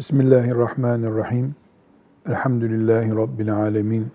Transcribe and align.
Bismillahirrahmanirrahim. 0.00 1.54
Elhamdülillahi 2.28 3.16
Rabbil 3.16 3.56
alemin. 3.56 4.06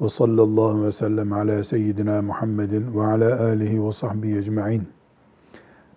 Ve 0.00 0.08
sallallahu 0.08 0.84
ve 0.84 0.92
sellem 0.92 1.32
ala 1.32 1.64
seyyidina 1.64 2.22
Muhammedin 2.22 2.94
ve 2.94 3.06
ala 3.06 3.40
alihi 3.40 3.86
ve 3.86 3.92
sahbihi 3.92 4.38
ecma'in. 4.38 4.82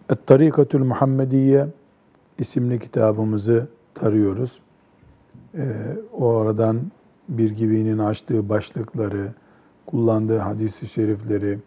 Et-Tarikatul 0.09 0.83
Muhammediye 0.83 1.67
isimli 2.39 2.79
kitabımızı 2.79 3.67
tarıyoruz. 3.93 4.59
Ee, 5.55 5.65
oradan 6.13 6.91
bir 7.29 7.51
gibinin 7.51 7.97
açtığı 7.97 8.49
başlıkları, 8.49 9.33
kullandığı 9.85 10.37
hadisi 10.37 10.87
şerifleri, 10.87 11.59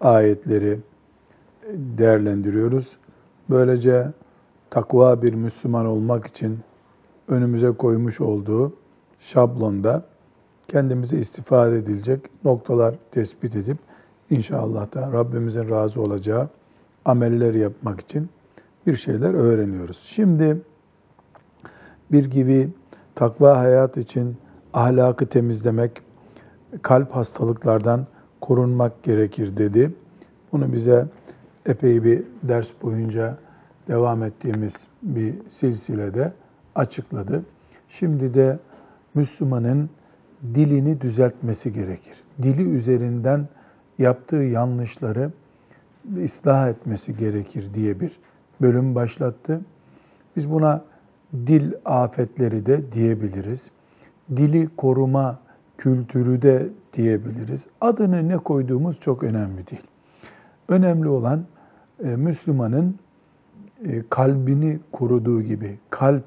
ayetleri 0.00 0.78
değerlendiriyoruz. 1.72 2.96
Böylece 3.50 4.12
takva 4.70 5.22
bir 5.22 5.34
Müslüman 5.34 5.86
olmak 5.86 6.26
için 6.26 6.65
önümüze 7.28 7.70
koymuş 7.70 8.20
olduğu 8.20 8.72
şablonda 9.18 10.02
kendimize 10.68 11.18
istifade 11.18 11.78
edilecek 11.78 12.20
noktalar 12.44 12.94
tespit 13.10 13.56
edip 13.56 13.78
inşallah 14.30 14.94
da 14.94 15.12
Rabbimizin 15.12 15.70
razı 15.70 16.00
olacağı 16.02 16.48
ameller 17.04 17.54
yapmak 17.54 18.00
için 18.00 18.28
bir 18.86 18.96
şeyler 18.96 19.34
öğreniyoruz. 19.34 19.98
Şimdi 19.98 20.60
bir 22.12 22.24
gibi 22.30 22.68
takva 23.14 23.58
hayat 23.58 23.96
için 23.96 24.36
ahlakı 24.74 25.26
temizlemek, 25.26 26.02
kalp 26.82 27.16
hastalıklardan 27.16 28.06
korunmak 28.40 29.02
gerekir 29.02 29.56
dedi. 29.56 29.92
Bunu 30.52 30.72
bize 30.72 31.06
epey 31.66 32.04
bir 32.04 32.22
ders 32.42 32.70
boyunca 32.82 33.38
devam 33.88 34.22
ettiğimiz 34.22 34.86
bir 35.02 35.34
silsilede 35.50 36.32
açıkladı. 36.76 37.42
Şimdi 37.88 38.34
de 38.34 38.58
Müslümanın 39.14 39.90
dilini 40.54 41.00
düzeltmesi 41.00 41.72
gerekir. 41.72 42.14
Dili 42.42 42.62
üzerinden 42.62 43.48
yaptığı 43.98 44.36
yanlışları 44.36 45.30
ıslah 46.24 46.68
etmesi 46.68 47.16
gerekir 47.16 47.74
diye 47.74 48.00
bir 48.00 48.12
bölüm 48.60 48.94
başlattı. 48.94 49.60
Biz 50.36 50.50
buna 50.50 50.84
dil 51.32 51.72
afetleri 51.84 52.66
de 52.66 52.92
diyebiliriz. 52.92 53.70
Dili 54.36 54.68
koruma 54.76 55.38
kültürü 55.78 56.42
de 56.42 56.68
diyebiliriz. 56.92 57.66
Adını 57.80 58.28
ne 58.28 58.36
koyduğumuz 58.38 59.00
çok 59.00 59.22
önemli 59.22 59.66
değil. 59.66 59.82
Önemli 60.68 61.08
olan 61.08 61.44
e, 62.04 62.06
Müslümanın 62.08 62.96
e, 63.84 64.02
kalbini 64.10 64.78
koruduğu 64.92 65.42
gibi 65.42 65.78
kalp 65.90 66.24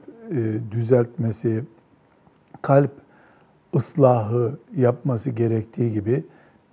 düzeltmesi, 0.72 1.63
kalp 2.61 2.91
ıslahı 3.75 4.58
yapması 4.75 5.30
gerektiği 5.30 5.94
gibi 5.94 6.23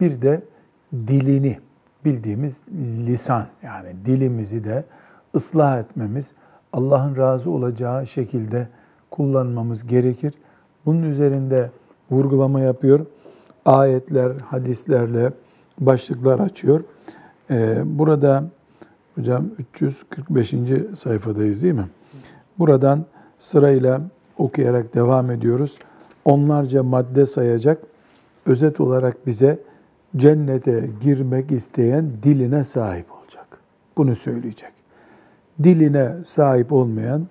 bir 0.01 0.23
de 0.23 0.43
dilini 0.93 1.59
bildiğimiz 2.05 2.61
lisan 3.07 3.47
yani 3.63 3.89
dilimizi 4.07 4.65
de 4.65 4.85
ıslah 5.35 5.79
etmemiz, 5.81 6.33
Allah'ın 6.73 7.17
razı 7.17 7.51
olacağı 7.51 8.07
şekilde 8.07 8.69
kullanmamız 9.11 9.87
gerekir. 9.87 10.35
Bunun 10.87 11.03
üzerinde 11.03 11.71
vurgulama 12.11 12.61
yapıyor. 12.61 13.07
Ayetler, 13.65 14.33
hadislerle 14.41 15.33
başlıklar 15.79 16.39
açıyor. 16.39 16.85
Ee, 17.51 17.83
burada 17.85 18.45
hocam 19.15 19.47
345. 19.59 20.55
sayfadayız 20.99 21.63
değil 21.63 21.75
mi? 21.75 21.89
Buradan 22.59 23.05
sırayla 23.39 24.01
okuyarak 24.39 24.95
devam 24.95 25.31
ediyoruz. 25.31 25.77
Onlarca 26.25 26.83
madde 26.83 27.27
sayacak. 27.27 27.79
Özet 28.47 28.81
olarak 28.81 29.27
bize 29.27 29.59
cennete 30.17 30.89
girmek 31.01 31.53
isteyen 31.53 32.11
diline 32.23 32.65
sahip 32.65 33.07
olacak. 33.13 33.47
Bunu 33.97 34.15
söyleyecek. 34.15 34.73
Diline 35.63 36.13
sahip 36.27 36.73
olmayan, 36.73 37.27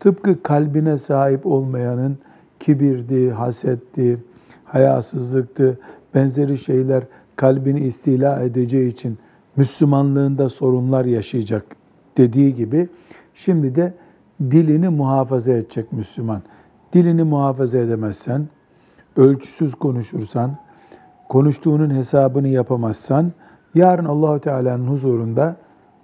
tıpkı 0.00 0.42
kalbine 0.42 0.98
sahip 0.98 1.46
olmayanın 1.46 2.18
kibirdi, 2.60 3.30
hasetti, 3.30 4.18
hayasızlıktı, 4.64 5.78
benzeri 6.14 6.58
şeyler 6.58 7.02
kalbini 7.36 7.80
istila 7.80 8.42
edeceği 8.42 8.88
için 8.88 9.18
Müslümanlığında 9.56 10.48
sorunlar 10.48 11.04
yaşayacak 11.04 11.64
dediği 12.16 12.54
gibi 12.54 12.88
şimdi 13.34 13.74
de 13.74 13.94
dilini 14.40 14.88
muhafaza 14.88 15.52
edecek 15.52 15.92
Müslüman. 15.92 16.42
Dilini 16.92 17.22
muhafaza 17.22 17.78
edemezsen, 17.78 18.48
ölçüsüz 19.16 19.74
konuşursan, 19.74 20.56
konuştuğunun 21.28 21.94
hesabını 21.94 22.48
yapamazsan 22.48 23.32
yarın 23.74 24.04
Allahu 24.04 24.40
Teala'nın 24.40 24.86
huzurunda 24.86 25.56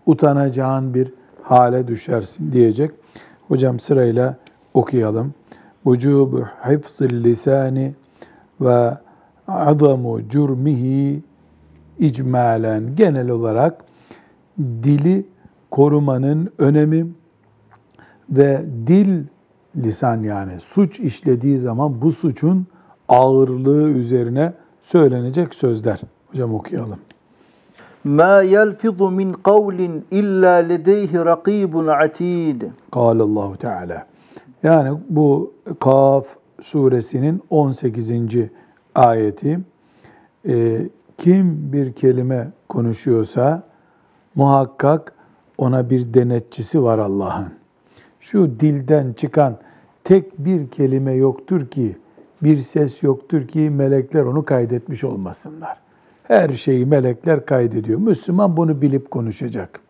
utanacağın 0.06 0.94
bir 0.94 1.12
hale 1.42 1.88
düşersin 1.88 2.52
diyecek. 2.52 2.90
Hocam 3.48 3.80
sırayla 3.80 4.36
okuyalım. 4.74 5.34
Vücubu 5.86 6.44
hifzil 6.68 7.24
lisani 7.24 7.94
ve 8.60 8.98
azamu 9.48 10.28
cürmihi 10.28 11.22
icmalen 11.98 12.96
genel 12.96 13.30
olarak 13.30 13.84
dili 14.58 15.26
korumanın 15.70 16.52
önemi 16.58 17.06
ve 18.30 18.64
dil 18.86 19.22
lisan 19.76 20.22
yani 20.22 20.60
suç 20.60 21.00
işlediği 21.00 21.58
zaman 21.58 22.02
bu 22.02 22.12
suçun 22.12 22.66
ağırlığı 23.08 23.90
üzerine 23.90 24.52
söylenecek 24.82 25.54
sözler. 25.54 26.00
Hocam 26.30 26.54
okuyalım. 26.54 26.98
Ma 28.04 28.42
yelfizu 28.42 29.10
min 29.10 29.32
kavlin 29.32 30.04
illa 30.10 30.54
ledeyhi 30.54 31.18
rakibun 31.24 31.86
atid. 31.86 32.62
Allahu 32.92 33.56
Teala. 33.56 34.06
Yani 34.62 34.98
bu 35.08 35.52
Kaf 35.80 36.26
suresinin 36.62 37.42
18. 37.50 38.12
ayeti. 38.94 39.60
Ee, 40.48 40.88
kim 41.18 41.72
bir 41.72 41.92
kelime 41.92 42.48
konuşuyorsa 42.68 43.62
muhakkak 44.34 45.12
ona 45.58 45.90
bir 45.90 46.14
denetçisi 46.14 46.82
var 46.82 46.98
Allah'ın. 46.98 47.63
Şu 48.24 48.60
dilden 48.60 49.12
çıkan 49.12 49.56
tek 50.04 50.38
bir 50.38 50.70
kelime 50.70 51.12
yoktur 51.12 51.66
ki, 51.66 51.96
bir 52.42 52.56
ses 52.56 53.02
yoktur 53.02 53.48
ki 53.48 53.70
melekler 53.70 54.22
onu 54.22 54.44
kaydetmiş 54.44 55.04
olmasınlar. 55.04 55.76
Her 56.22 56.50
şeyi 56.50 56.86
melekler 56.86 57.46
kaydediyor. 57.46 58.00
Müslüman 58.00 58.56
bunu 58.56 58.82
bilip 58.82 59.10
konuşacak. 59.10 59.80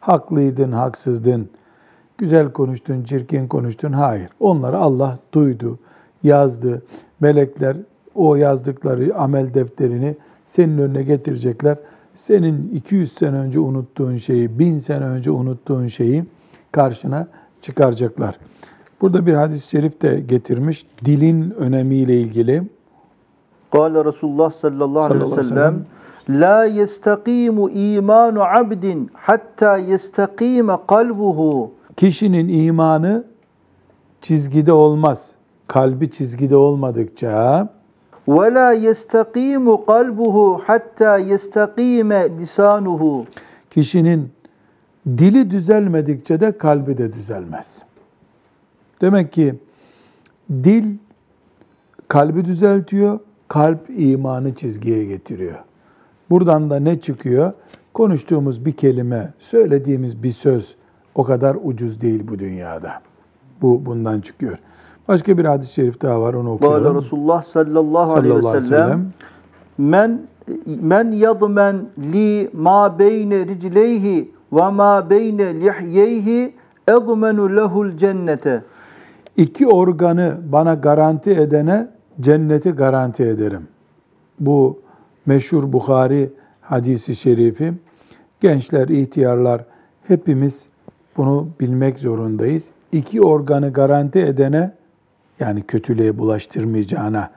Haklıydın, 0.00 0.72
haksızdın, 0.72 1.48
güzel 2.18 2.52
konuştun, 2.52 3.02
çirkin 3.04 3.48
konuştun. 3.48 3.92
Hayır. 3.92 4.28
Onları 4.40 4.78
Allah 4.78 5.18
duydu, 5.32 5.78
yazdı. 6.22 6.82
Melekler 7.20 7.76
o 8.14 8.36
yazdıkları 8.36 9.14
amel 9.16 9.54
defterini 9.54 10.16
senin 10.46 10.78
önüne 10.78 11.02
getirecekler. 11.02 11.76
Senin 12.14 12.70
200 12.74 13.12
sene 13.12 13.36
önce 13.36 13.58
unuttuğun 13.58 14.16
şeyi, 14.16 14.58
1000 14.58 14.78
sene 14.78 15.04
önce 15.04 15.30
unuttuğun 15.30 15.86
şeyi 15.86 16.24
karşına 16.72 17.28
çıkaracaklar. 17.64 18.38
Burada 19.00 19.26
bir 19.26 19.34
hadis-i 19.34 19.68
şerif 19.68 20.02
de 20.02 20.20
getirmiş. 20.20 20.86
Dilin 21.04 21.50
önemiyle 21.50 22.20
ilgili. 22.20 22.62
Kale 23.72 24.04
Resulullah 24.04 24.50
sallallahu 24.50 25.02
aleyhi 25.02 25.36
ve 25.36 25.42
sellem 25.42 25.84
La 26.28 26.64
yestakimu 26.64 27.70
imanu 27.70 28.42
abdin 28.42 29.10
hatta 29.14 29.76
yestakime 29.76 30.76
kalbuhu. 30.88 31.70
Kişinin 31.96 32.48
imanı 32.48 33.24
çizgide 34.20 34.72
olmaz. 34.72 35.30
Kalbi 35.66 36.10
çizgide 36.10 36.56
olmadıkça 36.56 37.68
ve 38.28 38.54
la 38.54 38.72
yestakimu 38.72 39.86
kalbuhu 39.86 40.60
hatta 40.66 41.18
yestakime 41.18 42.28
lisanuhu. 42.38 43.24
Kişinin 43.70 44.33
dili 45.06 45.50
düzelmedikçe 45.50 46.40
de 46.40 46.58
kalbi 46.58 46.98
de 46.98 47.12
düzelmez. 47.12 47.82
Demek 49.00 49.32
ki 49.32 49.54
dil 50.50 50.96
kalbi 52.08 52.44
düzeltiyor, 52.44 53.18
kalp 53.48 53.90
imanı 53.96 54.54
çizgiye 54.54 55.04
getiriyor. 55.04 55.58
Buradan 56.30 56.70
da 56.70 56.80
ne 56.80 57.00
çıkıyor? 57.00 57.52
Konuştuğumuz 57.94 58.64
bir 58.64 58.72
kelime, 58.72 59.32
söylediğimiz 59.38 60.22
bir 60.22 60.30
söz 60.30 60.74
o 61.14 61.24
kadar 61.24 61.56
ucuz 61.64 62.00
değil 62.00 62.28
bu 62.28 62.38
dünyada. 62.38 62.92
Bu 63.62 63.86
bundan 63.86 64.20
çıkıyor. 64.20 64.58
Başka 65.08 65.38
bir 65.38 65.44
hadis-i 65.44 65.72
şerif 65.72 66.02
daha 66.02 66.20
var 66.20 66.34
onu 66.34 66.52
okuyalım. 66.52 66.82
Kâle 66.82 66.98
Resulullah 66.98 67.42
sallallahu, 67.42 68.14
aleyhi 68.14 68.36
ve 68.36 68.60
sellem 68.60 69.12
men 69.78 70.20
men 70.66 71.12
yadmen 71.12 71.86
li 72.12 72.50
ma 72.52 72.98
beyne 72.98 73.46
ricleyhi 73.46 74.33
ve 74.54 74.70
ma 74.70 75.10
beyne 75.10 75.60
lihyeyhi 75.60 76.54
edmenu 76.88 77.56
lehul 77.56 77.96
cennete. 77.96 78.62
İki 79.36 79.66
organı 79.66 80.36
bana 80.52 80.74
garanti 80.74 81.30
edene 81.30 81.88
cenneti 82.20 82.70
garanti 82.70 83.22
ederim. 83.22 83.62
Bu 84.40 84.80
meşhur 85.26 85.72
Bukhari 85.72 86.30
hadisi 86.60 87.16
şerifi. 87.16 87.72
Gençler, 88.40 88.88
ihtiyarlar 88.88 89.64
hepimiz 90.08 90.68
bunu 91.16 91.48
bilmek 91.60 91.98
zorundayız. 91.98 92.70
İki 92.92 93.22
organı 93.22 93.72
garanti 93.72 94.18
edene 94.18 94.72
yani 95.40 95.62
kötülüğe 95.62 96.18
bulaştırmayacağına 96.18 97.30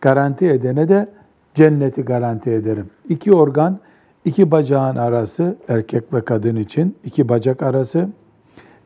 garanti 0.00 0.46
edene 0.46 0.88
de 0.88 1.08
cenneti 1.54 2.02
garanti 2.02 2.50
ederim. 2.50 2.90
İki 3.08 3.32
organ, 3.32 3.78
iki 4.24 4.50
bacağın 4.50 4.96
arası 4.96 5.56
erkek 5.68 6.14
ve 6.14 6.24
kadın 6.24 6.56
için 6.56 6.96
iki 7.04 7.28
bacak 7.28 7.62
arası 7.62 8.08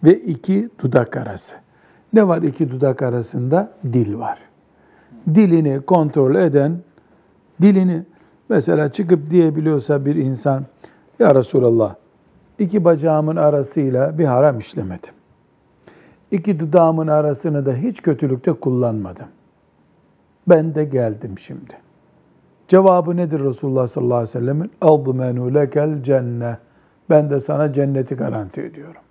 ve 0.05 0.15
iki 0.15 0.69
dudak 0.79 1.17
arası. 1.17 1.55
Ne 2.13 2.29
var 2.29 2.43
iki 2.43 2.71
dudak 2.71 3.03
arasında? 3.03 3.73
Dil 3.93 4.19
var. 4.19 4.39
Dilini 5.35 5.81
kontrol 5.81 6.35
eden, 6.35 6.79
dilini 7.63 8.03
mesela 8.49 8.93
çıkıp 8.93 9.31
diyebiliyorsa 9.31 10.05
bir 10.05 10.17
insan, 10.17 10.65
Ya 11.19 11.35
Resulallah, 11.35 11.95
iki 12.59 12.85
bacağımın 12.85 13.37
arasıyla 13.37 14.19
bir 14.19 14.25
haram 14.25 14.59
işlemedim. 14.59 15.15
İki 16.31 16.61
dudağımın 16.61 17.07
arasını 17.07 17.67
da 17.67 17.75
hiç 17.75 18.03
kötülükte 18.03 18.53
kullanmadım. 18.53 19.27
Ben 20.49 20.75
de 20.75 20.85
geldim 20.85 21.39
şimdi. 21.39 21.88
Cevabı 22.68 23.18
nedir 23.18 23.40
Resulullah 23.40 23.88
sallallahu 23.88 24.18
aleyhi 24.18 24.30
ve 24.30 24.40
sellem'in? 24.40 24.72
اَضْمَنُ 24.82 25.54
lekel 25.56 26.04
cenne. 26.04 26.58
Ben 27.10 27.30
de 27.30 27.40
sana 27.40 27.74
cenneti 27.74 28.16
garanti 28.16 28.62
ediyorum. 28.62 29.02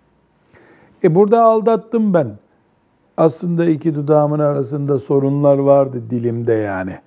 E 1.05 1.15
burada 1.15 1.43
aldattım 1.43 2.15
ben. 2.15 2.29
Aslında 3.17 3.65
iki 3.65 3.95
dudağımın 3.95 4.39
arasında 4.39 4.99
sorunlar 4.99 5.59
vardı 5.59 6.03
dilimde 6.11 6.53
yani. 6.53 6.99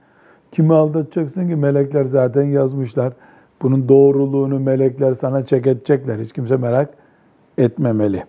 Kimi 0.51 0.73
aldatacaksın 0.73 1.47
ki? 1.47 1.56
Melekler 1.56 2.03
zaten 2.03 2.44
yazmışlar. 2.44 3.13
Bunun 3.62 3.89
doğruluğunu 3.89 4.59
melekler 4.59 5.13
sana 5.13 5.45
çek 5.45 5.67
edecekler. 5.67 6.19
Hiç 6.19 6.33
kimse 6.33 6.57
merak 6.57 6.89
etmemeli. 7.57 8.23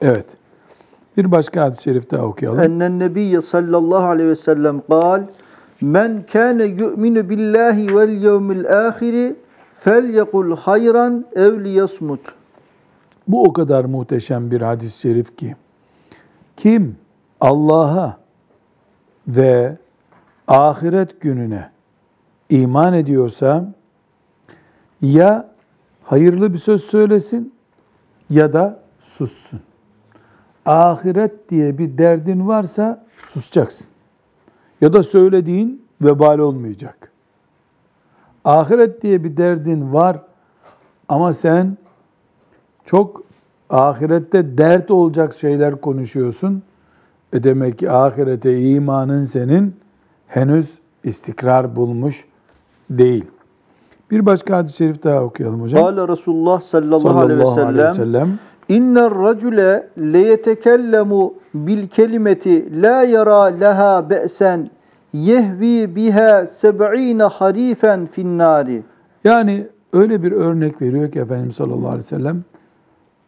Evet. 0.00 0.26
Bir 1.16 1.30
başka 1.30 1.62
hadis-i 1.62 1.82
şerif 1.82 2.10
daha 2.10 2.22
okuyalım. 2.22 2.60
Ennen 2.60 2.98
nebiyye 2.98 3.42
sallallahu 3.42 4.06
aleyhi 4.06 4.30
ve 4.30 4.36
sellem 4.36 4.80
kal 4.88 5.22
Men 5.81 6.25
kâne 6.31 6.63
yu'minu 6.63 7.29
billahi 7.29 7.95
vel 7.95 8.09
yevmil 8.09 8.65
âhiri 8.65 9.35
fel 9.79 10.09
yekul 10.09 10.55
hayran 10.55 11.25
ev 11.35 11.63
liyasmut. 11.63 12.19
Bu 13.27 13.43
o 13.43 13.53
kadar 13.53 13.85
muhteşem 13.85 14.51
bir 14.51 14.61
hadis-i 14.61 14.99
şerif 14.99 15.37
ki 15.37 15.55
kim 16.57 16.97
Allah'a 17.41 18.17
ve 19.27 19.77
ahiret 20.47 21.21
gününe 21.21 21.69
iman 22.49 22.93
ediyorsa 22.93 23.73
ya 25.01 25.51
hayırlı 26.03 26.53
bir 26.53 26.57
söz 26.57 26.83
söylesin 26.83 27.53
ya 28.29 28.53
da 28.53 28.79
sussun. 28.99 29.59
Ahiret 30.65 31.49
diye 31.49 31.77
bir 31.77 31.97
derdin 31.97 32.47
varsa 32.47 33.05
susacaksın. 33.27 33.90
Ya 34.81 34.93
da 34.93 35.03
söylediğin 35.03 35.85
vebal 36.01 36.39
olmayacak. 36.39 37.11
Ahiret 38.45 39.01
diye 39.01 39.23
bir 39.23 39.37
derdin 39.37 39.93
var 39.93 40.19
ama 41.09 41.33
sen 41.33 41.77
çok 42.85 43.23
ahirette 43.69 44.57
dert 44.57 44.91
olacak 44.91 45.33
şeyler 45.35 45.81
konuşuyorsun. 45.81 46.63
E 47.33 47.43
demek 47.43 47.77
ki 47.79 47.91
ahirete 47.91 48.61
imanın 48.61 49.23
senin 49.23 49.75
henüz 50.27 50.79
istikrar 51.03 51.75
bulmuş 51.75 52.25
değil. 52.89 53.25
Bir 54.11 54.25
başka 54.25 54.57
hadis-i 54.57 54.77
şerif 54.77 55.03
daha 55.03 55.23
okuyalım 55.23 55.61
hocam. 55.61 55.85
Kâle 55.85 56.07
Resulullah 56.07 56.61
sallallahu, 56.61 57.19
aleyhi 57.19 57.39
ve 57.39 57.43
Sallallahu 57.45 57.67
aleyhi 57.67 57.87
ve 57.87 57.93
sellem 57.93 58.11
sellem. 58.13 58.39
İnner 58.71 59.11
racule 59.15 59.87
leyetekellemu 59.97 61.33
bil 61.53 61.87
kelimeti 61.87 62.81
la 62.81 63.03
yara 63.03 63.43
leha 63.43 64.09
be'sen 64.09 64.69
yehvi 65.13 65.95
biha 65.95 66.47
seb'ine 66.47 67.23
harifen 67.23 68.05
finnari. 68.05 68.83
Yani 69.23 69.67
öyle 69.93 70.23
bir 70.23 70.31
örnek 70.31 70.81
veriyor 70.81 71.11
ki 71.11 71.19
Efendimiz 71.19 71.55
sallallahu 71.55 71.87
aleyhi 71.87 71.97
ve 71.97 72.01
sellem. 72.01 72.43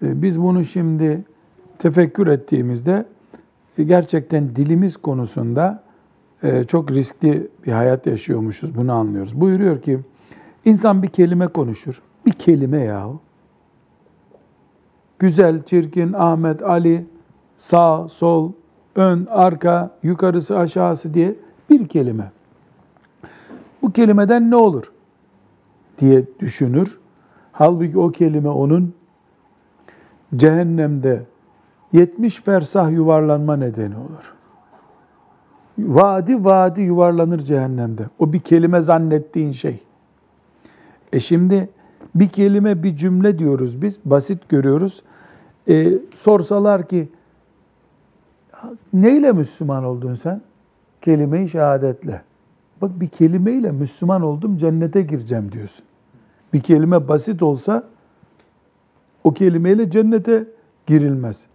e, 0.06 0.22
Biz 0.22 0.42
bunu 0.42 0.66
şimdi 0.66 1.24
tefekkür 1.80 2.28
ettiğimizde 2.28 3.06
e, 3.78 3.84
gerçekten 3.84 4.56
dilimiz 4.56 4.98
konusunda 4.98 5.84
e, 6.44 6.64
çok 6.64 6.92
riskli 6.92 7.48
bir 7.66 7.72
hayat 7.72 8.08
yaşıyormuşuz. 8.08 8.76
Bunu 8.76 8.94
anlıyoruz. 8.94 9.42
Buyuruyor 9.42 9.82
ki 9.82 10.00
insan 10.66 11.04
bir 11.04 11.08
kelime 11.08 11.48
konuşur. 11.48 12.02
Bir 12.26 12.32
kelime 12.32 12.80
yahu. 12.84 13.20
Güzel, 15.24 15.64
çirkin, 15.64 16.14
Ahmet, 16.14 16.64
Ali, 16.64 17.06
sağ, 17.58 18.08
sol, 18.08 18.52
ön, 18.96 19.28
arka, 19.32 19.92
yukarısı, 20.04 20.58
aşağısı 20.58 21.14
diye 21.14 21.36
bir 21.70 21.88
kelime. 21.88 22.32
Bu 23.82 23.92
kelimeden 23.92 24.52
ne 24.52 24.56
olur 24.56 24.92
diye 26.00 26.24
düşünür. 26.40 27.00
Halbuki 27.52 28.00
o 28.00 28.12
kelime 28.12 28.50
onun 28.50 28.94
cehennemde 30.36 31.24
70 31.94 32.42
fersah 32.42 32.92
yuvarlanma 32.92 33.56
nedeni 33.56 33.96
olur. 33.98 34.34
Vadi 35.78 36.46
vadi 36.46 36.82
yuvarlanır 36.82 37.40
cehennemde. 37.40 38.04
O 38.20 38.34
bir 38.34 38.40
kelime 38.40 38.82
zannettiğin 38.82 39.52
şey. 39.52 39.84
E 41.14 41.20
şimdi 41.20 41.70
bir 42.16 42.28
kelime 42.28 42.84
bir 42.84 42.98
cümle 42.98 43.40
diyoruz 43.40 43.82
biz, 43.82 44.00
basit 44.06 44.50
görüyoruz. 44.50 45.02
E, 45.70 45.94
sorsalar 46.16 46.88
ki 46.88 47.10
neyle 48.94 49.32
Müslüman 49.32 49.84
oldun 49.84 50.16
sen? 50.16 50.42
Kelime-i 51.02 51.50
şehadetle. 51.50 52.22
Bak 52.82 52.92
bir 53.00 53.08
kelimeyle 53.08 53.72
Müslüman 53.72 54.22
oldum 54.22 54.58
cennete 54.58 55.02
gireceğim 55.02 55.52
diyorsun. 55.52 55.86
Bir 56.54 56.60
kelime 56.60 57.08
basit 57.08 57.44
olsa 57.44 57.84
o 59.24 59.34
kelimeyle 59.34 59.92
cennete 59.92 60.48
girilmez. 60.88 61.46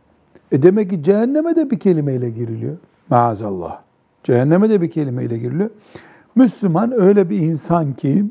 E 0.53 0.63
demek 0.63 0.91
ki 0.91 1.03
cehenneme 1.03 1.57
de 1.57 1.71
bir 1.71 1.79
kelimeyle 1.79 2.31
giriliyor. 2.31 2.77
Maazallah. 3.11 3.81
Cehenneme 4.25 4.71
de 4.71 4.81
bir 4.81 4.91
kelimeyle 4.91 5.39
giriliyor. 5.39 5.71
Müslüman 6.35 7.01
öyle 7.01 7.31
bir 7.31 7.39
insan 7.39 7.93
ki 7.93 8.25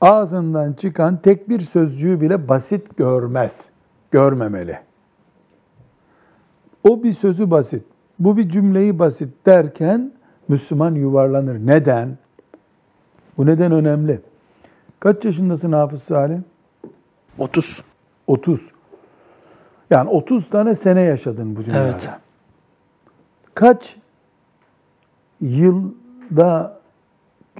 ağzından 0.00 0.72
çıkan 0.72 1.16
tek 1.16 1.48
bir 1.48 1.60
sözcüğü 1.60 2.20
bile 2.20 2.48
basit 2.48 2.96
görmez. 2.96 3.68
Görmemeli. 4.10 4.78
O 6.88 7.02
bir 7.02 7.12
sözü 7.12 7.50
basit, 7.50 7.84
bu 8.18 8.36
bir 8.36 8.48
cümleyi 8.48 8.98
basit 8.98 9.46
derken 9.46 10.12
Müslüman 10.48 10.94
yuvarlanır. 10.94 11.66
Neden? 11.66 12.18
Bu 13.38 13.46
neden 13.46 13.72
önemli. 13.72 14.20
Kaç 15.00 15.24
yaşındasın 15.24 15.72
Hafız 15.72 16.02
Salim? 16.02 16.44
30. 17.38 17.82
30. 18.26 18.70
Yani 19.90 20.10
30 20.10 20.50
tane 20.50 20.74
sene 20.74 21.00
yaşadın 21.00 21.56
bu 21.56 21.64
dünyada. 21.64 21.84
Evet. 21.84 22.10
Kaç 23.54 23.96
yılda 25.40 26.80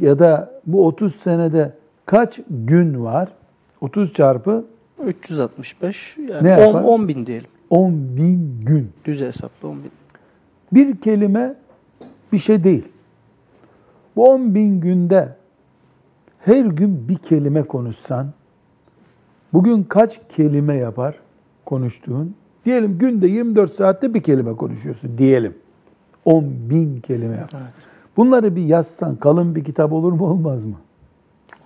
ya 0.00 0.18
da 0.18 0.60
bu 0.66 0.86
30 0.86 1.16
senede 1.16 1.74
kaç 2.06 2.40
gün 2.50 3.04
var? 3.04 3.28
30 3.80 4.12
çarpı 4.12 4.64
365 5.06 6.16
yani 6.18 6.48
Ne 6.48 6.56
10, 6.56 6.60
yapar? 6.60 6.82
10 6.82 7.08
bin 7.08 7.26
diyelim. 7.26 7.48
10 7.70 7.92
bin 8.16 8.60
gün. 8.64 8.90
Düz 9.04 9.20
hesapla 9.20 9.68
10 9.68 9.76
bin. 9.76 9.90
Bir 10.72 11.00
kelime 11.00 11.54
bir 12.32 12.38
şey 12.38 12.64
değil. 12.64 12.84
Bu 14.16 14.30
10 14.30 14.54
bin 14.54 14.80
günde 14.80 15.36
her 16.38 16.64
gün 16.64 17.08
bir 17.08 17.14
kelime 17.14 17.62
konuşsan, 17.62 18.26
bugün 19.52 19.82
kaç 19.82 20.20
kelime 20.28 20.74
yapar 20.74 21.14
konuştuğun? 21.66 22.34
Diyelim 22.64 22.98
günde 22.98 23.26
24 23.26 23.74
saatte 23.74 24.14
bir 24.14 24.22
kelime 24.22 24.56
konuşuyorsun 24.56 25.18
diyelim. 25.18 25.54
10 26.24 26.44
bin 26.70 27.00
kelime 27.00 27.36
yapar. 27.36 27.60
Evet. 27.62 27.74
Bunları 28.16 28.56
bir 28.56 28.62
yazsan 28.62 29.16
kalın 29.16 29.54
bir 29.54 29.64
kitap 29.64 29.92
olur 29.92 30.12
mu 30.12 30.26
olmaz 30.26 30.64
mı? 30.64 30.76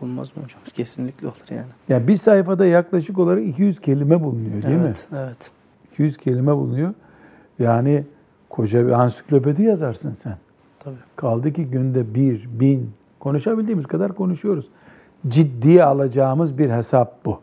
Olmaz 0.01 0.37
mı 0.37 0.43
hocam? 0.43 0.61
Kesinlikle 0.75 1.27
olur 1.27 1.37
yani. 1.51 1.67
Ya 1.89 2.09
bir 2.09 2.17
sayfada 2.17 2.67
yaklaşık 2.67 3.19
olarak 3.19 3.45
200 3.45 3.81
kelime 3.81 4.23
bulunuyor 4.23 4.63
değil 4.63 4.75
mi? 4.75 4.83
evet, 4.85 5.09
Evet. 5.13 5.51
200 5.93 6.17
kelime 6.17 6.57
bulunuyor. 6.57 6.95
Yani 7.59 8.05
koca 8.49 8.87
bir 8.87 8.93
ansiklopedi 8.93 9.63
yazarsın 9.63 10.15
sen. 10.23 10.37
Tabii. 10.81 10.95
Kaldı 11.17 11.53
ki 11.53 11.65
günde 11.65 12.15
bir, 12.15 12.49
bin, 12.61 12.91
konuşabildiğimiz 13.21 13.87
kadar 13.87 14.15
konuşuyoruz. 14.15 14.69
Ciddiye 15.29 15.85
alacağımız 15.85 16.59
bir 16.59 16.71
hesap 16.71 17.25
bu. 17.25 17.41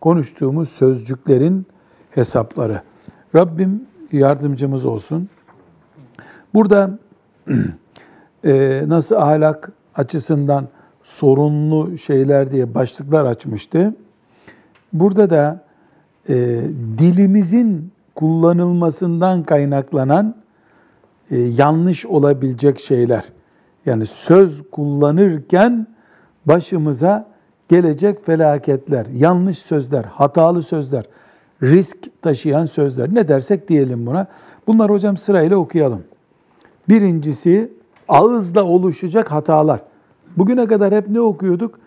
Konuştuğumuz 0.00 0.68
sözcüklerin 0.68 1.66
hesapları. 2.10 2.82
Rabbim 3.34 3.82
yardımcımız 4.12 4.86
olsun. 4.86 5.28
Burada 6.54 6.98
e, 8.44 8.84
nasıl 8.86 9.16
ahlak 9.16 9.72
açısından 9.94 10.68
sorunlu 11.08 11.98
şeyler 11.98 12.50
diye 12.50 12.74
başlıklar 12.74 13.24
açmıştı. 13.24 13.94
Burada 14.92 15.30
da 15.30 15.64
e, 16.28 16.34
dilimizin 16.98 17.92
kullanılmasından 18.14 19.42
kaynaklanan 19.42 20.34
e, 21.30 21.38
yanlış 21.38 22.06
olabilecek 22.06 22.80
şeyler. 22.80 23.24
Yani 23.86 24.06
söz 24.06 24.62
kullanırken 24.70 25.86
başımıza 26.46 27.26
gelecek 27.68 28.26
felaketler, 28.26 29.06
yanlış 29.06 29.58
sözler, 29.58 30.04
hatalı 30.04 30.62
sözler, 30.62 31.04
risk 31.62 32.22
taşıyan 32.22 32.66
sözler. 32.66 33.14
Ne 33.14 33.28
dersek 33.28 33.68
diyelim 33.68 34.06
buna. 34.06 34.26
Bunlar 34.66 34.90
hocam 34.90 35.16
sırayla 35.16 35.56
okuyalım. 35.56 36.02
Birincisi 36.88 37.72
ağızla 38.08 38.64
oluşacak 38.64 39.32
hatalar. 39.32 39.80
Bugüne 40.36 40.66
kadar 40.66 40.94
hep 40.94 41.08
ne 41.08 41.20
okuyorduk? 41.20 41.78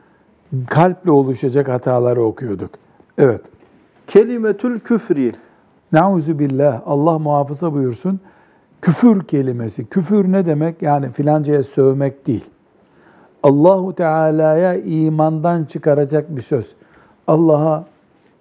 Kalple 0.69 1.11
oluşacak 1.11 1.67
hataları 1.67 2.21
okuyorduk. 2.21 2.69
Evet. 3.17 3.41
Kelimetül 4.07 4.79
küfri. 4.79 5.33
Nauzu 5.91 6.39
billah. 6.39 6.81
Allah 6.85 7.19
muhafaza 7.19 7.73
buyursun. 7.73 8.19
Küfür 8.81 9.23
kelimesi. 9.23 9.85
Küfür 9.85 10.31
ne 10.31 10.45
demek? 10.45 10.81
Yani 10.81 11.11
filancaya 11.11 11.63
sövmek 11.63 12.27
değil. 12.27 12.45
Allahu 13.43 13.95
Teala'ya 13.95 14.75
imandan 14.75 15.65
çıkaracak 15.65 16.35
bir 16.35 16.41
söz. 16.41 16.75
Allah'a 17.27 17.85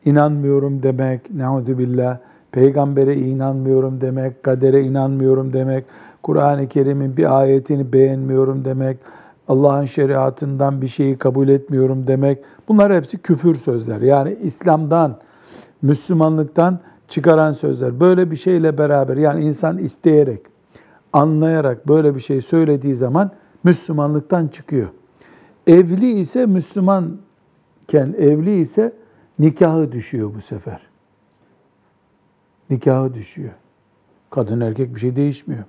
inanmıyorum 0.04 0.82
demek, 0.82 1.34
neuzu 1.34 1.78
billah, 1.78 2.18
peygambere 2.52 3.16
inanmıyorum 3.16 4.00
demek, 4.00 4.42
kadere 4.42 4.82
inanmıyorum 4.82 5.52
demek, 5.52 5.84
Kur'an-ı 6.22 6.68
Kerim'in 6.68 7.16
bir 7.16 7.40
ayetini 7.40 7.92
beğenmiyorum 7.92 8.64
demek, 8.64 8.96
Allah'ın 9.50 9.84
şeriatından 9.84 10.82
bir 10.82 10.88
şeyi 10.88 11.18
kabul 11.18 11.48
etmiyorum 11.48 12.06
demek. 12.06 12.38
Bunlar 12.68 12.94
hepsi 12.94 13.18
küfür 13.18 13.54
sözler. 13.54 14.00
Yani 14.00 14.38
İslam'dan, 14.42 15.18
Müslümanlıktan 15.82 16.80
çıkaran 17.08 17.52
sözler. 17.52 18.00
Böyle 18.00 18.30
bir 18.30 18.36
şeyle 18.36 18.78
beraber 18.78 19.16
yani 19.16 19.44
insan 19.44 19.78
isteyerek, 19.78 20.40
anlayarak 21.12 21.88
böyle 21.88 22.14
bir 22.14 22.20
şey 22.20 22.40
söylediği 22.40 22.94
zaman 22.94 23.30
Müslümanlıktan 23.64 24.48
çıkıyor. 24.48 24.88
Evli 25.66 26.10
ise 26.10 26.46
Müslümanken 26.46 28.14
evli 28.18 28.60
ise 28.60 28.92
nikahı 29.38 29.92
düşüyor 29.92 30.34
bu 30.34 30.40
sefer. 30.40 30.80
Nikahı 32.70 33.14
düşüyor. 33.14 33.52
Kadın 34.30 34.60
erkek 34.60 34.94
bir 34.94 35.00
şey 35.00 35.16
değişmiyor. 35.16 35.64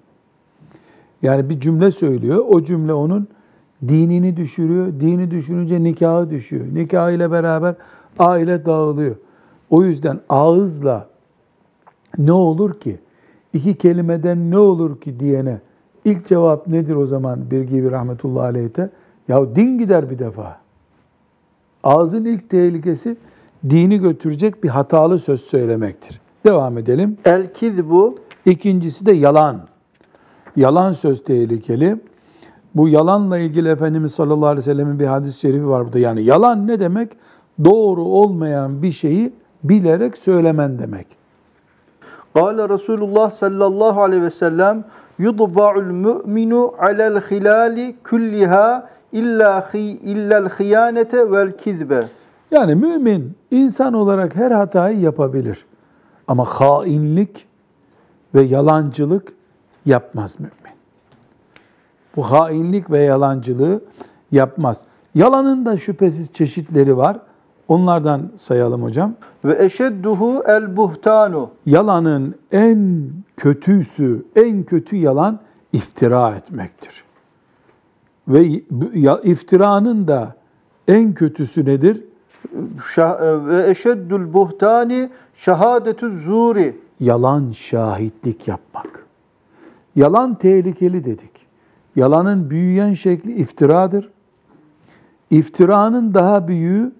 Yani 1.22 1.50
bir 1.50 1.60
cümle 1.60 1.92
söylüyor. 1.92 2.46
O 2.48 2.64
cümle 2.64 2.94
onun 2.94 3.28
dinini 3.88 4.38
düşürüyor. 4.38 4.88
Dini 5.00 5.32
düşününce 5.32 5.84
nikahı 5.84 6.30
düşüyor. 6.30 6.66
Nikah 6.74 7.12
ile 7.12 7.32
beraber 7.32 7.76
aile 8.20 8.66
dağılıyor. 8.66 9.16
O 9.70 9.84
yüzden 9.84 10.20
ağızla 10.30 11.08
ne 12.18 12.32
olur 12.32 12.80
ki? 12.80 13.00
iki 13.54 13.76
kelimeden 13.76 14.52
ne 14.52 14.58
olur 14.58 15.02
ki 15.02 15.20
diyene 15.20 15.60
ilk 16.06 16.28
cevap 16.28 16.68
nedir 16.68 16.96
o 16.96 17.06
zaman 17.06 17.52
bir 17.52 17.62
gibi 17.62 17.92
rahmetullahi 17.92 18.44
aleyhte? 18.44 18.90
Ya 19.28 19.56
din 19.56 19.78
gider 19.78 20.10
bir 20.10 20.20
defa. 20.20 20.58
Ağzın 21.84 22.26
ilk 22.26 22.50
tehlikesi 22.50 23.18
dini 23.70 24.00
götürecek 24.00 24.64
bir 24.64 24.70
hatalı 24.70 25.20
söz 25.20 25.42
söylemektir. 25.42 26.22
Devam 26.46 26.78
edelim. 26.78 27.18
El 27.26 27.54
kizbu. 27.54 28.16
İkincisi 28.46 29.06
de 29.06 29.12
yalan. 29.12 29.62
Yalan 30.56 30.94
söz 30.94 31.24
tehlikeli. 31.24 31.98
Bu 32.76 32.90
yalanla 32.90 33.38
ilgili 33.38 33.70
Efendimiz 33.70 34.14
sallallahu 34.14 34.48
aleyhi 34.48 34.68
ve 34.68 34.72
sellemin 34.72 35.00
bir 35.00 35.06
hadis-i 35.06 35.40
şerifi 35.40 35.68
var 35.68 35.86
burada. 35.86 36.00
Yani 36.00 36.24
yalan 36.24 36.68
ne 36.68 36.80
demek? 36.80 37.12
Doğru 37.64 38.02
olmayan 38.02 38.82
bir 38.82 38.92
şeyi 38.92 39.34
bilerek 39.64 40.18
söylemen 40.18 40.80
demek. 40.80 41.08
Kale 42.34 42.70
Resulullah 42.70 43.32
sallallahu 43.32 44.02
aleyhi 44.02 44.24
ve 44.24 44.30
sellem 44.30 44.84
yudba'ul 45.20 45.92
mu'minu 45.92 46.74
alel 46.80 47.22
hilali 47.22 47.96
kulliha 48.10 48.90
illa 49.12 49.70
illa'l 49.74 50.50
hıyanete 50.50 51.32
vel 51.32 51.58
kizbe. 51.58 52.08
Yani 52.52 52.76
mümin 52.76 53.36
insan 53.52 53.94
olarak 53.94 54.36
her 54.36 54.52
hatayı 54.52 55.00
yapabilir. 55.00 55.66
Ama 56.28 56.46
hainlik 56.46 57.48
ve 58.36 58.42
yalancılık 58.42 59.34
yapmaz 59.86 60.40
mümin. 60.40 60.61
Bu 62.16 62.32
hainlik 62.32 62.92
ve 62.92 63.00
yalancılığı 63.00 63.82
yapmaz. 64.32 64.82
Yalanın 65.16 65.66
da 65.66 65.78
şüphesiz 65.78 66.34
çeşitleri 66.34 66.98
var. 66.98 67.20
Onlardan 67.68 68.32
sayalım 68.38 68.84
hocam. 68.84 69.14
Ve 69.46 69.66
eşedduhu 69.66 70.44
el 70.48 70.78
buhtanu. 70.78 71.50
Yalanın 71.66 72.36
en 72.52 73.10
kötüsü, 73.38 74.26
en 74.36 74.64
kötü 74.64 74.96
yalan 74.96 75.40
iftira 75.74 76.36
etmektir. 76.36 77.04
Ve 78.28 78.46
iftiranın 79.24 80.08
da 80.08 80.36
en 80.88 81.14
kötüsü 81.14 81.66
nedir? 81.66 82.04
Ve 83.48 83.70
eşeddül 83.70 84.34
buhtani 84.34 85.10
şehadetü 85.36 86.20
zuri. 86.20 86.78
Yalan 87.00 87.52
şahitlik 87.52 88.48
yapmak. 88.48 89.06
Yalan 89.96 90.36
tehlikeli 90.36 91.06
dedik. 91.06 91.31
Yalanın 91.96 92.50
büyüyen 92.50 92.94
şekli 92.94 93.34
iftiradır. 93.34 94.10
İftiranın 95.30 96.14
daha 96.14 96.48
büyüğü 96.48 96.92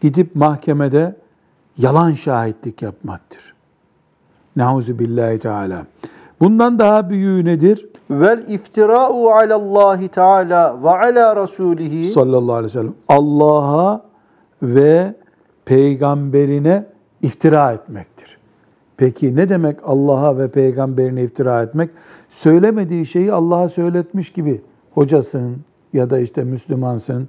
gidip 0.00 0.36
mahkemede 0.36 1.16
yalan 1.78 2.12
şahitlik 2.12 2.82
yapmaktır. 2.82 3.54
Nauzu 4.56 4.98
billahi 4.98 5.38
teala. 5.38 5.86
Bundan 6.40 6.78
daha 6.78 7.10
büyüğü 7.10 7.44
nedir? 7.44 7.88
Vel 8.10 8.44
iftira'u 8.48 9.28
alallahi 9.30 10.08
teala 10.08 10.82
ve 10.82 10.90
ala 10.90 11.36
rasulihi 11.36 12.12
sallallahu 12.12 12.54
aleyhi 12.54 12.64
ve 12.64 12.68
sellem. 12.68 12.94
Allah'a 13.08 14.02
ve 14.62 15.14
peygamberine 15.64 16.86
iftira 17.22 17.72
etmektir. 17.72 18.38
Peki 18.96 19.36
ne 19.36 19.48
demek 19.48 19.76
Allah'a 19.84 20.38
ve 20.38 20.50
peygamberine 20.50 21.22
iftira 21.22 21.62
etmek? 21.62 21.90
Söylemediği 22.28 23.06
şeyi 23.06 23.32
Allah'a 23.32 23.68
söyletmiş 23.68 24.32
gibi 24.32 24.60
hocasın 24.94 25.56
ya 25.92 26.10
da 26.10 26.18
işte 26.18 26.44
Müslümansın. 26.44 27.28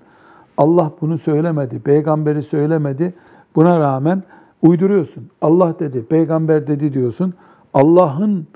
Allah 0.58 0.92
bunu 1.02 1.18
söylemedi, 1.18 1.80
peygamberi 1.80 2.44
söylemedi. 2.44 3.14
Buna 3.56 3.80
rağmen 3.80 4.24
uyduruyorsun. 4.62 5.30
Allah 5.42 5.76
dedi, 5.80 6.06
peygamber 6.06 6.68
dedi 6.68 6.94
diyorsun. 6.94 7.34
Allah'ın 7.74 8.48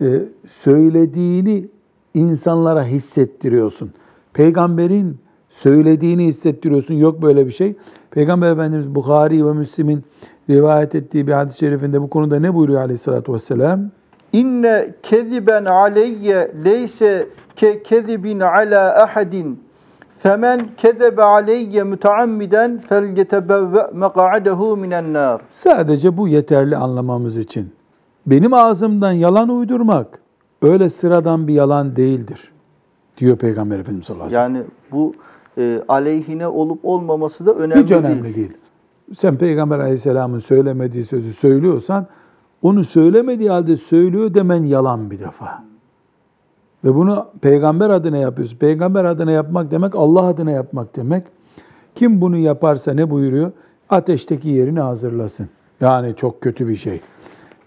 e, 0.00 0.22
söylediğini 0.46 1.68
insanlara 2.14 2.84
hissettiriyorsun. 2.84 3.90
Peygamberin 4.32 5.18
söylediğini 5.48 6.24
hissettiriyorsun. 6.24 6.94
Yok 6.94 7.22
böyle 7.22 7.46
bir 7.46 7.52
şey. 7.52 7.76
Peygamber 8.10 8.52
Efendimiz 8.52 8.94
Bukhari 8.94 9.46
ve 9.46 9.52
Müslim'in 9.52 10.04
rivayet 10.50 10.94
ettiği 10.94 11.26
bir 11.26 11.32
hadis-i 11.32 11.58
şerifinde 11.58 12.02
bu 12.02 12.10
konuda 12.10 12.40
ne 12.40 12.54
buyuruyor 12.54 12.80
aleyhissalatü 12.80 13.32
vesselam? 13.32 13.90
İnne 14.32 14.94
keziben 15.02 15.64
aleyye 15.64 16.52
leyse 16.64 17.28
ke 17.56 17.82
kezibin 17.82 18.40
ala 18.40 19.02
ahadin 19.02 19.60
femen 20.18 20.68
kezebe 20.76 21.22
aleyye 21.22 21.84
müteammiden 21.84 22.78
felgetebevve 22.78 23.86
meka'adehu 23.92 24.76
minen 24.76 25.12
nar. 25.12 25.40
Sadece 25.48 26.16
bu 26.16 26.28
yeterli 26.28 26.76
anlamamız 26.76 27.36
için. 27.36 27.72
Benim 28.26 28.54
ağzımdan 28.54 29.12
yalan 29.12 29.48
uydurmak 29.48 30.18
öyle 30.62 30.88
sıradan 30.88 31.48
bir 31.48 31.54
yalan 31.54 31.96
değildir 31.96 32.52
diyor 33.18 33.36
Peygamber 33.36 33.78
Efendimiz 33.78 34.06
sallallahu 34.06 34.26
aleyhi 34.26 34.40
ve 34.40 34.44
sellem. 34.44 34.54
Yani 34.56 34.66
bu 34.92 35.14
e, 35.58 35.82
aleyhine 35.88 36.46
olup 36.46 36.84
olmaması 36.84 37.46
da 37.46 37.54
önemli 37.54 37.82
Hiç 37.82 37.90
önemli 37.90 38.24
değil. 38.24 38.34
değil. 38.34 38.52
Sen 39.16 39.36
Peygamber 39.36 39.78
aleyhisselamın 39.78 40.38
söylemediği 40.38 41.04
sözü 41.04 41.32
söylüyorsan 41.32 42.06
onu 42.62 42.84
söylemediği 42.84 43.50
halde 43.50 43.76
söylüyor 43.76 44.34
demen 44.34 44.64
yalan 44.64 45.10
bir 45.10 45.18
defa. 45.18 45.64
Ve 46.84 46.94
bunu 46.94 47.26
peygamber 47.40 47.90
adına 47.90 48.16
yapıyorsun. 48.16 48.58
Peygamber 48.58 49.04
adına 49.04 49.30
yapmak 49.30 49.70
demek 49.70 49.94
Allah 49.94 50.22
adına 50.22 50.50
yapmak 50.50 50.96
demek. 50.96 51.24
Kim 51.94 52.20
bunu 52.20 52.36
yaparsa 52.36 52.94
ne 52.94 53.10
buyuruyor? 53.10 53.52
Ateşteki 53.88 54.48
yerini 54.48 54.80
hazırlasın. 54.80 55.48
Yani 55.80 56.14
çok 56.16 56.40
kötü 56.40 56.68
bir 56.68 56.76
şey. 56.76 57.00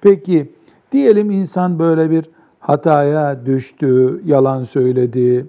Peki 0.01 0.53
diyelim 0.91 1.31
insan 1.31 1.79
böyle 1.79 2.09
bir 2.11 2.29
hataya 2.59 3.45
düştü, 3.45 4.21
yalan 4.25 4.63
söyledi. 4.63 5.45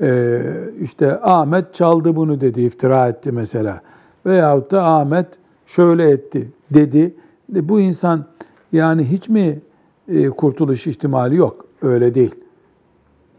Ee, 0.00 0.42
işte 0.80 1.20
Ahmet 1.20 1.74
çaldı 1.74 2.16
bunu 2.16 2.40
dedi, 2.40 2.62
iftira 2.62 3.08
etti 3.08 3.32
mesela. 3.32 3.80
Veyahut 4.26 4.70
da 4.70 4.84
Ahmet 4.84 5.26
şöyle 5.66 6.10
etti 6.10 6.50
dedi. 6.70 7.14
Bu 7.48 7.80
insan 7.80 8.24
yani 8.72 9.04
hiç 9.04 9.28
mi 9.28 9.60
e, 10.08 10.30
kurtuluş 10.30 10.86
ihtimali 10.86 11.36
yok? 11.36 11.64
Öyle 11.82 12.14
değil. 12.14 12.34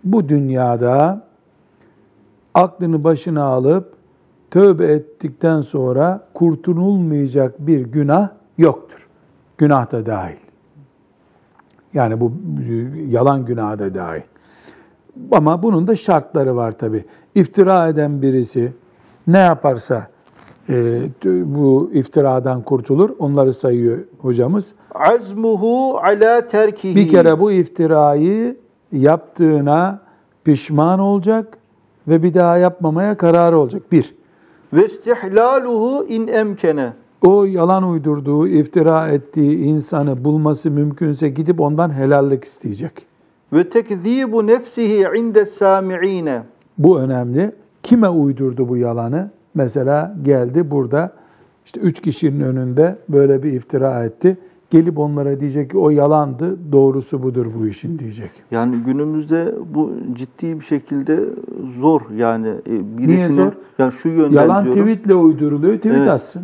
bu 0.03 0.29
dünyada 0.29 1.27
aklını 2.53 3.03
başına 3.03 3.43
alıp 3.43 3.93
tövbe 4.51 4.88
ettikten 4.88 5.61
sonra 5.61 6.27
kurtululmayacak 6.33 7.67
bir 7.67 7.79
günah 7.79 8.29
yoktur. 8.57 9.07
Günah 9.57 9.91
da 9.91 10.05
dahil. 10.05 10.38
Yani 11.93 12.19
bu 12.19 12.33
yalan 13.07 13.45
günah 13.45 13.79
da 13.79 13.95
dahil. 13.95 14.21
Ama 15.31 15.63
bunun 15.63 15.88
da 15.88 15.95
şartları 15.95 16.55
var 16.55 16.71
tabi. 16.71 17.05
İftira 17.35 17.88
eden 17.88 18.21
birisi 18.21 18.73
ne 19.27 19.38
yaparsa 19.38 20.07
bu 21.45 21.91
iftiradan 21.93 22.61
kurtulur. 22.61 23.09
Onları 23.19 23.53
sayıyor 23.53 23.97
hocamız. 24.21 24.75
Azmuhu 24.95 25.97
ala 25.97 26.47
terkihi. 26.47 26.95
Bir 26.95 27.09
kere 27.09 27.39
bu 27.39 27.51
iftirayı 27.51 28.57
yaptığına 28.91 29.99
pişman 30.43 30.99
olacak 30.99 31.57
ve 32.07 32.23
bir 32.23 32.33
daha 32.33 32.57
yapmamaya 32.57 33.17
kararı 33.17 33.57
olacak. 33.57 33.91
Bir, 33.91 34.15
ve 34.73 34.85
istihlaluhu 34.85 36.05
in 36.09 36.27
emkene. 36.27 36.93
o 37.25 37.43
yalan 37.43 37.83
uydurduğu, 37.83 38.47
iftira 38.47 39.07
ettiği 39.07 39.57
insanı 39.57 40.23
bulması 40.23 40.71
mümkünse 40.71 41.29
gidip 41.29 41.61
ondan 41.61 41.93
helallik 41.93 42.43
isteyecek. 42.43 42.91
Ve 43.53 43.69
tekzibu 43.69 44.47
nefsihi 44.47 45.07
inde 45.17 45.45
sami'ine. 45.45 46.43
Bu 46.77 46.99
önemli. 46.99 47.51
Kime 47.83 48.09
uydurdu 48.09 48.69
bu 48.69 48.77
yalanı? 48.77 49.31
Mesela 49.53 50.15
geldi 50.24 50.72
burada 50.72 51.12
işte 51.65 51.79
üç 51.79 52.00
kişinin 52.01 52.41
önünde 52.41 52.96
böyle 53.10 53.43
bir 53.43 53.51
iftira 53.53 54.03
etti. 54.03 54.38
Gelip 54.70 55.00
onlara 55.00 55.39
diyecek 55.39 55.72
ki 55.72 55.77
o 55.77 55.89
yalandı, 55.89 56.58
doğrusu 56.72 57.24
budur 57.24 57.46
bu 57.60 57.67
işin 57.67 58.00
diyecek. 58.00 58.31
Yani 58.51 58.75
günümüzde 58.75 59.55
bu 59.74 59.91
ciddi 60.13 60.60
bir 60.60 60.65
şekilde 60.65 61.20
zor 61.79 62.01
yani 62.17 62.48
e, 62.48 62.98
birisine 62.98 63.15
Niye 63.15 63.27
zor? 63.27 63.51
yani 63.79 63.91
şu 63.91 64.10
yönden 64.10 64.41
Yalan 64.41 64.63
diyorum. 64.65 64.81
tweetle 64.81 65.15
uyduruluyor, 65.15 65.77
tweet 65.77 65.96
Evet. 65.98 66.08
atsın. 66.10 66.41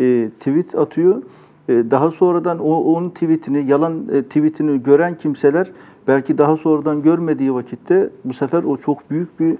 e, 0.00 0.28
tweet 0.40 0.74
atıyor. 0.74 1.22
E, 1.68 1.72
daha 1.90 2.10
sonradan 2.10 2.58
o 2.58 2.70
onun 2.74 3.10
tweetini, 3.10 3.70
yalan 3.70 3.94
e, 4.12 4.22
tweetini 4.22 4.82
gören 4.82 5.18
kimseler 5.18 5.70
belki 6.08 6.38
daha 6.38 6.56
sonradan 6.56 7.02
görmediği 7.02 7.54
vakitte 7.54 8.10
bu 8.24 8.32
sefer 8.34 8.62
o 8.62 8.76
çok 8.76 9.10
büyük 9.10 9.40
bir 9.40 9.56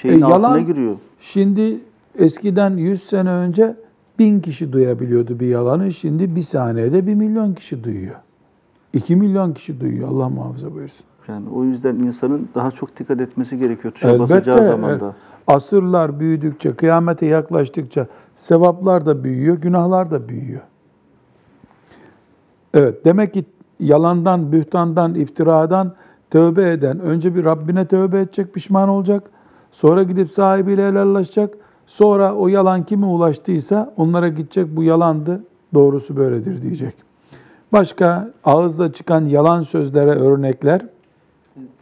şeyin 0.00 0.20
E, 0.22 0.24
altına 0.24 0.46
yalan- 0.48 0.66
giriyor. 0.66 0.96
Şimdi 1.20 1.80
eskiden 2.18 2.76
100 2.76 3.02
sene 3.02 3.30
önce 3.30 3.76
bin 4.18 4.40
kişi 4.40 4.72
duyabiliyordu 4.72 5.40
bir 5.40 5.46
yalanı. 5.46 5.92
Şimdi 5.92 6.36
bir 6.36 6.40
saniyede 6.42 7.06
bir 7.06 7.14
milyon 7.14 7.54
kişi 7.54 7.84
duyuyor. 7.84 8.14
2 8.92 9.16
milyon 9.16 9.52
kişi 9.52 9.80
duyuyor. 9.80 10.08
Allah 10.08 10.28
muhafaza 10.28 10.74
buyursun. 10.74 11.06
Yani 11.28 11.48
o 11.54 11.64
yüzden 11.64 11.94
insanın 11.94 12.48
daha 12.54 12.70
çok 12.70 12.98
dikkat 12.98 13.20
etmesi 13.20 13.58
gerekiyor 13.58 13.94
tuşa 13.94 14.08
Elbette, 14.08 14.22
basacağı 14.22 14.58
evet. 14.58 14.70
zamanda. 14.70 15.14
Asırlar 15.46 16.20
büyüdükçe, 16.20 16.74
kıyamete 16.74 17.26
yaklaştıkça 17.26 18.06
sevaplar 18.36 19.06
da 19.06 19.24
büyüyor, 19.24 19.56
günahlar 19.56 20.10
da 20.10 20.28
büyüyor. 20.28 20.60
Evet, 22.74 23.04
demek 23.04 23.34
ki 23.34 23.44
yalandan, 23.80 24.52
bühtandan, 24.52 25.14
iftiradan 25.14 25.92
tövbe 26.30 26.70
eden 26.72 27.00
önce 27.00 27.34
bir 27.34 27.44
Rabbine 27.44 27.86
tövbe 27.86 28.20
edecek, 28.20 28.54
pişman 28.54 28.88
olacak. 28.88 29.30
Sonra 29.74 30.02
gidip 30.02 30.30
sahibiyle 30.30 30.86
helallaşacak. 30.88 31.54
Sonra 31.86 32.34
o 32.34 32.48
yalan 32.48 32.84
kime 32.84 33.06
ulaştıysa 33.06 33.94
onlara 33.96 34.28
gidecek 34.28 34.76
bu 34.76 34.82
yalandı, 34.82 35.44
doğrusu 35.74 36.16
böyledir 36.16 36.62
diyecek. 36.62 36.94
Başka 37.72 38.30
ağızda 38.44 38.92
çıkan 38.92 39.24
yalan 39.24 39.62
sözlere 39.62 40.10
örnekler. 40.10 40.86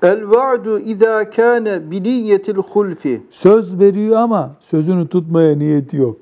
El 0.02 0.30
va'du 0.30 0.78
izâ 0.78 1.30
kâne 1.30 1.90
bi 1.90 2.02
niyyetil 2.02 2.56
hulfi. 2.56 3.22
Söz 3.30 3.78
veriyor 3.78 4.16
ama 4.16 4.50
sözünü 4.60 5.08
tutmaya 5.08 5.56
niyeti 5.56 5.96
yok. 5.96 6.16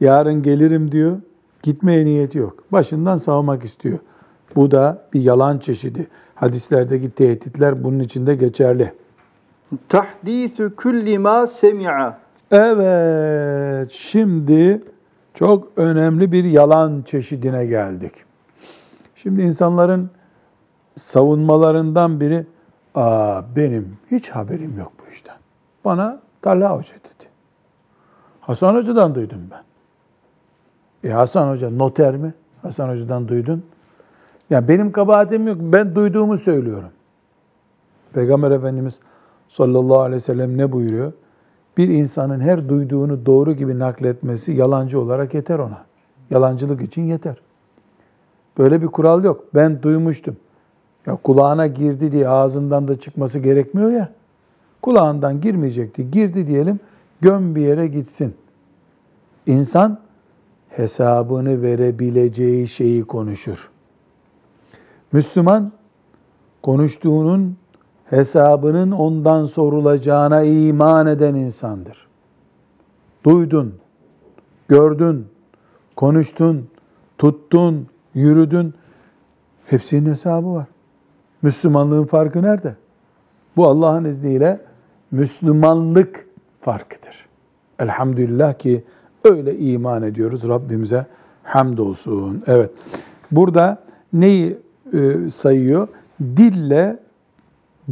Yarın 0.00 0.42
gelirim 0.42 0.92
diyor, 0.92 1.16
gitmeye 1.62 2.04
niyeti 2.04 2.38
yok. 2.38 2.64
Başından 2.72 3.16
savmak 3.16 3.64
istiyor. 3.64 3.98
Bu 4.56 4.70
da 4.70 5.02
bir 5.12 5.20
yalan 5.20 5.58
çeşidi. 5.58 6.06
Hadislerdeki 6.34 7.10
tehditler 7.10 7.84
bunun 7.84 7.98
içinde 7.98 8.34
geçerli. 8.34 8.92
Tahdîsü 9.88 10.76
kulli 10.76 11.18
mâ 11.18 11.46
semi'a. 11.46 12.18
Evet, 12.50 13.92
şimdi 13.92 14.82
çok 15.34 15.68
önemli 15.76 16.32
bir 16.32 16.44
yalan 16.44 17.02
çeşidine 17.02 17.66
geldik. 17.66 18.12
Şimdi 19.14 19.42
insanların 19.42 20.10
savunmalarından 20.96 22.20
biri, 22.20 22.46
Aa, 22.94 23.42
benim 23.56 23.96
hiç 24.10 24.30
haberim 24.30 24.78
yok 24.78 24.92
bu 25.00 25.12
işten. 25.12 25.36
Bana 25.84 26.20
Talha 26.42 26.76
Hoca 26.76 26.94
dedi. 26.94 27.28
Hasan 28.40 28.74
Hoca'dan 28.74 29.14
duydum 29.14 29.40
ben. 29.50 29.62
E 31.10 31.12
Hasan 31.12 31.50
Hoca 31.50 31.70
noter 31.70 32.16
mi? 32.16 32.34
Hasan 32.62 32.88
Hoca'dan 32.88 33.28
duydun. 33.28 33.64
Ya 34.50 34.68
benim 34.68 34.92
kabahatim 34.92 35.46
yok. 35.46 35.56
Ben 35.60 35.94
duyduğumu 35.94 36.38
söylüyorum. 36.38 36.90
Peygamber 38.12 38.50
Efendimiz 38.50 39.00
sallallahu 39.50 40.00
aleyhi 40.00 40.16
ve 40.16 40.20
sellem 40.20 40.58
ne 40.58 40.72
buyuruyor? 40.72 41.12
Bir 41.76 41.88
insanın 41.88 42.40
her 42.40 42.68
duyduğunu 42.68 43.26
doğru 43.26 43.52
gibi 43.52 43.78
nakletmesi 43.78 44.52
yalancı 44.52 45.00
olarak 45.00 45.34
yeter 45.34 45.58
ona. 45.58 45.84
Yalancılık 46.30 46.82
için 46.82 47.02
yeter. 47.02 47.36
Böyle 48.58 48.82
bir 48.82 48.86
kural 48.86 49.24
yok. 49.24 49.44
Ben 49.54 49.82
duymuştum. 49.82 50.36
Ya 51.06 51.16
kulağına 51.16 51.66
girdi 51.66 52.12
diye 52.12 52.28
ağzından 52.28 52.88
da 52.88 53.00
çıkması 53.00 53.38
gerekmiyor 53.38 53.90
ya. 53.90 54.12
Kulağından 54.82 55.40
girmeyecekti. 55.40 56.10
Girdi 56.10 56.46
diyelim. 56.46 56.80
Göm 57.20 57.54
bir 57.54 57.60
yere 57.60 57.86
gitsin. 57.86 58.34
İnsan 59.46 59.98
hesabını 60.68 61.62
verebileceği 61.62 62.68
şeyi 62.68 63.04
konuşur. 63.04 63.70
Müslüman 65.12 65.72
konuştuğunun 66.62 67.56
hesabının 68.10 68.90
ondan 68.90 69.44
sorulacağına 69.44 70.42
iman 70.42 71.06
eden 71.06 71.34
insandır. 71.34 72.06
Duydun, 73.24 73.74
gördün, 74.68 75.26
konuştun, 75.96 76.68
tuttun, 77.18 77.86
yürüdün. 78.14 78.74
Hepsinin 79.66 80.10
hesabı 80.10 80.54
var. 80.54 80.66
Müslümanlığın 81.42 82.04
farkı 82.04 82.42
nerede? 82.42 82.76
Bu 83.56 83.66
Allah'ın 83.66 84.04
izniyle 84.04 84.60
Müslümanlık 85.10 86.26
farkıdır. 86.60 87.26
Elhamdülillah 87.78 88.54
ki 88.54 88.84
öyle 89.24 89.58
iman 89.58 90.02
ediyoruz. 90.02 90.48
Rabbimize 90.48 91.06
hamdolsun. 91.42 92.42
Evet. 92.46 92.70
Burada 93.30 93.78
neyi 94.12 94.58
e, 94.92 95.30
sayıyor? 95.30 95.88
Dille 96.20 96.98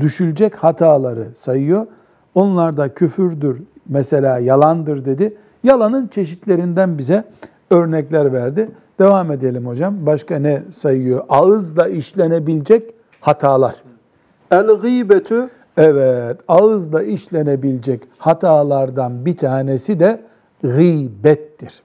düşülecek 0.00 0.54
hataları 0.54 1.26
sayıyor. 1.34 1.86
Onlar 2.34 2.76
da 2.76 2.94
küfürdür, 2.94 3.62
mesela 3.88 4.38
yalandır 4.38 5.04
dedi. 5.04 5.36
Yalanın 5.64 6.06
çeşitlerinden 6.06 6.98
bize 6.98 7.24
örnekler 7.70 8.32
verdi. 8.32 8.70
Devam 8.98 9.32
edelim 9.32 9.66
hocam. 9.66 10.06
Başka 10.06 10.38
ne 10.38 10.62
sayıyor? 10.70 11.24
Ağızla 11.28 11.88
işlenebilecek 11.88 12.94
hatalar. 13.20 13.76
El 14.50 14.66
gıybetü 14.66 15.48
Evet, 15.78 16.36
ağızla 16.48 17.02
işlenebilecek 17.02 18.02
hatalardan 18.18 19.24
bir 19.24 19.36
tanesi 19.36 20.00
de 20.00 20.20
gıybettir. 20.62 21.82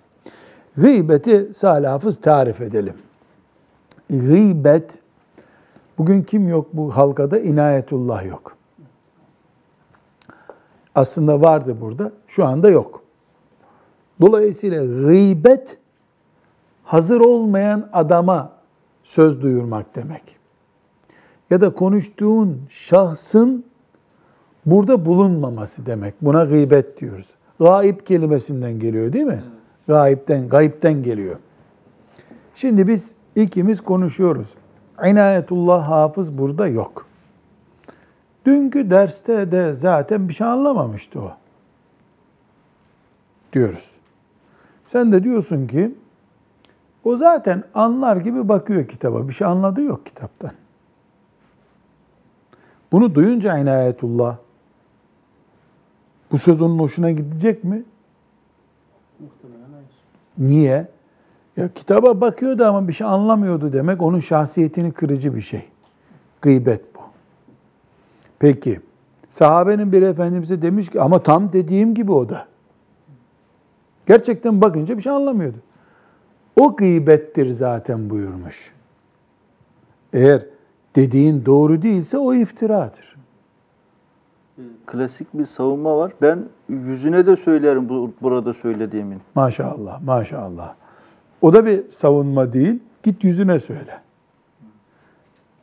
Gıybeti 0.77 1.49
Salih 1.55 1.89
Hafız 1.89 2.21
tarif 2.21 2.61
edelim. 2.61 2.93
Gıybet, 4.09 4.91
bugün 5.97 6.23
kim 6.23 6.47
yok 6.47 6.67
bu 6.73 6.95
halkada? 6.95 7.39
İnayetullah 7.39 8.25
yok. 8.25 8.57
Aslında 10.95 11.41
vardı 11.41 11.77
burada, 11.81 12.11
şu 12.27 12.45
anda 12.45 12.69
yok. 12.69 13.03
Dolayısıyla 14.21 14.85
gıybet, 14.85 15.77
hazır 16.83 17.21
olmayan 17.21 17.89
adama 17.93 18.51
söz 19.03 19.41
duyurmak 19.41 19.95
demek. 19.95 20.23
Ya 21.49 21.61
da 21.61 21.73
konuştuğun 21.73 22.61
şahsın 22.69 23.65
burada 24.65 25.05
bulunmaması 25.05 25.85
demek. 25.85 26.13
Buna 26.21 26.43
gıybet 26.43 27.01
diyoruz. 27.01 27.27
Gaib 27.59 27.99
kelimesinden 27.99 28.79
geliyor 28.79 29.13
değil 29.13 29.25
mi? 29.25 29.43
Gaipten, 29.87 30.49
gayipten 30.49 31.03
geliyor. 31.03 31.35
Şimdi 32.55 32.87
biz 32.87 33.11
ikimiz 33.35 33.81
konuşuyoruz. 33.81 34.47
İnayetullah 35.05 35.89
hafız 35.89 36.37
burada 36.37 36.67
yok. 36.67 37.05
Dünkü 38.45 38.89
derste 38.89 39.51
de 39.51 39.73
zaten 39.73 40.29
bir 40.29 40.33
şey 40.33 40.47
anlamamıştı 40.47 41.21
o. 41.21 41.31
Diyoruz. 43.53 43.91
Sen 44.85 45.11
de 45.11 45.23
diyorsun 45.23 45.67
ki 45.67 45.95
o 47.03 47.17
zaten 47.17 47.63
anlar 47.73 48.17
gibi 48.17 48.49
bakıyor 48.49 48.87
kitaba. 48.87 49.27
Bir 49.27 49.33
şey 49.33 49.47
anladığı 49.47 49.81
yok 49.81 50.05
kitaptan. 50.05 50.51
Bunu 52.91 53.15
duyunca 53.15 53.57
inayetullah 53.57 54.37
bu 56.31 56.37
söz 56.37 56.61
onun 56.61 56.79
hoşuna 56.79 57.11
gidecek 57.11 57.63
mi? 57.63 57.83
Niye? 60.37 60.87
Ya 61.57 61.73
kitaba 61.73 62.21
bakıyordu 62.21 62.65
ama 62.65 62.87
bir 62.87 62.93
şey 62.93 63.07
anlamıyordu 63.07 63.73
demek 63.73 64.01
onun 64.01 64.19
şahsiyetini 64.19 64.91
kırıcı 64.91 65.35
bir 65.35 65.41
şey. 65.41 65.65
Gıybet 66.41 66.95
bu. 66.95 66.99
Peki 68.39 68.79
sahabenin 69.29 69.91
bir 69.91 70.01
efendimize 70.01 70.61
demiş 70.61 70.89
ki 70.89 71.01
ama 71.01 71.23
tam 71.23 71.53
dediğim 71.53 71.93
gibi 71.93 72.11
o 72.11 72.29
da. 72.29 72.47
Gerçekten 74.05 74.61
bakınca 74.61 74.97
bir 74.97 75.01
şey 75.01 75.11
anlamıyordu. 75.11 75.57
O 76.59 76.75
gıybettir 76.75 77.51
zaten 77.51 78.09
buyurmuş. 78.09 78.73
Eğer 80.13 80.45
dediğin 80.95 81.45
doğru 81.45 81.81
değilse 81.81 82.17
o 82.17 82.33
iftiradır. 82.33 83.15
Klasik 84.85 85.33
bir 85.33 85.45
savunma 85.45 85.97
var. 85.97 86.13
Ben 86.21 86.39
yüzüne 86.69 87.25
de 87.25 87.35
söylerim 87.35 87.89
bu, 87.89 88.13
burada 88.21 88.53
söylediğimin. 88.53 89.21
Maşallah, 89.35 90.01
maşallah. 90.01 90.75
O 91.43 91.53
da 91.53 91.65
bir 91.65 91.89
savunma 91.89 92.53
değil. 92.53 92.79
Git 93.03 93.23
yüzüne 93.23 93.59
söyle. 93.59 94.01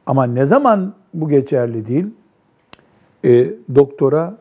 Ama 0.07 0.25
ne 0.25 0.47
zaman 0.47 0.95
bu 1.15 1.29
geçerli 1.29 1.87
değil? 1.87 2.07
E, 3.25 3.55
doktora 3.75 4.39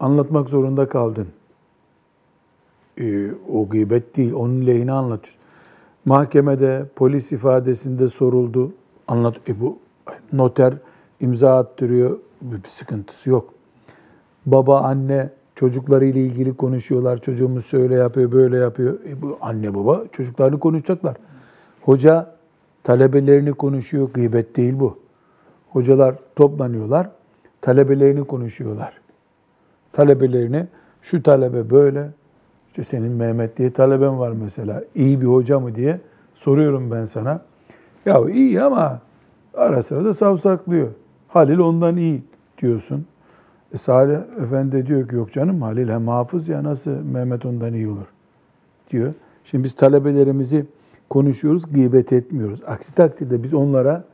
anlatmak 0.00 0.50
zorunda 0.50 0.88
kaldın. 0.88 1.28
E, 3.00 3.30
o 3.52 3.68
gıybet 3.68 4.16
değil, 4.16 4.32
onun 4.32 4.66
lehine 4.66 4.92
anlatıyorsun. 4.92 5.42
Mahkemede, 6.04 6.86
polis 6.96 7.32
ifadesinde 7.32 8.08
soruldu. 8.08 8.72
Anlat, 9.08 9.48
e 9.48 9.60
bu 9.60 9.78
noter 10.32 10.74
imza 11.20 11.58
attırıyor, 11.58 12.18
bir 12.42 12.68
sıkıntısı 12.68 13.30
yok. 13.30 13.54
Baba, 14.46 14.80
anne 14.80 15.30
çocuklarıyla 15.56 16.20
ilgili 16.20 16.56
konuşuyorlar. 16.56 17.18
Çocuğumuz 17.18 17.66
şöyle 17.66 17.94
yapıyor, 17.94 18.32
böyle 18.32 18.56
yapıyor. 18.56 18.98
E 19.08 19.22
bu 19.22 19.38
anne 19.40 19.74
baba 19.74 20.04
çocuklarını 20.12 20.58
konuşacaklar. 20.58 21.16
Hoca 21.82 22.34
talebelerini 22.84 23.52
konuşuyor. 23.52 24.08
Gıybet 24.14 24.56
değil 24.56 24.74
bu. 24.80 24.98
Hocalar 25.70 26.14
toplanıyorlar. 26.36 27.10
Talebelerini 27.60 28.24
konuşuyorlar. 28.24 29.00
Talebelerini 29.92 30.66
şu 31.02 31.22
talebe 31.22 31.70
böyle. 31.70 32.10
İşte 32.68 32.84
senin 32.84 33.12
Mehmet 33.12 33.56
diye 33.56 33.72
taleben 33.72 34.18
var 34.18 34.32
mesela. 34.42 34.84
İyi 34.94 35.20
bir 35.20 35.26
hoca 35.26 35.60
mı 35.60 35.74
diye 35.74 36.00
soruyorum 36.34 36.90
ben 36.90 37.04
sana. 37.04 37.42
Ya 38.06 38.20
iyi 38.30 38.62
ama 38.62 39.00
ara 39.54 39.82
sıra 39.82 40.04
da 40.04 40.14
savsaklıyor. 40.14 40.88
Halil 41.28 41.58
ondan 41.58 41.96
iyi 41.96 42.22
diyorsun. 42.58 43.06
E 43.74 43.76
Salih 43.76 44.18
Efendi 44.42 44.86
diyor 44.86 45.08
ki 45.08 45.14
yok 45.14 45.32
canım 45.32 45.62
Halil 45.62 45.88
hem 45.88 46.08
hafız 46.08 46.48
ya 46.48 46.64
nasıl 46.64 46.90
Mehmet 46.90 47.46
ondan 47.46 47.74
iyi 47.74 47.88
olur 47.88 48.06
diyor. 48.90 49.14
Şimdi 49.44 49.64
biz 49.64 49.74
talebelerimizi 49.74 50.66
konuşuyoruz, 51.10 51.72
gıybet 51.72 52.12
etmiyoruz. 52.12 52.60
Aksi 52.66 52.94
takdirde 52.94 53.42
biz 53.42 53.54
onlara 53.54 54.04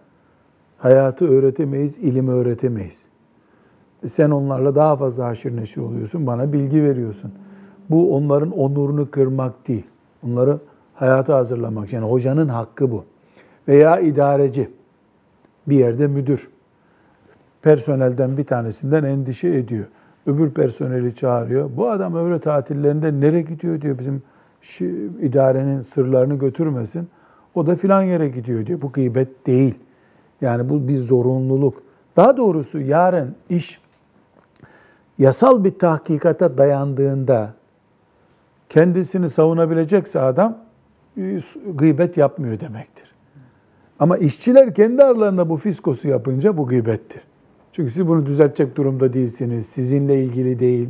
hayatı 0.79 1.29
öğretemeyiz, 1.29 1.99
ilimi 1.99 2.31
öğretemeyiz. 2.31 3.03
E 4.03 4.09
sen 4.09 4.31
onlarla 4.31 4.75
daha 4.75 4.97
fazla 4.97 5.25
haşir 5.27 5.57
neşir 5.57 5.81
oluyorsun, 5.81 6.27
bana 6.27 6.53
bilgi 6.53 6.83
veriyorsun. 6.83 7.33
Bu 7.91 8.17
onların 8.17 8.51
onurunu 8.51 9.11
kırmak 9.11 9.69
değil. 9.69 9.87
Onları 10.27 10.59
hayata 10.95 11.37
hazırlamak. 11.37 11.93
Yani 11.93 12.07
hocanın 12.07 12.49
hakkı 12.49 12.91
bu. 12.91 13.05
Veya 13.69 14.01
idareci, 14.01 14.71
bir 15.67 15.77
yerde 15.77 16.07
müdür 16.07 16.49
personelden 17.63 18.37
bir 18.37 18.45
tanesinden 18.45 19.05
endişe 19.05 19.49
ediyor. 19.49 19.85
Öbür 20.27 20.51
personeli 20.51 21.15
çağırıyor. 21.15 21.71
Bu 21.77 21.91
adam 21.91 22.15
öğle 22.15 22.39
tatillerinde 22.39 23.21
nereye 23.21 23.43
gidiyor 23.43 23.81
diyor 23.81 23.99
bizim 23.99 24.23
idarenin 25.21 25.83
sırlarını 25.83 26.35
götürmesin. 26.35 27.09
O 27.55 27.67
da 27.67 27.77
filan 27.77 28.03
yere 28.03 28.29
gidiyor 28.29 28.67
diyor. 28.67 28.83
Bu 28.83 28.93
gıybet 28.93 29.47
değil. 29.47 29.75
Yani 30.41 30.69
bu 30.69 30.89
bir 30.89 30.97
zorunluluk. 30.97 31.83
Daha 32.17 32.37
doğrusu 32.37 32.81
yarın 32.81 33.35
iş 33.49 33.81
yasal 35.19 35.65
bir 35.65 35.79
tahkikata 35.79 36.59
dayandığında 36.59 37.55
kendisini 38.69 39.31
savunabilecekse 39.31 40.21
adam 40.21 40.59
gıybet 41.75 42.17
yapmıyor 42.17 42.61
demektir. 42.61 43.15
Ama 43.99 44.17
işçiler 44.17 44.75
kendi 44.75 45.05
aralarında 45.05 45.49
bu 45.49 45.57
fiskosu 45.57 46.09
yapınca 46.09 46.57
bu 46.57 46.67
gıybettir. 46.67 47.23
Çünkü 47.73 47.91
siz 47.91 48.09
bunu 48.09 48.27
düzeltecek 48.27 48.77
durumda 48.77 49.13
değilsiniz. 49.13 49.67
Sizinle 49.67 50.25
ilgili 50.25 50.59
değil. 50.59 50.89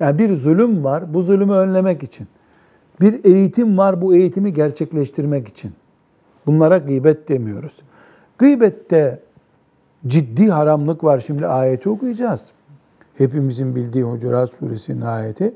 Yani 0.00 0.18
bir 0.18 0.34
zulüm 0.34 0.84
var. 0.84 1.14
Bu 1.14 1.22
zulümü 1.22 1.52
önlemek 1.52 2.02
için. 2.02 2.26
Bir 3.00 3.24
eğitim 3.24 3.78
var. 3.78 4.02
Bu 4.02 4.14
eğitimi 4.14 4.52
gerçekleştirmek 4.52 5.48
için. 5.48 5.72
Bunlara 6.46 6.78
gıybet 6.78 7.28
demiyoruz. 7.28 7.82
Gıybette 8.38 9.20
ciddi 10.06 10.50
haramlık 10.50 11.04
var. 11.04 11.18
Şimdi 11.18 11.46
ayeti 11.46 11.88
okuyacağız. 11.88 12.50
Hepimizin 13.18 13.76
bildiği 13.76 14.04
Hucurat 14.04 14.50
Suresinin 14.50 15.00
ayeti. 15.00 15.54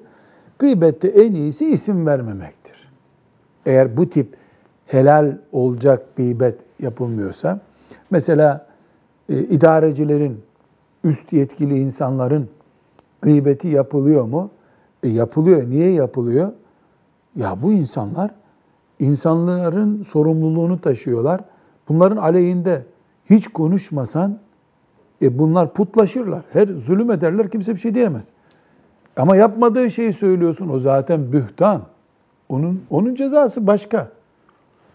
Gıybette 0.59 1.09
en 1.09 1.35
iyisi 1.35 1.69
isim 1.71 2.07
vermemektir. 2.07 2.89
Eğer 3.67 3.97
bu 3.97 4.11
tip 4.11 4.37
helal 4.87 5.39
olacak 5.53 6.17
gıybet 6.17 6.55
yapılmıyorsa, 6.81 7.61
mesela 8.11 8.67
e, 9.29 9.39
idarecilerin 9.39 10.41
üst 11.07 11.33
yetkili 11.33 11.79
insanların 11.79 12.49
gıybeti 13.23 13.69
yapılıyor 13.69 14.25
mu? 14.25 14.51
E 15.03 15.09
yapılıyor. 15.09 15.71
Niye 15.71 15.91
yapılıyor? 15.91 16.53
Ya 17.37 17.63
bu 17.63 17.73
insanlar 17.73 18.31
insanların 19.01 20.03
sorumluluğunu 20.03 20.81
taşıyorlar. 20.81 21.41
Bunların 21.89 22.17
aleyhinde 22.17 22.83
hiç 23.31 23.49
konuşmasan 23.49 24.39
e 25.23 25.39
bunlar 25.39 25.73
putlaşırlar. 25.73 26.43
Her 26.53 26.67
zulüm 26.67 27.11
ederler 27.11 27.51
kimse 27.51 27.75
bir 27.75 27.81
şey 27.81 27.95
diyemez. 27.95 28.29
Ama 29.17 29.37
yapmadığı 29.37 29.91
şeyi 29.91 30.13
söylüyorsun 30.13 30.69
o 30.69 30.79
zaten 30.79 31.33
bühtan. 31.33 31.83
Onun 32.49 32.83
onun 32.91 33.15
cezası 33.15 33.67
başka. 33.67 34.11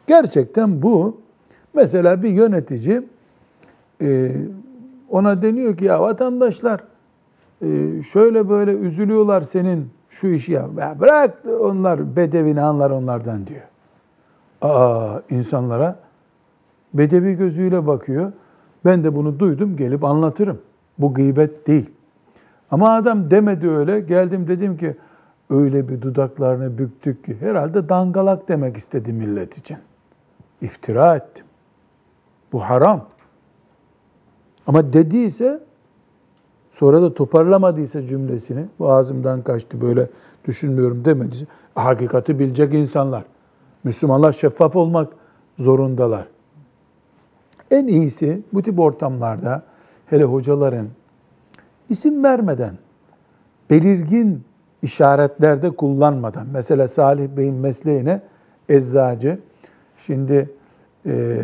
Gerçekten 0.08 0.82
bu 0.82 1.18
mesela 1.74 2.24
bir 2.24 2.30
yönetici 2.30 3.02
e, 4.02 4.32
ona 5.12 5.42
deniyor 5.42 5.78
ki 5.78 5.86
ya 5.86 6.02
vatandaşlar 6.02 6.82
e, 7.62 8.04
şöyle 8.04 8.50
böyle 8.50 8.72
üzülüyorlar 8.72 9.42
senin 9.42 9.90
şu 10.10 10.28
işi 10.28 10.52
ya. 10.52 10.70
ya 10.80 11.00
bırak 11.00 11.38
onlar 11.60 12.16
bedevini 12.16 12.62
anlar 12.62 12.90
onlardan 12.90 13.48
diyor. 13.48 13.62
Aa 14.62 15.22
insanlara 15.30 16.00
bedevi 16.94 17.38
gözüyle 17.38 17.88
bakıyor. 17.88 18.32
Ben 18.86 19.04
de 19.04 19.16
bunu 19.16 19.40
duydum 19.40 19.78
gelip 19.78 20.04
anlatırım. 20.04 20.62
Bu 20.98 21.14
gıybet 21.14 21.68
değil. 21.68 21.90
Ama 22.72 22.96
adam 22.96 23.32
demedi 23.32 23.70
öyle. 23.70 24.00
Geldim 24.00 24.48
dedim 24.48 24.78
ki 24.78 24.96
öyle 25.50 25.90
bir 25.90 26.02
dudaklarını 26.02 26.78
büktük 26.78 27.26
ki 27.26 27.38
herhalde 27.40 27.90
dangalak 27.90 28.48
demek 28.48 28.78
istedi 28.78 29.14
millet 29.14 29.58
için. 29.58 29.78
İftira 30.62 31.16
ettim. 31.16 31.46
Bu 32.52 32.62
haram. 32.62 33.06
Ama 34.68 34.94
dediyse 34.94 35.60
sonra 36.72 37.02
da 37.02 37.14
toparlamadıysa 37.14 38.08
cümlesini 38.08 38.66
bu 38.80 38.92
ağzımdan 38.92 39.42
kaçtı 39.42 39.82
böyle 39.82 40.10
düşünmüyorum 40.46 41.06
demediyse 41.06 41.46
hakikati 41.76 42.40
bilecek 42.40 42.74
insanlar. 42.74 43.24
Müslümanlar 43.84 44.32
şeffaf 44.32 44.76
olmak 44.76 45.14
zorundalar. 45.60 46.28
En 47.72 47.88
iyisi 47.88 48.42
bu 48.54 48.62
tip 48.62 48.80
ortamlarda 48.80 49.64
hele 50.06 50.24
hocaların 50.24 50.88
isim 51.90 52.24
vermeden, 52.24 52.78
belirgin 53.70 54.44
işaretlerde 54.82 55.70
kullanmadan, 55.70 56.48
mesela 56.54 56.88
Salih 56.88 57.28
Bey'in 57.28 57.56
mesleğine 57.56 58.22
eczacı, 58.70 59.40
şimdi 59.98 60.50
e, 61.06 61.42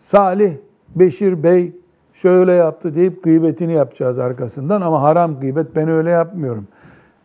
Salih 0.00 0.52
Beşir 0.96 1.42
Bey 1.42 1.72
şöyle 2.22 2.52
yaptı 2.52 2.94
deyip 2.94 3.22
gıybetini 3.22 3.72
yapacağız 3.72 4.18
arkasından 4.18 4.80
ama 4.80 5.02
haram 5.02 5.40
gıybet 5.40 5.76
ben 5.76 5.88
öyle 5.88 6.10
yapmıyorum. 6.10 6.66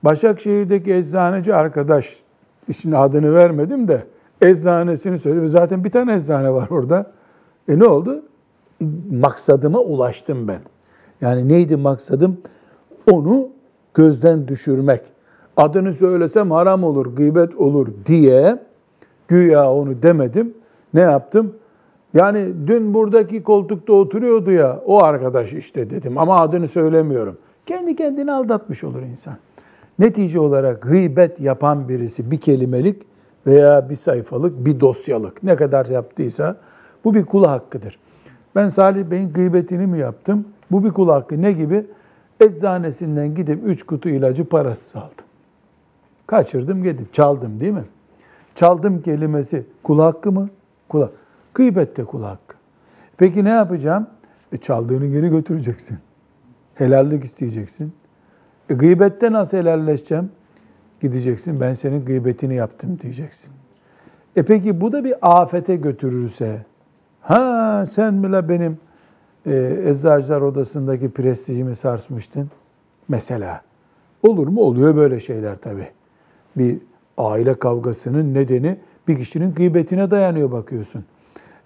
Başakşehir'deki 0.04 0.94
eczaneci 0.94 1.56
arkadaş, 1.56 2.20
işin 2.68 2.92
adını 2.92 3.34
vermedim 3.34 3.88
de 3.88 4.04
eczanesini 4.42 5.20
söyledi. 5.20 5.50
Zaten 5.50 5.84
bir 5.84 5.92
tane 5.92 6.16
eczane 6.16 6.54
var 6.54 6.70
orada. 6.70 7.12
E 7.68 7.80
ne 7.80 7.86
oldu? 7.86 8.24
Maksadıma 9.12 9.80
ulaştım 9.80 10.48
ben. 10.48 10.60
Yani 11.22 11.50
neydi 11.50 11.76
maksadım? 11.76 12.38
Onu 13.12 13.48
gözden 13.94 14.48
düşürmek. 14.48 15.02
Adını 15.58 15.94
söylesem 15.94 16.52
haram 16.52 16.84
olur, 16.84 17.06
gıybet 17.06 17.56
olur 17.56 17.88
diye 18.06 18.60
güya 19.28 19.72
onu 19.72 20.04
demedim. 20.04 20.54
Ne 20.94 21.02
yaptım? 21.02 21.54
Yani 22.16 22.54
dün 22.68 22.94
buradaki 22.94 23.44
koltukta 23.44 23.94
oturuyordu 23.94 24.52
ya 24.52 24.82
o 24.86 25.04
arkadaş 25.04 25.54
işte 25.54 25.90
dedim 25.90 26.18
ama 26.18 26.40
adını 26.40 26.68
söylemiyorum. 26.68 27.38
Kendi 27.66 27.96
kendini 27.96 28.32
aldatmış 28.32 28.84
olur 28.84 29.02
insan. 29.02 29.34
Netice 30.00 30.40
olarak 30.40 30.82
gıybet 30.82 31.40
yapan 31.40 31.90
birisi 31.90 32.32
bir 32.32 32.38
kelimelik 32.38 33.04
veya 33.48 33.90
bir 33.90 33.96
sayfalık, 33.96 34.66
bir 34.66 34.80
dosyalık 34.80 35.44
ne 35.44 35.56
kadar 35.56 35.86
yaptıysa 35.86 36.58
bu 37.06 37.14
bir 37.14 37.26
kul 37.26 37.46
hakkıdır. 37.46 38.00
Ben 38.56 38.70
Salih 38.70 39.04
Bey'in 39.04 39.34
gıybetini 39.34 39.88
mi 39.88 40.00
yaptım? 40.00 40.46
Bu 40.72 40.84
bir 40.84 40.92
kul 40.92 41.10
hakkı. 41.10 41.42
Ne 41.42 41.52
gibi? 41.52 41.86
Eczanesinden 42.40 43.36
gidip 43.36 43.60
üç 43.66 43.84
kutu 43.84 44.10
ilacı 44.10 44.46
parasız 44.46 44.96
aldım. 44.96 45.26
Kaçırdım 46.28 46.84
gidip 46.84 47.14
çaldım 47.14 47.60
değil 47.60 47.74
mi? 47.74 47.86
Çaldım 48.56 49.02
kelimesi 49.02 49.66
kul 49.84 50.00
hakkı 50.00 50.32
mı? 50.32 50.50
Kul 50.90 51.02
hakkı. 51.02 51.25
Gıybet 51.56 51.98
de 51.98 52.06
kul 52.06 52.24
hakkı. 52.24 52.56
Peki 53.18 53.44
ne 53.44 53.50
yapacağım? 53.50 54.08
E, 54.52 54.58
çaldığını 54.58 55.06
geri 55.06 55.30
götüreceksin. 55.30 55.98
Helallik 56.76 57.24
isteyeceksin. 57.24 57.94
E, 58.70 58.74
gıybette 58.74 59.32
nasıl 59.32 59.58
helalleşeceğim? 59.58 60.30
Gideceksin 61.02 61.60
ben 61.60 61.74
senin 61.74 62.06
gıybetini 62.06 62.56
yaptım 62.56 63.00
diyeceksin. 63.00 63.52
E 64.36 64.44
peki 64.44 64.82
bu 64.82 64.92
da 64.92 65.04
bir 65.04 65.16
afete 65.22 65.76
götürürse, 65.76 66.66
ha 67.22 67.86
sen 67.86 68.24
bile 68.24 68.50
benim 68.50 68.78
e, 69.46 69.82
eczacılar 69.86 70.42
odasındaki 70.42 71.12
prestijimi 71.12 71.76
sarsmıştın. 71.76 72.50
Mesela. 73.08 73.62
Olur 74.24 74.48
mu? 74.48 74.62
Oluyor 74.62 74.96
böyle 74.96 75.20
şeyler 75.20 75.56
tabii. 75.58 75.88
Bir 76.58 76.78
aile 77.18 77.54
kavgasının 77.54 78.34
nedeni 78.34 78.78
bir 79.08 79.18
kişinin 79.18 79.54
gıybetine 79.54 80.12
dayanıyor 80.12 80.52
bakıyorsun. 80.52 81.06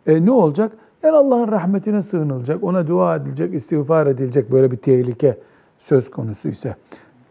E, 0.10 0.26
ne 0.26 0.32
olacak? 0.32 0.72
Yani 1.04 1.18
Allah'ın 1.18 1.52
rahmetine 1.52 2.02
sığınılacak, 2.02 2.64
ona 2.64 2.88
dua 2.88 3.16
edilecek, 3.16 3.54
istiğfar 3.54 4.08
edilecek 4.08 4.52
böyle 4.52 4.72
bir 4.72 4.78
tehlike 4.78 5.38
söz 5.80 6.12
konusu 6.12 6.50
ise. 6.50 6.76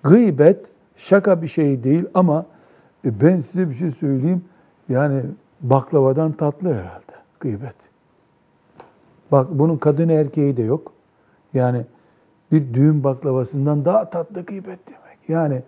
Gıybet 0.02 0.66
şaka 0.96 1.42
bir 1.42 1.48
şey 1.48 1.84
değil 1.84 2.04
ama 2.14 2.46
e, 3.04 3.20
ben 3.20 3.40
size 3.40 3.68
bir 3.68 3.74
şey 3.74 3.90
söyleyeyim. 3.90 4.44
Yani 4.88 5.22
baklavadan 5.60 6.32
tatlı 6.32 6.68
herhalde 6.68 7.12
gıybet. 7.40 7.74
Bak 9.32 9.46
bunun 9.50 9.76
kadın 9.76 10.08
erkeği 10.08 10.56
de 10.56 10.62
yok. 10.62 10.92
Yani 11.54 11.84
bir 12.52 12.74
düğün 12.74 13.04
baklavasından 13.04 13.84
daha 13.84 14.10
tatlı 14.10 14.42
gıybet 14.42 14.78
demek. 14.86 15.28
Yani 15.28 15.62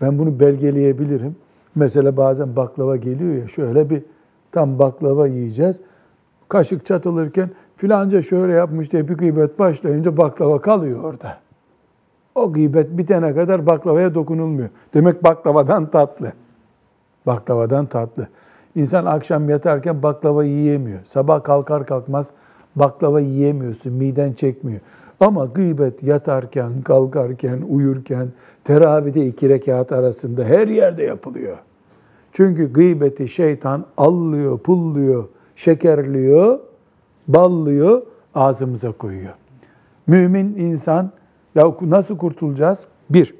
ben 0.00 0.18
bunu 0.18 0.40
belgeleyebilirim. 0.40 1.36
Mesela 1.74 2.16
bazen 2.16 2.56
baklava 2.56 2.96
geliyor 2.96 3.34
ya 3.42 3.48
şöyle 3.48 3.90
bir 3.90 4.02
tam 4.52 4.78
baklava 4.78 5.26
yiyeceğiz. 5.26 5.80
Kaşık 6.48 6.86
çatılırken 6.86 7.50
filanca 7.76 8.22
şöyle 8.22 8.52
yapmış 8.52 8.92
diye 8.92 9.08
bir 9.08 9.14
gıybet 9.14 9.58
başlayınca 9.58 10.16
baklava 10.16 10.60
kalıyor 10.60 11.04
orada. 11.04 11.38
O 12.34 12.52
gıybet 12.52 12.98
bitene 12.98 13.34
kadar 13.34 13.66
baklavaya 13.66 14.14
dokunulmuyor. 14.14 14.68
Demek 14.94 15.24
baklavadan 15.24 15.90
tatlı. 15.90 16.32
Baklavadan 17.26 17.86
tatlı. 17.86 18.28
İnsan 18.74 19.06
akşam 19.06 19.48
yatarken 19.48 20.02
baklava 20.02 20.44
yiyemiyor. 20.44 20.98
Sabah 21.04 21.44
kalkar 21.44 21.86
kalkmaz 21.86 22.30
baklava 22.76 23.20
yiyemiyorsun, 23.20 23.92
miden 23.92 24.32
çekmiyor. 24.32 24.80
Ama 25.20 25.44
gıybet 25.44 26.02
yatarken, 26.02 26.82
kalkarken, 26.82 27.62
uyurken, 27.68 28.28
teravide 28.64 29.26
iki 29.26 29.48
rekat 29.48 29.92
arasında 29.92 30.44
her 30.44 30.68
yerde 30.68 31.02
yapılıyor. 31.02 31.56
Çünkü 32.32 32.72
gıybeti 32.72 33.28
şeytan 33.28 33.84
allıyor, 33.96 34.58
pulluyor, 34.58 35.24
şekerliyor, 35.58 36.58
ballıyor, 37.28 38.02
ağzımıza 38.34 38.92
koyuyor. 38.92 39.34
Mümin 40.06 40.56
insan, 40.56 41.10
ya 41.54 41.74
nasıl 41.80 42.16
kurtulacağız? 42.16 42.86
Bir, 43.10 43.34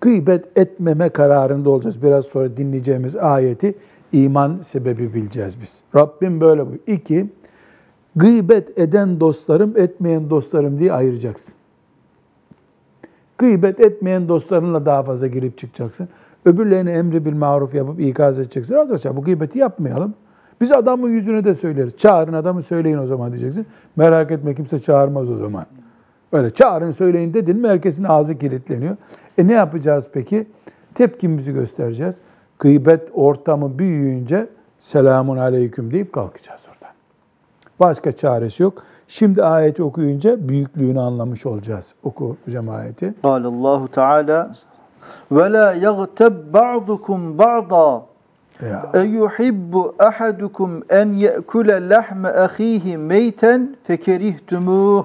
gıybet 0.00 0.58
etmeme 0.58 1.08
kararında 1.08 1.70
olacağız. 1.70 2.02
Biraz 2.02 2.24
sonra 2.24 2.56
dinleyeceğimiz 2.56 3.16
ayeti 3.16 3.74
iman 4.12 4.58
sebebi 4.62 5.14
bileceğiz 5.14 5.60
biz. 5.62 5.80
Rabbim 5.96 6.40
böyle 6.40 6.66
bu. 6.66 6.70
İki, 6.86 7.30
gıybet 8.16 8.78
eden 8.78 9.20
dostlarım, 9.20 9.78
etmeyen 9.78 10.30
dostlarım 10.30 10.78
diye 10.78 10.92
ayıracaksın. 10.92 11.54
Gıybet 13.38 13.80
etmeyen 13.80 14.28
dostlarınla 14.28 14.86
daha 14.86 15.02
fazla 15.02 15.26
girip 15.26 15.58
çıkacaksın. 15.58 16.08
Öbürlerine 16.44 16.92
emri 16.92 17.24
bil 17.24 17.34
maruf 17.34 17.74
yapıp 17.74 18.00
ikaz 18.00 18.38
edeceksin. 18.38 18.74
Arkadaşlar 18.74 19.16
bu 19.16 19.22
gıybeti 19.22 19.58
yapmayalım. 19.58 20.14
Biz 20.60 20.72
adamın 20.72 21.10
yüzüne 21.10 21.44
de 21.44 21.54
söyleriz. 21.54 21.96
Çağırın 21.96 22.32
adamı 22.32 22.62
söyleyin 22.62 22.98
o 22.98 23.06
zaman 23.06 23.30
diyeceksin. 23.30 23.66
Merak 23.96 24.30
etme 24.30 24.54
kimse 24.54 24.78
çağırmaz 24.78 25.30
o 25.30 25.36
zaman. 25.36 25.66
Öyle 26.32 26.50
çağırın 26.50 26.90
söyleyin 26.90 27.34
dedin 27.34 27.56
mi 27.56 27.68
herkesin 27.68 28.04
ağzı 28.04 28.38
kilitleniyor. 28.38 28.96
E 29.38 29.46
ne 29.46 29.52
yapacağız 29.52 30.08
peki? 30.12 30.46
Tepkimizi 30.94 31.52
göstereceğiz. 31.52 32.20
Gıybet 32.58 33.08
ortamı 33.14 33.78
büyüyünce 33.78 34.48
selamun 34.78 35.36
aleyküm 35.36 35.90
deyip 35.90 36.12
kalkacağız 36.12 36.60
oradan. 36.60 36.94
Başka 37.80 38.12
çaresi 38.12 38.62
yok. 38.62 38.82
Şimdi 39.08 39.44
ayeti 39.44 39.82
okuyunca 39.82 40.48
büyüklüğünü 40.48 41.00
anlamış 41.00 41.46
olacağız. 41.46 41.94
Oku 42.02 42.36
hocam 42.44 42.68
ayeti. 42.68 43.14
Allahu 43.24 43.88
Teala 43.88 44.54
ve 45.32 45.52
la 45.52 45.72
yagtab 45.72 46.52
ba'dukum 46.52 47.38
ba'da. 47.38 48.09
Eyuhibbu 48.94 49.94
ahadukum 49.98 50.82
en 50.88 51.12
ye'kule 51.12 51.88
lahme 51.88 52.28
ahihi 52.28 52.96
meyten 52.96 53.76
fekerihtumûh. 53.84 55.04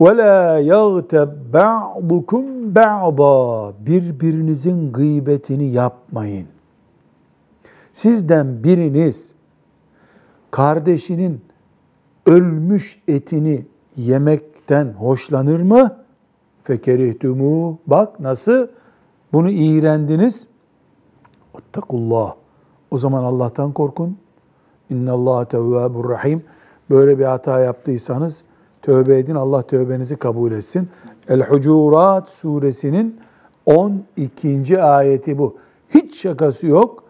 Ve 0.00 0.16
la 0.16 0.58
yagteb 0.58 1.28
ba'dukum 1.52 2.74
ba'da. 2.74 3.72
Birbirinizin 3.86 4.92
gıybetini 4.92 5.64
yapmayın. 5.64 6.46
Sizden 7.92 8.64
biriniz 8.64 9.32
kardeşinin 10.50 11.40
ölmüş 12.26 13.02
etini 13.08 13.66
yemekten 13.96 14.92
hoşlanır 14.92 15.60
mı? 15.60 15.96
Fekerihtumu. 16.62 17.78
Bak 17.86 18.20
nasıl 18.20 18.68
bunu 19.32 19.50
iğrendiniz. 19.50 20.46
Uttakullah. 21.54 22.34
O 22.90 22.98
zaman 22.98 23.24
Allah'tan 23.24 23.72
korkun. 23.72 24.16
İnnallâhe 24.90 25.44
tevvâbur 25.44 26.08
rahim. 26.10 26.42
Böyle 26.90 27.18
bir 27.18 27.24
hata 27.24 27.60
yaptıysanız 27.60 28.42
tövbe 28.82 29.18
edin. 29.18 29.34
Allah 29.34 29.62
tövbenizi 29.62 30.16
kabul 30.16 30.52
etsin. 30.52 30.88
El-Hucurat 31.28 32.28
suresinin 32.28 33.20
12. 33.66 34.82
ayeti 34.82 35.38
bu. 35.38 35.56
Hiç 35.90 36.20
şakası 36.20 36.66
yok. 36.66 37.04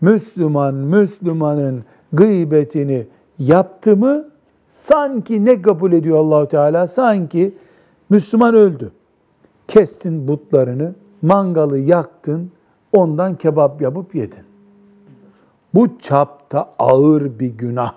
Müslüman 0.00 0.74
Müslümanın 0.74 1.84
gıybetini 2.12 3.06
yaptı 3.38 3.96
mı 3.96 4.24
sanki 4.68 5.44
ne 5.44 5.62
kabul 5.62 5.92
ediyor 5.92 6.18
Allahu 6.18 6.48
Teala? 6.48 6.86
Sanki 6.86 7.54
Müslüman 8.10 8.54
öldü. 8.54 8.92
Kestin 9.68 10.28
butlarını, 10.28 10.94
mangalı 11.22 11.78
yaktın, 11.78 12.50
ondan 12.92 13.36
kebap 13.36 13.82
yapıp 13.82 14.14
yedin. 14.14 14.51
Bu 15.74 15.98
çapta 15.98 16.70
ağır 16.78 17.38
bir 17.38 17.46
günah. 17.46 17.94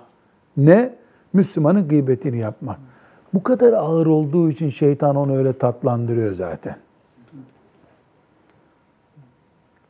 Ne? 0.56 0.94
Müslümanın 1.32 1.88
gıybetini 1.88 2.38
yapmak. 2.38 2.78
Bu 3.34 3.42
kadar 3.42 3.72
ağır 3.72 4.06
olduğu 4.06 4.50
için 4.50 4.70
şeytan 4.70 5.16
onu 5.16 5.36
öyle 5.36 5.52
tatlandırıyor 5.52 6.34
zaten. 6.34 6.76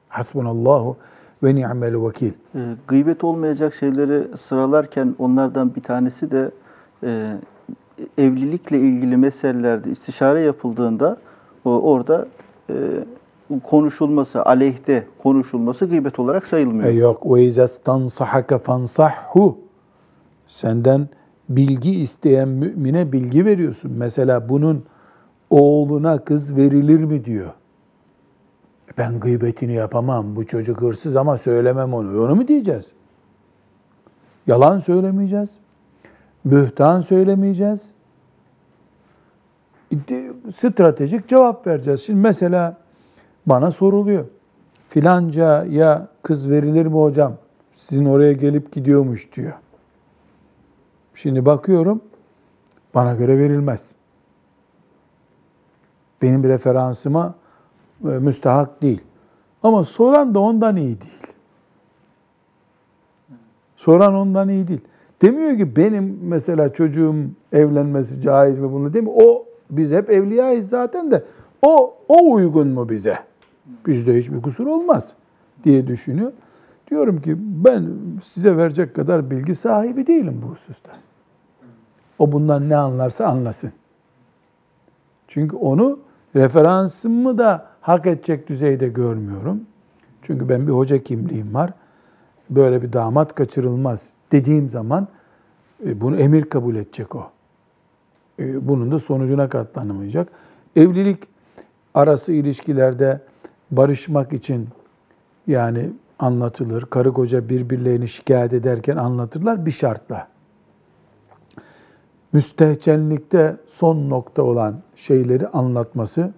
Hasbunallahu 0.08 0.96
ve 1.42 1.54
ni'mel 1.54 2.06
vekil. 2.06 2.32
E, 2.54 2.60
gıybet 2.88 3.24
olmayacak 3.24 3.74
şeyleri 3.74 4.36
sıralarken 4.36 5.14
onlardan 5.18 5.74
bir 5.74 5.82
tanesi 5.82 6.30
de 6.30 6.50
e, 7.02 7.36
evlilikle 8.18 8.78
ilgili 8.78 9.16
meselelerde 9.16 9.90
istişare 9.90 10.40
yapıldığında 10.40 11.16
orada 11.64 12.28
e, 12.70 12.74
konuşulması, 13.64 14.44
aleyhte 14.44 15.06
konuşulması 15.22 15.86
gıybet 15.86 16.18
olarak 16.18 16.46
sayılmıyor. 16.46 16.88
E 16.88 16.92
yok 16.92 17.34
ve 17.34 17.44
izâ 17.44 17.68
stansahaka 17.68 18.58
fansahhu. 18.58 19.58
Senden 20.48 21.08
bilgi 21.48 22.00
isteyen 22.00 22.48
mümine 22.48 23.12
bilgi 23.12 23.44
veriyorsun. 23.44 23.92
Mesela 23.96 24.48
bunun 24.48 24.84
oğluna 25.50 26.24
kız 26.24 26.56
verilir 26.56 27.04
mi 27.04 27.24
diyor. 27.24 27.50
Ben 28.98 29.20
gıybetini 29.20 29.72
yapamam. 29.72 30.36
Bu 30.36 30.46
çocuk 30.46 30.80
hırsız 30.80 31.16
ama 31.16 31.38
söylemem 31.38 31.94
onu. 31.94 32.24
Onu 32.24 32.34
mu 32.34 32.48
diyeceğiz? 32.48 32.92
Yalan 34.46 34.78
söylemeyeceğiz. 34.78 35.58
Bühtan 36.44 37.00
söylemeyeceğiz. 37.00 37.90
Stratejik 40.54 41.28
cevap 41.28 41.66
vereceğiz. 41.66 42.00
Şimdi 42.00 42.20
mesela 42.20 42.76
bana 43.46 43.70
soruluyor. 43.70 44.24
Filanca 44.88 45.64
ya 45.64 46.08
kız 46.22 46.50
verilir 46.50 46.86
mi 46.86 46.94
hocam? 46.94 47.36
Sizin 47.74 48.04
oraya 48.04 48.32
gelip 48.32 48.72
gidiyormuş 48.72 49.32
diyor. 49.32 49.52
Şimdi 51.14 51.46
bakıyorum 51.46 52.00
bana 52.94 53.14
göre 53.14 53.38
verilmez. 53.38 53.90
Benim 56.22 56.44
referansıma 56.44 57.34
e, 58.04 58.08
müstahak 58.08 58.82
değil. 58.82 59.00
Ama 59.62 59.84
soran 59.84 60.34
da 60.34 60.40
ondan 60.40 60.76
iyi 60.76 61.00
değil. 61.00 61.34
Soran 63.76 64.14
ondan 64.14 64.48
iyi 64.48 64.68
değil. 64.68 64.80
Demiyor 65.22 65.56
ki 65.56 65.76
benim 65.76 66.18
mesela 66.22 66.72
çocuğum 66.72 67.14
evlenmesi 67.52 68.20
caiz 68.20 68.58
mi 68.58 68.72
bunu 68.72 68.92
demiyor. 68.92 69.16
O 69.16 69.46
biz 69.70 69.92
hep 69.92 70.10
evliyayız 70.10 70.68
zaten 70.68 71.10
de 71.10 71.24
o 71.62 71.94
o 72.08 72.32
uygun 72.32 72.68
mu 72.68 72.88
bize? 72.88 73.18
Bizde 73.86 74.18
hiçbir 74.18 74.42
kusur 74.42 74.66
olmaz 74.66 75.12
diye 75.64 75.86
düşünüyor. 75.86 76.32
Diyorum 76.90 77.22
ki 77.22 77.36
ben 77.38 77.88
size 78.22 78.56
verecek 78.56 78.94
kadar 78.94 79.30
bilgi 79.30 79.54
sahibi 79.54 80.06
değilim 80.06 80.40
bu 80.42 80.46
hususta. 80.46 80.92
O 82.18 82.32
bundan 82.32 82.68
ne 82.68 82.76
anlarsa 82.76 83.26
anlasın. 83.26 83.72
Çünkü 85.28 85.56
onu 85.56 85.98
referansımı 86.34 87.38
da 87.38 87.66
hak 87.80 88.06
edecek 88.06 88.48
düzeyde 88.48 88.88
görmüyorum. 88.88 89.60
Çünkü 90.22 90.48
ben 90.48 90.66
bir 90.66 90.72
hoca 90.72 90.98
kimliğim 90.98 91.54
var. 91.54 91.72
Böyle 92.50 92.82
bir 92.82 92.92
damat 92.92 93.34
kaçırılmaz 93.34 94.08
dediğim 94.32 94.70
zaman 94.70 95.08
e, 95.86 96.00
bunu 96.00 96.16
emir 96.16 96.44
kabul 96.44 96.76
edecek 96.76 97.14
o. 97.14 97.30
E, 98.38 98.68
bunun 98.68 98.92
da 98.92 98.98
sonucuna 98.98 99.48
katlanamayacak. 99.48 100.28
Evlilik 100.76 101.18
arası 101.94 102.32
ilişkilerde 102.32 103.20
barışmak 103.70 104.32
için 104.32 104.68
yani 105.46 105.90
anlatılır. 106.18 106.82
Karı 106.82 107.12
koca 107.12 107.48
birbirlerini 107.48 108.08
şikayet 108.08 108.52
ederken 108.52 108.96
anlatırlar 108.96 109.66
bir 109.66 109.70
şartla. 109.70 110.28
Müstehcenlikte 112.32 113.56
son 113.66 114.10
nokta 114.10 114.42
olan 114.42 114.82
şeyleri 114.96 115.48
anlatması 115.48 116.32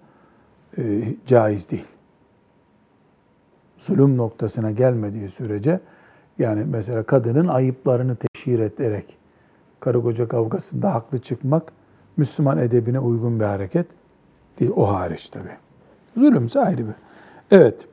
e, 0.78 1.14
caiz 1.26 1.70
değil. 1.70 1.84
Zulüm 3.78 4.16
noktasına 4.16 4.70
gelmediği 4.70 5.28
sürece 5.28 5.80
yani 6.38 6.64
mesela 6.64 7.02
kadının 7.02 7.48
ayıplarını 7.48 8.16
teşhir 8.16 8.58
ederek 8.58 9.16
karı 9.80 10.02
koca 10.02 10.28
kavgasında 10.28 10.94
haklı 10.94 11.18
çıkmak 11.18 11.72
Müslüman 12.16 12.58
edebine 12.58 12.98
uygun 12.98 13.40
bir 13.40 13.44
hareket 13.44 13.86
değil. 14.60 14.70
O 14.76 14.88
hariç 14.88 15.28
tabi. 15.28 15.48
Zulümse 16.16 16.60
ayrı 16.60 16.78
bir. 16.78 16.94
Evet. 17.50 17.86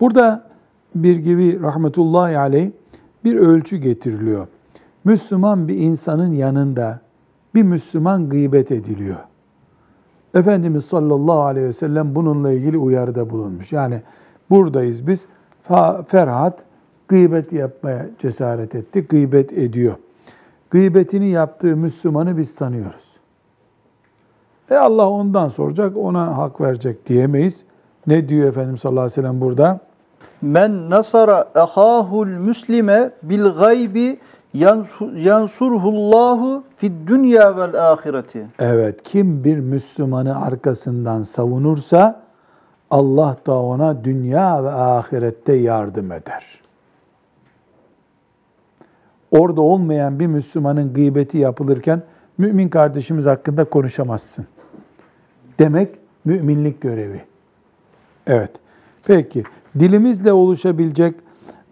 Burada 0.00 0.46
bir 0.94 1.16
gibi 1.16 1.62
rahmetullahi 1.62 2.38
aleyh 2.38 2.70
bir 3.24 3.36
ölçü 3.36 3.76
getiriliyor. 3.76 4.46
Müslüman 5.04 5.68
bir 5.68 5.76
insanın 5.76 6.32
yanında 6.32 7.00
bir 7.54 7.62
Müslüman 7.62 8.28
gıybet 8.28 8.72
ediliyor. 8.72 9.18
Efendimiz 10.34 10.84
sallallahu 10.84 11.40
aleyhi 11.40 11.66
ve 11.66 11.72
sellem 11.72 12.14
bununla 12.14 12.52
ilgili 12.52 12.78
uyarıda 12.78 13.30
bulunmuş. 13.30 13.72
Yani 13.72 14.02
buradayız 14.50 15.06
biz. 15.06 15.26
Ferhat 16.06 16.64
gıybet 17.08 17.52
yapmaya 17.52 18.06
cesaret 18.18 18.74
etti. 18.74 19.00
Gıybet 19.00 19.52
ediyor. 19.52 19.94
Gıybetini 20.70 21.28
yaptığı 21.28 21.76
Müslümanı 21.76 22.36
biz 22.36 22.54
tanıyoruz. 22.54 23.06
E 24.70 24.74
Allah 24.74 25.10
ondan 25.10 25.48
soracak, 25.48 25.96
ona 25.96 26.36
hak 26.38 26.60
verecek 26.60 27.06
diyemeyiz. 27.06 27.64
Ne 28.06 28.28
diyor 28.28 28.48
Efendimiz 28.48 28.80
sallallahu 28.80 29.00
aleyhi 29.00 29.18
ve 29.18 29.22
sellem 29.22 29.40
burada? 29.40 29.80
Men 30.42 30.90
nasara 30.90 31.48
ahahul 31.54 32.26
müslime 32.26 33.10
bil 33.22 33.44
gaybi 33.44 34.18
yansurhullahu 35.14 36.64
fid 36.76 36.92
dünya 37.06 37.56
vel 37.56 37.92
ahireti. 37.92 38.46
Evet, 38.58 39.02
kim 39.02 39.44
bir 39.44 39.58
Müslümanı 39.58 40.44
arkasından 40.44 41.22
savunursa 41.22 42.22
Allah 42.90 43.36
da 43.46 43.60
ona 43.60 44.04
dünya 44.04 44.64
ve 44.64 44.70
ahirette 44.70 45.52
yardım 45.52 46.12
eder. 46.12 46.60
Orada 49.30 49.60
olmayan 49.60 50.20
bir 50.20 50.26
Müslümanın 50.26 50.92
gıybeti 50.92 51.38
yapılırken 51.38 52.02
mümin 52.38 52.68
kardeşimiz 52.68 53.26
hakkında 53.26 53.64
konuşamazsın. 53.64 54.46
Demek 55.58 55.94
müminlik 56.24 56.80
görevi. 56.80 57.20
Evet. 58.26 58.50
Peki 59.04 59.42
dilimizle 59.78 60.32
oluşabilecek 60.32 61.14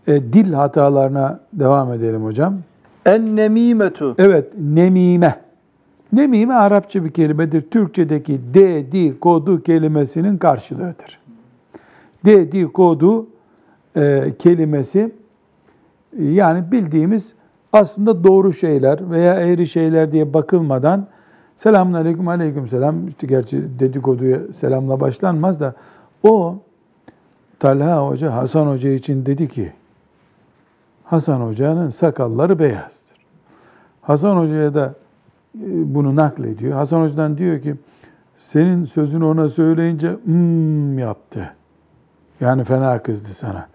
e, 0.06 0.22
dil 0.32 0.52
hatalarına 0.52 1.40
devam 1.52 1.92
edelim 1.92 2.24
hocam. 2.24 2.58
En 3.06 3.36
nemimetu. 3.36 4.14
Evet, 4.18 4.52
nemime. 4.58 5.40
Nemime 6.12 6.54
Arapça 6.54 7.04
bir 7.04 7.10
kelimedir. 7.10 7.62
Türkçedeki 7.62 8.40
dedikodu 8.54 9.62
kelimesinin 9.62 10.38
karşılığıdır. 10.38 11.18
Dedikodu 12.24 13.26
e, 13.96 14.32
kelimesi 14.38 15.12
yani 16.18 16.72
bildiğimiz 16.72 17.34
aslında 17.72 18.24
doğru 18.24 18.52
şeyler 18.52 19.10
veya 19.10 19.34
eğri 19.34 19.66
şeyler 19.66 20.12
diye 20.12 20.34
bakılmadan 20.34 21.06
selamun 21.56 21.92
aleyküm 21.92 22.28
aleyküm 22.28 22.68
selam 22.68 23.08
işte 23.08 23.26
gerçi 23.26 23.78
dedikoduya 23.78 24.38
selamla 24.52 25.00
başlanmaz 25.00 25.60
da 25.60 25.74
o 26.24 26.56
Talha 27.58 28.08
Hoca 28.08 28.36
Hasan 28.36 28.66
Hoca 28.66 28.90
için 28.90 29.26
dedi 29.26 29.48
ki 29.48 29.72
Hasan 31.04 31.40
Hoca'nın 31.40 31.88
sakalları 31.88 32.58
beyazdır. 32.58 33.16
Hasan 34.02 34.36
Hoca'ya 34.36 34.74
da 34.74 34.94
e, 35.58 35.94
bunu 35.94 36.16
naklediyor. 36.16 36.72
Hasan 36.72 37.02
Hoca'dan 37.02 37.38
diyor 37.38 37.62
ki 37.62 37.74
senin 38.38 38.84
sözünü 38.84 39.24
ona 39.24 39.48
söyleyince 39.48 40.10
hmm 40.24 40.98
yaptı. 40.98 41.54
Yani 42.40 42.64
fena 42.64 43.02
kızdı 43.02 43.28
sana. 43.28 43.68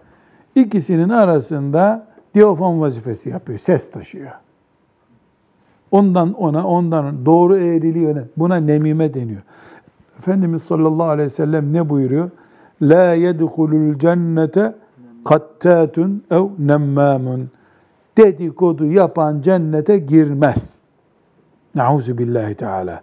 İkisinin 0.54 1.08
arasında 1.08 2.06
diyafon 2.34 2.80
vazifesi 2.80 3.28
yapıyor, 3.28 3.58
ses 3.58 3.90
taşıyor. 3.90 4.30
Ondan 5.90 6.32
ona, 6.32 6.66
ondan 6.66 7.26
doğru 7.26 7.56
eğriliği 7.56 8.04
yöne. 8.04 8.22
Buna 8.36 8.56
nemime 8.56 9.14
deniyor. 9.14 9.42
Efendimiz 10.20 10.62
sallallahu 10.62 11.08
aleyhi 11.08 11.26
ve 11.26 11.30
sellem 11.30 11.72
ne 11.72 11.88
buyuruyor? 11.88 12.30
La 12.82 13.14
yedhulul 13.14 13.98
cennete 13.98 14.74
kattatun 15.24 16.24
ev 16.30 16.44
nemmamun. 16.58 17.50
Dedikodu 18.18 18.86
yapan 18.86 19.40
cennete 19.40 19.98
girmez. 19.98 20.78
Nauzu 21.74 22.18
billahi 22.18 22.54
teala. 22.54 23.00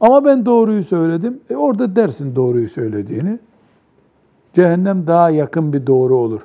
Ama 0.00 0.24
ben 0.24 0.46
doğruyu 0.46 0.84
söyledim. 0.84 1.40
E 1.50 1.56
orada 1.56 1.96
dersin 1.96 2.36
doğruyu 2.36 2.68
söylediğini. 2.68 3.38
Cehennem 4.54 5.06
daha 5.06 5.30
yakın 5.30 5.72
bir 5.72 5.86
doğru 5.86 6.16
olur. 6.16 6.40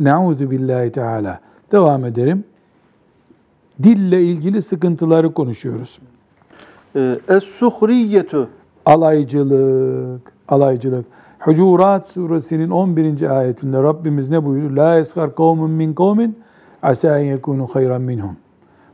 Nauzu 0.00 0.50
billahi 0.50 0.92
teala. 0.92 1.40
Devam 1.72 2.04
edelim. 2.04 2.44
Dille 3.82 4.22
ilgili 4.22 4.62
sıkıntıları 4.62 5.34
konuşuyoruz. 5.34 5.98
Ee, 6.96 7.16
Es-suhriyetu. 7.28 8.48
Alaycılık, 8.86 10.32
alaycılık. 10.48 11.06
Hucurat 11.38 12.08
suresinin 12.08 12.70
11. 12.70 13.30
ayetinde 13.30 13.82
Rabbimiz 13.82 14.30
ne 14.30 14.44
buyuruyor? 14.44 14.70
La 14.70 14.94
yeskar 14.94 15.34
kavmun 15.34 15.70
min 15.70 15.94
kavmin 15.94 16.38
asa 16.82 17.18
en 17.18 17.24
yekunu 17.24 17.66
hayran 17.66 18.02
minhum. 18.02 18.36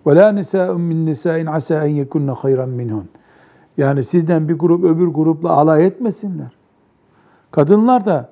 Ve 0.06 0.14
la 0.14 0.32
nisa'un 0.32 0.80
min 0.80 1.06
nisa'in 1.06 1.46
asa 1.46 1.86
en 1.86 1.90
yekunna 1.90 2.34
hayran 2.34 2.68
minhum. 2.68 3.04
Yani 3.76 4.04
sizden 4.04 4.48
bir 4.48 4.54
grup 4.54 4.84
öbür 4.84 5.06
grupla 5.06 5.50
alay 5.50 5.86
etmesinler. 5.86 6.52
Kadınlar 7.50 8.06
da 8.06 8.28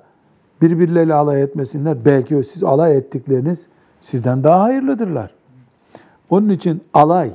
birbirleriyle 0.61 1.13
alay 1.13 1.41
etmesinler. 1.41 2.05
Belki 2.05 2.43
siz 2.43 2.63
alay 2.63 2.97
ettikleriniz 2.97 3.67
sizden 4.01 4.43
daha 4.43 4.61
hayırlıdırlar. 4.61 5.35
Onun 6.29 6.49
için 6.49 6.81
alay 6.93 7.31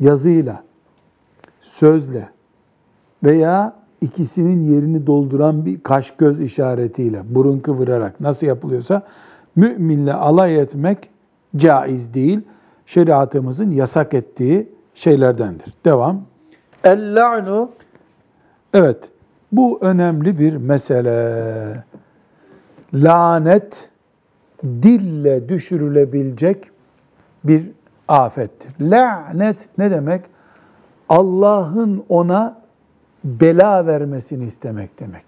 yazıyla, 0.00 0.62
sözle 1.62 2.28
veya 3.24 3.74
ikisinin 4.00 4.74
yerini 4.74 5.06
dolduran 5.06 5.66
bir 5.66 5.80
kaş 5.80 6.10
göz 6.18 6.40
işaretiyle, 6.40 7.22
burun 7.28 7.58
kıvırarak 7.58 8.20
nasıl 8.20 8.46
yapılıyorsa 8.46 9.02
müminle 9.56 10.12
alay 10.12 10.60
etmek 10.60 11.10
caiz 11.56 12.14
değil. 12.14 12.40
Şeriatımızın 12.86 13.70
yasak 13.70 14.14
ettiği 14.14 14.68
şeylerdendir. 14.94 15.74
Devam. 15.84 16.22
El-la'nu 16.84 17.70
Evet, 18.74 18.98
bu 19.52 19.78
önemli 19.82 20.38
bir 20.38 20.56
mesele. 20.56 21.84
Lanet 22.94 23.88
dille 24.64 25.48
düşürülebilecek 25.48 26.70
bir 27.44 27.70
afettir. 28.08 28.72
Lanet 28.80 29.56
ne 29.78 29.90
demek? 29.90 30.24
Allah'ın 31.08 32.04
ona 32.08 32.59
bela 33.24 33.86
vermesini 33.86 34.46
istemek 34.46 35.00
demek. 35.00 35.24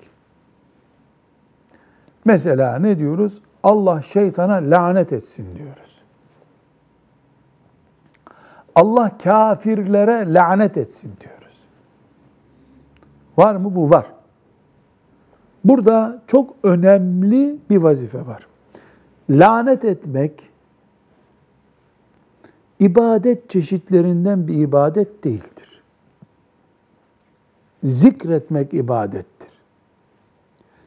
Mesela 2.25 2.79
ne 2.79 2.99
diyoruz? 2.99 3.43
Allah 3.63 4.03
şeytana 4.03 4.55
lanet 4.55 5.13
etsin 5.13 5.47
diyoruz. 5.57 6.03
Allah 8.75 9.19
kafirlere 9.19 10.35
lanet 10.35 10.77
etsin 10.77 11.13
diyoruz. 11.21 11.59
Var 13.37 13.55
mı? 13.55 13.75
Bu 13.75 13.91
var. 13.91 14.07
Burada 15.65 16.23
çok 16.27 16.55
önemli 16.63 17.59
bir 17.71 17.77
vazife 17.77 18.27
var. 18.27 18.47
Lanet 19.31 19.85
etmek 19.85 20.51
ibadet 22.81 23.51
çeşitlerinden 23.51 24.49
bir 24.49 24.55
ibadet 24.55 25.25
değildir. 25.25 25.52
Zikretmek 27.85 28.75
ibadettir. 28.75 29.49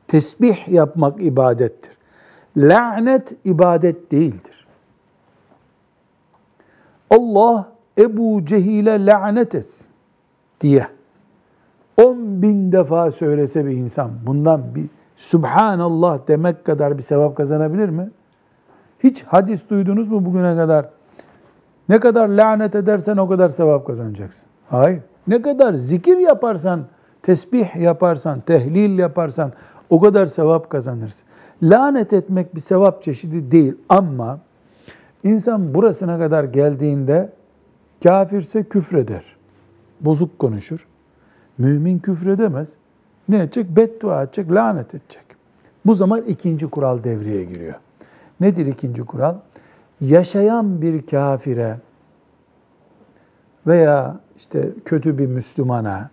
Tesbih 0.07 0.67
yapmak 0.67 1.21
ibadettir. 1.21 1.91
Lanet 2.57 3.33
ibadet 3.45 4.11
değildir. 4.11 4.67
Allah 7.09 7.71
Ebu 7.97 8.45
Cehil'e 8.45 9.05
lanet 9.05 9.55
etsin 9.55 9.87
diye 10.61 10.87
10 11.97 12.41
bin 12.41 12.71
defa 12.71 13.11
söylese 13.11 13.65
bir 13.65 13.71
insan 13.71 14.11
bundan 14.25 14.75
bir 14.75 14.85
Subhanallah 15.17 16.27
demek 16.27 16.65
kadar 16.65 16.97
bir 16.97 17.03
sevap 17.03 17.37
kazanabilir 17.37 17.89
mi? 17.89 18.09
Hiç 18.99 19.23
hadis 19.23 19.69
duydunuz 19.69 20.07
mu 20.07 20.25
bugüne 20.25 20.55
kadar? 20.55 20.89
Ne 21.89 21.99
kadar 21.99 22.27
lanet 22.27 22.75
edersen 22.75 23.17
o 23.17 23.27
kadar 23.27 23.49
sevap 23.49 23.87
kazanacaksın. 23.87 24.43
Hayır. 24.69 25.01
Ne 25.27 25.41
kadar 25.41 25.73
zikir 25.73 26.17
yaparsan, 26.17 26.85
tesbih 27.23 27.75
yaparsan, 27.75 28.39
tehlil 28.39 28.99
yaparsan 28.99 29.51
o 29.89 30.01
kadar 30.01 30.25
sevap 30.25 30.69
kazanırsın. 30.69 31.27
Lanet 31.63 32.13
etmek 32.13 32.55
bir 32.55 32.61
sevap 32.61 33.03
çeşidi 33.03 33.51
değil 33.51 33.73
ama 33.89 34.39
insan 35.23 35.73
burasına 35.73 36.19
kadar 36.19 36.43
geldiğinde 36.43 37.29
kafirse 38.03 38.63
küfreder. 38.63 39.23
Bozuk 40.01 40.39
konuşur. 40.39 40.87
Mümin 41.57 41.99
küfredemez. 41.99 42.73
Ne 43.29 43.37
edecek? 43.37 43.69
Beddua 43.69 44.23
edecek, 44.23 44.51
lanet 44.51 44.95
edecek. 44.95 45.23
Bu 45.85 45.95
zaman 45.95 46.21
ikinci 46.21 46.67
kural 46.67 47.03
devreye 47.03 47.43
giriyor. 47.43 47.75
Nedir 48.39 48.65
ikinci 48.65 49.03
kural? 49.03 49.35
Yaşayan 50.01 50.81
bir 50.81 51.05
kafire 51.05 51.77
veya 53.67 54.19
işte 54.35 54.71
kötü 54.85 55.17
bir 55.17 55.25
Müslümana 55.25 56.09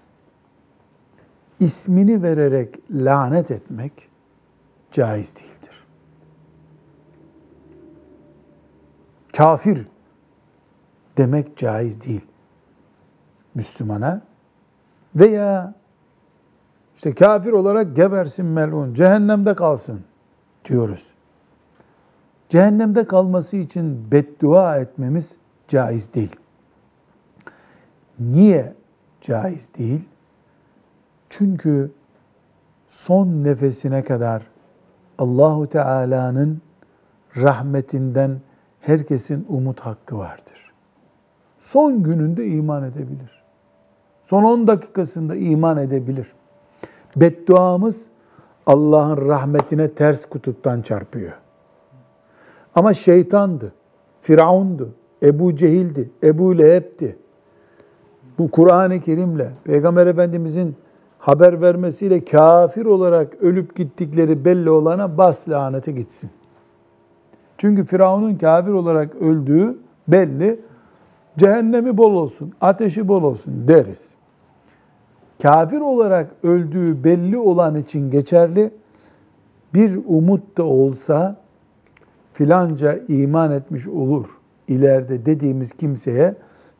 ismini 1.60 2.22
vererek 2.22 2.78
lanet 2.90 3.50
etmek 3.50 4.08
caiz 4.92 5.36
değildir. 5.36 5.86
Kafir 9.36 9.86
demek 11.16 11.56
caiz 11.56 12.04
değil. 12.04 12.26
Müslümana 13.54 14.22
veya 15.14 15.74
işte 16.96 17.14
kafir 17.14 17.52
olarak 17.52 17.96
gebersin 17.96 18.46
melun, 18.46 18.94
cehennemde 18.94 19.54
kalsın 19.54 20.00
diyoruz. 20.64 21.06
Cehennemde 22.48 23.06
kalması 23.06 23.56
için 23.56 24.12
beddua 24.12 24.76
etmemiz 24.76 25.36
caiz 25.68 26.14
değil. 26.14 26.36
Niye 28.30 28.74
caiz 29.20 29.70
değil? 29.78 30.04
Çünkü 31.30 31.90
son 32.88 33.26
nefesine 33.26 34.02
kadar 34.02 34.42
Allahu 35.18 35.68
Teala'nın 35.68 36.60
rahmetinden 37.36 38.40
herkesin 38.80 39.46
umut 39.48 39.80
hakkı 39.80 40.18
vardır. 40.18 40.72
Son 41.60 42.02
gününde 42.02 42.46
iman 42.46 42.82
edebilir. 42.82 43.42
Son 44.24 44.44
10 44.44 44.66
dakikasında 44.66 45.36
iman 45.36 45.76
edebilir. 45.76 46.32
Bedduamız 47.16 48.06
Allah'ın 48.66 49.28
rahmetine 49.28 49.90
ters 49.90 50.24
kutuptan 50.24 50.82
çarpıyor. 50.82 51.32
Ama 52.74 52.94
şeytandı, 52.94 53.72
Firavundu, 54.20 54.94
Ebu 55.22 55.56
Cehil'di, 55.56 56.10
Ebu 56.22 56.58
Leheb'ti. 56.58 57.16
Bu 58.42 58.50
Kur'an-ı 58.50 59.00
Kerim'le, 59.00 59.48
Peygamber 59.64 60.06
Efendimizin 60.06 60.76
haber 61.18 61.60
vermesiyle 61.60 62.24
kafir 62.24 62.84
olarak 62.84 63.34
ölüp 63.42 63.76
gittikleri 63.76 64.44
belli 64.44 64.70
olana 64.70 65.18
bas 65.18 65.48
lanete 65.48 65.92
gitsin. 65.92 66.30
Çünkü 67.58 67.84
Firavun'un 67.84 68.34
kafir 68.34 68.72
olarak 68.72 69.14
öldüğü 69.14 69.78
belli. 70.08 70.60
Cehennemi 71.38 71.96
bol 71.96 72.14
olsun, 72.14 72.52
ateşi 72.60 73.08
bol 73.08 73.22
olsun 73.22 73.68
deriz. 73.68 74.08
Kafir 75.42 75.80
olarak 75.80 76.30
öldüğü 76.42 77.04
belli 77.04 77.38
olan 77.38 77.76
için 77.76 78.10
geçerli. 78.10 78.70
Bir 79.74 79.98
umut 80.06 80.58
da 80.58 80.64
olsa 80.64 81.36
filanca 82.32 82.98
iman 83.08 83.52
etmiş 83.52 83.86
olur 83.86 84.26
ileride 84.68 85.26
dediğimiz 85.26 85.72
kimseye 85.72 86.34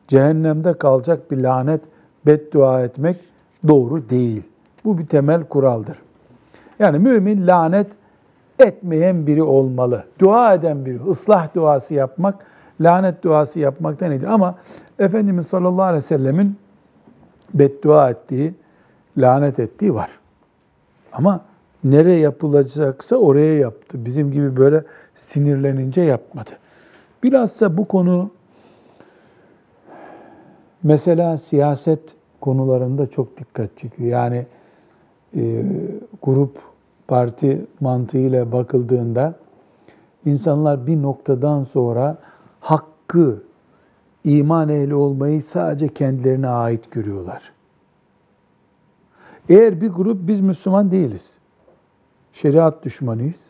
cehennemde 0.07 0.73
kalacak 0.73 1.31
bir 1.31 1.37
lanet 1.37 1.81
beddua 2.25 2.81
etmek 2.81 3.17
doğru 3.67 4.09
değil. 4.09 4.43
Bu 4.85 4.97
bir 4.97 5.07
temel 5.07 5.43
kuraldır. 5.43 5.97
Yani 6.79 6.99
mümin 6.99 7.47
lanet 7.47 7.87
etmeyen 8.59 9.27
biri 9.27 9.43
olmalı. 9.43 10.03
Dua 10.19 10.53
eden 10.53 10.85
biri, 10.85 10.99
ıslah 11.09 11.55
duası 11.55 11.93
yapmak, 11.93 12.45
lanet 12.81 13.23
duası 13.23 13.59
yapmaktan 13.59 14.11
iyidir. 14.11 14.27
Ama 14.27 14.55
Efendimiz 14.99 15.47
sallallahu 15.47 15.83
aleyhi 15.83 16.03
ve 16.03 16.07
sellemin 16.07 16.57
beddua 17.53 18.09
ettiği, 18.09 18.53
lanet 19.17 19.59
ettiği 19.59 19.93
var. 19.93 20.09
Ama 21.13 21.41
nereye 21.83 22.19
yapılacaksa 22.19 23.15
oraya 23.15 23.57
yaptı. 23.57 24.05
Bizim 24.05 24.31
gibi 24.31 24.57
böyle 24.57 24.83
sinirlenince 25.15 26.01
yapmadı. 26.01 26.49
Bilhassa 27.23 27.77
bu 27.77 27.85
konu 27.85 28.31
mesela 30.83 31.37
siyaset 31.37 31.99
konularında 32.41 33.07
çok 33.07 33.37
dikkat 33.37 33.77
çekiyor. 33.77 34.09
Yani 34.09 34.45
e, 35.35 35.63
grup 36.21 36.57
parti 37.07 37.65
mantığıyla 37.79 38.51
bakıldığında 38.51 39.35
insanlar 40.25 40.87
bir 40.87 41.01
noktadan 41.01 41.63
sonra 41.63 42.17
hakkı, 42.59 43.43
iman 44.23 44.69
ehli 44.69 44.95
olmayı 44.95 45.41
sadece 45.41 45.87
kendilerine 45.87 46.47
ait 46.47 46.91
görüyorlar. 46.91 47.51
Eğer 49.49 49.81
bir 49.81 49.89
grup 49.89 50.27
biz 50.27 50.41
Müslüman 50.41 50.91
değiliz, 50.91 51.37
şeriat 52.33 52.83
düşmanıyız, 52.83 53.45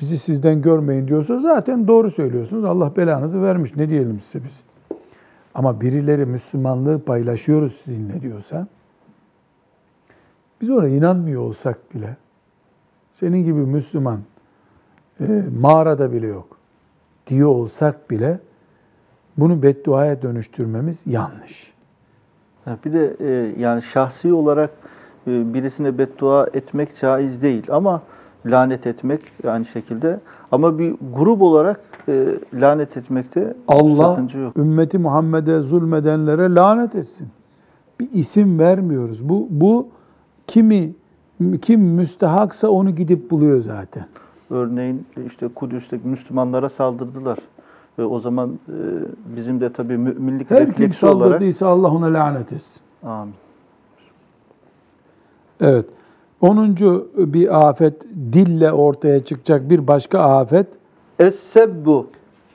bizi 0.00 0.18
sizden 0.18 0.62
görmeyin 0.62 1.08
diyorsa 1.08 1.40
zaten 1.40 1.88
doğru 1.88 2.10
söylüyorsunuz. 2.10 2.64
Allah 2.64 2.96
belanızı 2.96 3.42
vermiş. 3.42 3.76
Ne 3.76 3.88
diyelim 3.88 4.20
size 4.20 4.44
biz? 4.44 4.60
Ama 5.56 5.80
birileri 5.80 6.26
Müslümanlığı 6.26 7.04
paylaşıyoruz 7.04 7.72
sizinle 7.72 8.20
diyorsa, 8.20 8.66
biz 10.60 10.70
ona 10.70 10.88
inanmıyor 10.88 11.42
olsak 11.42 11.94
bile, 11.94 12.16
senin 13.14 13.44
gibi 13.44 13.60
Müslüman 13.60 14.20
e, 15.20 15.42
mağarada 15.60 16.12
bile 16.12 16.26
yok 16.26 16.58
diyor 17.26 17.48
olsak 17.48 18.10
bile, 18.10 18.38
bunu 19.36 19.62
bedduaya 19.62 20.22
dönüştürmemiz 20.22 21.02
yanlış. 21.06 21.72
Bir 22.84 22.92
de 22.92 23.16
e, 23.20 23.60
yani 23.60 23.82
şahsi 23.82 24.32
olarak 24.32 24.70
e, 25.26 25.54
birisine 25.54 25.98
beddua 25.98 26.46
etmek 26.52 26.96
caiz 27.00 27.42
değil 27.42 27.64
ama 27.70 28.02
lanet 28.46 28.86
etmek 28.86 29.20
aynı 29.46 29.64
şekilde. 29.64 30.20
Ama 30.52 30.78
bir 30.78 30.94
grup 31.14 31.42
olarak 31.42 31.80
e, 32.08 32.26
lanet 32.54 32.96
etmekte 32.96 33.54
Allah 33.68 34.10
sakınca 34.10 34.40
yok. 34.40 34.56
ümmeti 34.56 34.98
Muhammed'e 34.98 35.60
zulmedenlere 35.60 36.54
lanet 36.54 36.94
etsin. 36.94 37.28
Bir 38.00 38.08
isim 38.12 38.58
vermiyoruz. 38.58 39.28
Bu 39.28 39.48
bu 39.50 39.88
kimi 40.46 40.92
kim 41.62 41.80
müstehaksa 41.80 42.68
onu 42.68 42.90
gidip 42.90 43.30
buluyor 43.30 43.60
zaten. 43.60 44.06
Örneğin 44.50 45.06
işte 45.26 45.48
Kudüs'teki 45.48 46.08
Müslümanlara 46.08 46.68
saldırdılar. 46.68 47.38
Ve 47.98 48.04
o 48.04 48.20
zaman 48.20 48.50
e, 48.68 48.76
bizim 49.36 49.60
de 49.60 49.72
tabii 49.72 49.98
müminlik 49.98 50.50
Her 50.50 50.58
kim 50.58 50.68
refleksi 50.68 51.06
olarak... 51.06 51.26
saldırdıysa 51.26 51.66
Allah 51.66 51.90
ona 51.90 52.12
lanet 52.12 52.52
etsin. 52.52 52.82
Amin. 53.02 53.34
Evet. 55.60 55.86
Onuncu 56.40 57.08
bir 57.16 57.68
afet 57.68 58.02
dille 58.32 58.72
ortaya 58.72 59.24
çıkacak 59.24 59.70
bir 59.70 59.86
başka 59.86 60.20
afet. 60.20 60.66
Es-sebbu. 61.18 62.06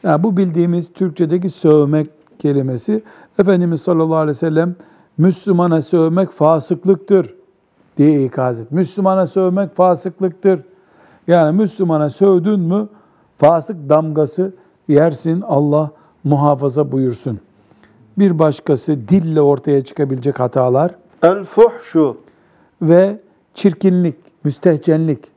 Yani 0.03 0.23
bu 0.23 0.37
bildiğimiz 0.37 0.93
Türkçedeki 0.93 1.49
sövmek 1.49 2.09
kelimesi. 2.39 3.03
Efendimiz 3.39 3.81
sallallahu 3.81 4.15
aleyhi 4.15 4.29
ve 4.29 4.33
sellem 4.33 4.75
Müslümana 5.17 5.81
sövmek 5.81 6.31
fasıklıktır 6.31 7.35
diye 7.97 8.25
ikaz 8.25 8.59
et. 8.59 8.71
Müslümana 8.71 9.27
sövmek 9.27 9.75
fasıklıktır. 9.75 10.59
Yani 11.27 11.57
Müslümana 11.57 12.09
sövdün 12.09 12.59
mü 12.59 12.87
fasık 13.37 13.89
damgası 13.89 14.53
yersin. 14.87 15.41
Allah 15.41 15.91
muhafaza 16.23 16.91
buyursun. 16.91 17.39
Bir 18.17 18.39
başkası 18.39 19.07
dille 19.07 19.41
ortaya 19.41 19.85
çıkabilecek 19.85 20.39
hatalar 20.39 20.95
El 21.23 21.43
fuhşu 21.43 22.17
ve 22.81 23.19
çirkinlik, 23.53 24.15
müstehcenlik. 24.43 25.31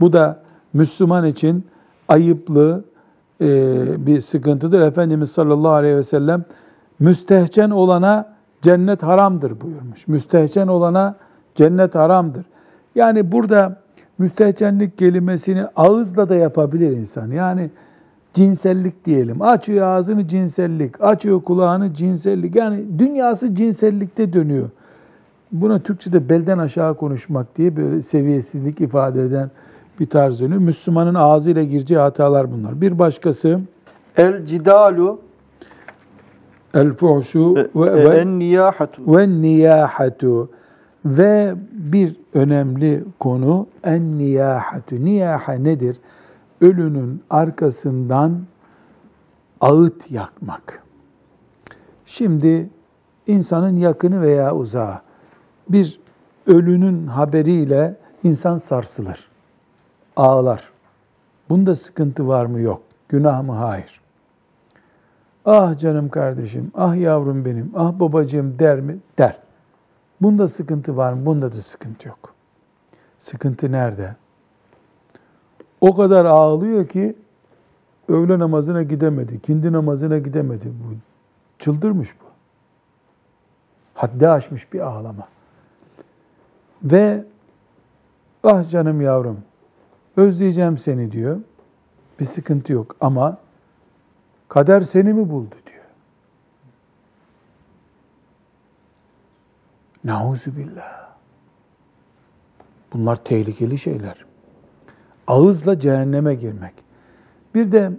Bu 0.00 0.12
da 0.12 0.42
Müslüman 0.72 1.26
için 1.26 1.64
ayıplı 2.08 2.84
e, 3.40 3.46
bir 4.06 4.20
sıkıntıdır. 4.20 4.80
Efendimiz 4.80 5.30
sallallahu 5.30 5.72
aleyhi 5.72 5.96
ve 5.96 6.02
sellem 6.02 6.44
müstehcen 6.98 7.70
olana 7.70 8.34
cennet 8.62 9.02
haramdır 9.02 9.60
buyurmuş. 9.60 10.08
Müstehcen 10.08 10.66
olana 10.66 11.16
cennet 11.54 11.94
haramdır. 11.94 12.46
Yani 12.94 13.32
burada 13.32 13.76
müstehcenlik 14.18 14.98
kelimesini 14.98 15.64
ağızla 15.76 16.28
da 16.28 16.34
yapabilir 16.34 16.96
insan. 16.96 17.30
Yani 17.30 17.70
cinsellik 18.34 19.04
diyelim. 19.04 19.42
Açıyor 19.42 19.86
ağzını 19.86 20.28
cinsellik, 20.28 21.00
açıyor 21.00 21.42
kulağını 21.42 21.94
cinsellik. 21.94 22.56
Yani 22.56 22.84
dünyası 22.98 23.54
cinsellikte 23.54 24.32
dönüyor. 24.32 24.70
Buna 25.52 25.78
Türkçe'de 25.78 26.28
belden 26.28 26.58
aşağı 26.58 26.94
konuşmak 26.94 27.56
diye 27.56 27.76
böyle 27.76 28.02
seviyesizlik 28.02 28.80
ifade 28.80 29.22
eden 29.22 29.50
bir 30.00 30.06
tarz 30.06 30.40
dönüyor. 30.40 30.60
Müslümanın 30.60 31.14
ağzıyla 31.14 31.62
gireceği 31.62 31.98
hatalar 32.00 32.52
bunlar. 32.52 32.80
Bir 32.80 32.98
başkası 32.98 33.60
el 34.16 34.46
cidalu 34.46 35.20
el 36.74 36.92
fuhşu 36.92 37.54
e, 37.58 37.80
ve, 37.80 37.86
e, 37.90 38.10
ve, 38.10 38.18
en 38.18 38.38
niyahatu 38.38 39.16
ve 39.16 39.28
niyahatu 39.28 40.50
ve 41.04 41.54
bir 41.72 42.16
önemli 42.34 43.04
konu 43.20 43.66
en 43.84 44.18
niyahatu. 44.18 45.04
Niyaha 45.04 45.52
nedir? 45.52 45.96
Ölünün 46.60 47.22
arkasından 47.30 48.40
ağıt 49.60 50.10
yakmak. 50.10 50.82
Şimdi 52.06 52.70
insanın 53.26 53.76
yakını 53.76 54.22
veya 54.22 54.54
uzağı 54.54 55.00
bir 55.68 56.00
ölünün 56.46 57.06
haberiyle 57.06 57.96
insan 58.24 58.56
sarsılır, 58.56 59.28
ağlar. 60.16 60.68
Bunda 61.48 61.74
sıkıntı 61.74 62.28
var 62.28 62.46
mı? 62.46 62.60
Yok. 62.60 62.82
Günah 63.08 63.42
mı? 63.42 63.52
Hayır. 63.52 64.00
Ah 65.44 65.78
canım 65.78 66.08
kardeşim, 66.08 66.72
ah 66.74 66.96
yavrum 66.96 67.44
benim, 67.44 67.72
ah 67.74 68.00
babacığım 68.00 68.58
der 68.58 68.80
mi? 68.80 68.98
Der. 69.18 69.38
Bunda 70.20 70.48
sıkıntı 70.48 70.96
var 70.96 71.12
mı? 71.12 71.26
Bunda 71.26 71.52
da 71.52 71.62
sıkıntı 71.62 72.08
yok. 72.08 72.34
Sıkıntı 73.18 73.72
nerede? 73.72 74.16
O 75.80 75.96
kadar 75.96 76.24
ağlıyor 76.24 76.88
ki 76.88 77.16
öğle 78.08 78.38
namazına 78.38 78.82
gidemedi, 78.82 79.40
kindi 79.40 79.72
namazına 79.72 80.18
gidemedi. 80.18 80.66
Bu 80.66 80.94
çıldırmış 81.58 82.14
bu. 82.20 82.24
Haddi 83.94 84.28
aşmış 84.28 84.72
bir 84.72 84.80
ağlama. 84.80 85.28
Ve 86.82 87.24
ah 88.44 88.70
canım 88.70 89.00
yavrum 89.00 89.38
özleyeceğim 90.16 90.78
seni 90.78 91.12
diyor. 91.12 91.40
Bir 92.20 92.24
sıkıntı 92.24 92.72
yok 92.72 92.96
ama 93.00 93.38
kader 94.48 94.80
seni 94.80 95.12
mi 95.12 95.30
buldu 95.30 95.54
diyor. 95.66 95.84
Nauzu 100.04 100.56
billah. 100.56 101.04
Bunlar 102.92 103.16
tehlikeli 103.16 103.78
şeyler. 103.78 104.24
Ağızla 105.26 105.80
cehenneme 105.80 106.34
girmek. 106.34 106.74
Bir 107.54 107.72
de 107.72 107.90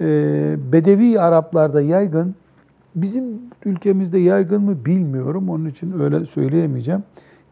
e, 0.00 0.72
Bedevi 0.72 1.20
Araplarda 1.20 1.82
yaygın, 1.82 2.34
bizim 2.94 3.40
ülkemizde 3.64 4.18
yaygın 4.18 4.62
mı 4.62 4.84
bilmiyorum, 4.84 5.50
onun 5.50 5.66
için 5.66 6.00
öyle 6.00 6.26
söyleyemeyeceğim. 6.26 7.04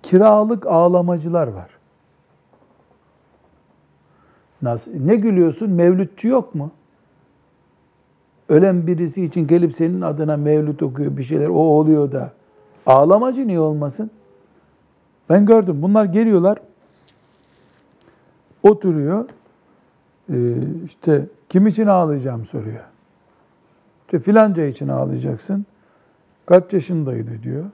Kiralık 0.03 0.67
ağlamacılar 0.67 1.49
var. 1.49 1.71
Ne 5.05 5.17
gülüyorsun? 5.17 5.71
Mevlütçü 5.71 6.29
yok 6.29 6.55
mu? 6.55 6.71
Ölen 8.49 8.87
birisi 8.87 9.25
için 9.25 9.47
gelip 9.47 9.75
senin 9.75 10.01
adına 10.01 10.37
mevlüt 10.37 10.83
okuyor 10.83 11.17
bir 11.17 11.23
şeyler, 11.23 11.49
o 11.49 11.59
oluyor 11.59 12.13
da. 12.13 12.33
Ağlamacı 12.87 13.47
niye 13.49 13.61
olmasın? 13.61 14.11
Ben 15.31 15.47
gördüm. 15.47 15.83
Bunlar 15.83 16.05
geliyorlar, 16.05 16.59
oturuyor, 18.63 19.25
ee, 20.33 20.55
işte 20.85 21.27
kim 21.49 21.67
için 21.67 21.87
ağlayacağım 21.87 22.45
soruyor. 22.45 22.81
İşte 24.07 24.19
filanca 24.19 24.65
için 24.65 24.89
ağlayacaksın. 24.89 25.67
Kaç 26.47 26.73
yaşındaydı 26.73 27.43
diyor. 27.43 27.65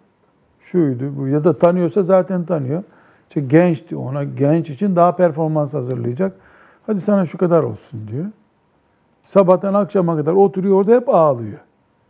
Şuydu 0.61 1.17
bu 1.17 1.29
ya 1.29 1.45
da 1.45 1.59
tanıyorsa 1.59 2.03
zaten 2.03 2.45
tanıyor. 2.45 2.83
İşte 3.29 3.41
gençti 3.41 3.97
ona 3.97 4.25
genç 4.25 4.71
için 4.71 4.97
daha 4.97 5.17
performans 5.17 5.75
hazırlayacak. 5.75 6.33
Hadi 6.87 7.01
sana 7.01 7.27
şu 7.27 7.39
kadar 7.39 7.63
olsun 7.63 8.09
diyor. 8.09 8.27
Sabahtan 9.25 9.75
akşama 9.75 10.17
kadar 10.17 10.33
oturuyor 10.33 10.77
orada 10.77 10.95
hep 10.95 11.09
ağlıyor. 11.09 11.59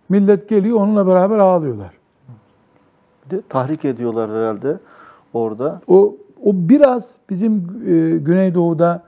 Millet 0.09 0.49
geliyor 0.49 0.77
onunla 0.81 1.07
beraber 1.07 1.39
ağlıyorlar. 1.39 1.91
Bir 3.27 3.31
de 3.37 3.43
tahrik 3.49 3.85
ediyorlar 3.85 4.31
herhalde 4.31 4.79
orada. 5.33 5.81
O 5.89 6.17
o 6.45 6.51
biraz 6.55 7.17
bizim 7.31 7.55
e, 7.87 8.17
Güneydoğu'da 8.17 9.03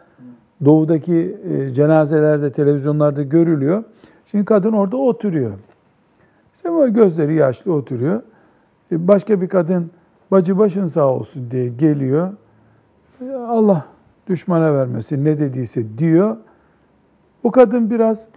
doğudaki 0.64 1.38
e, 1.50 1.74
cenazelerde 1.74 2.52
televizyonlarda 2.52 3.22
görülüyor. 3.22 3.84
Şimdi 4.26 4.44
kadın 4.44 4.72
orada 4.72 4.96
oturuyor. 4.96 5.52
İşte 6.54 6.72
böyle 6.72 6.92
gözleri 6.92 7.34
yaşlı 7.34 7.72
oturuyor. 7.72 8.22
E, 8.92 9.08
başka 9.08 9.40
bir 9.40 9.48
kadın 9.48 9.90
bacı 10.30 10.58
başın 10.58 10.86
sağ 10.86 11.08
olsun 11.08 11.50
diye 11.50 11.68
geliyor. 11.68 12.32
E, 13.20 13.34
Allah 13.34 13.84
düşmana 14.32 14.74
vermesin 14.74 15.24
ne 15.24 15.38
dediyse 15.38 15.98
diyor. 15.98 16.36
O 17.42 17.50
kadın 17.50 17.90
biraz 17.90 18.28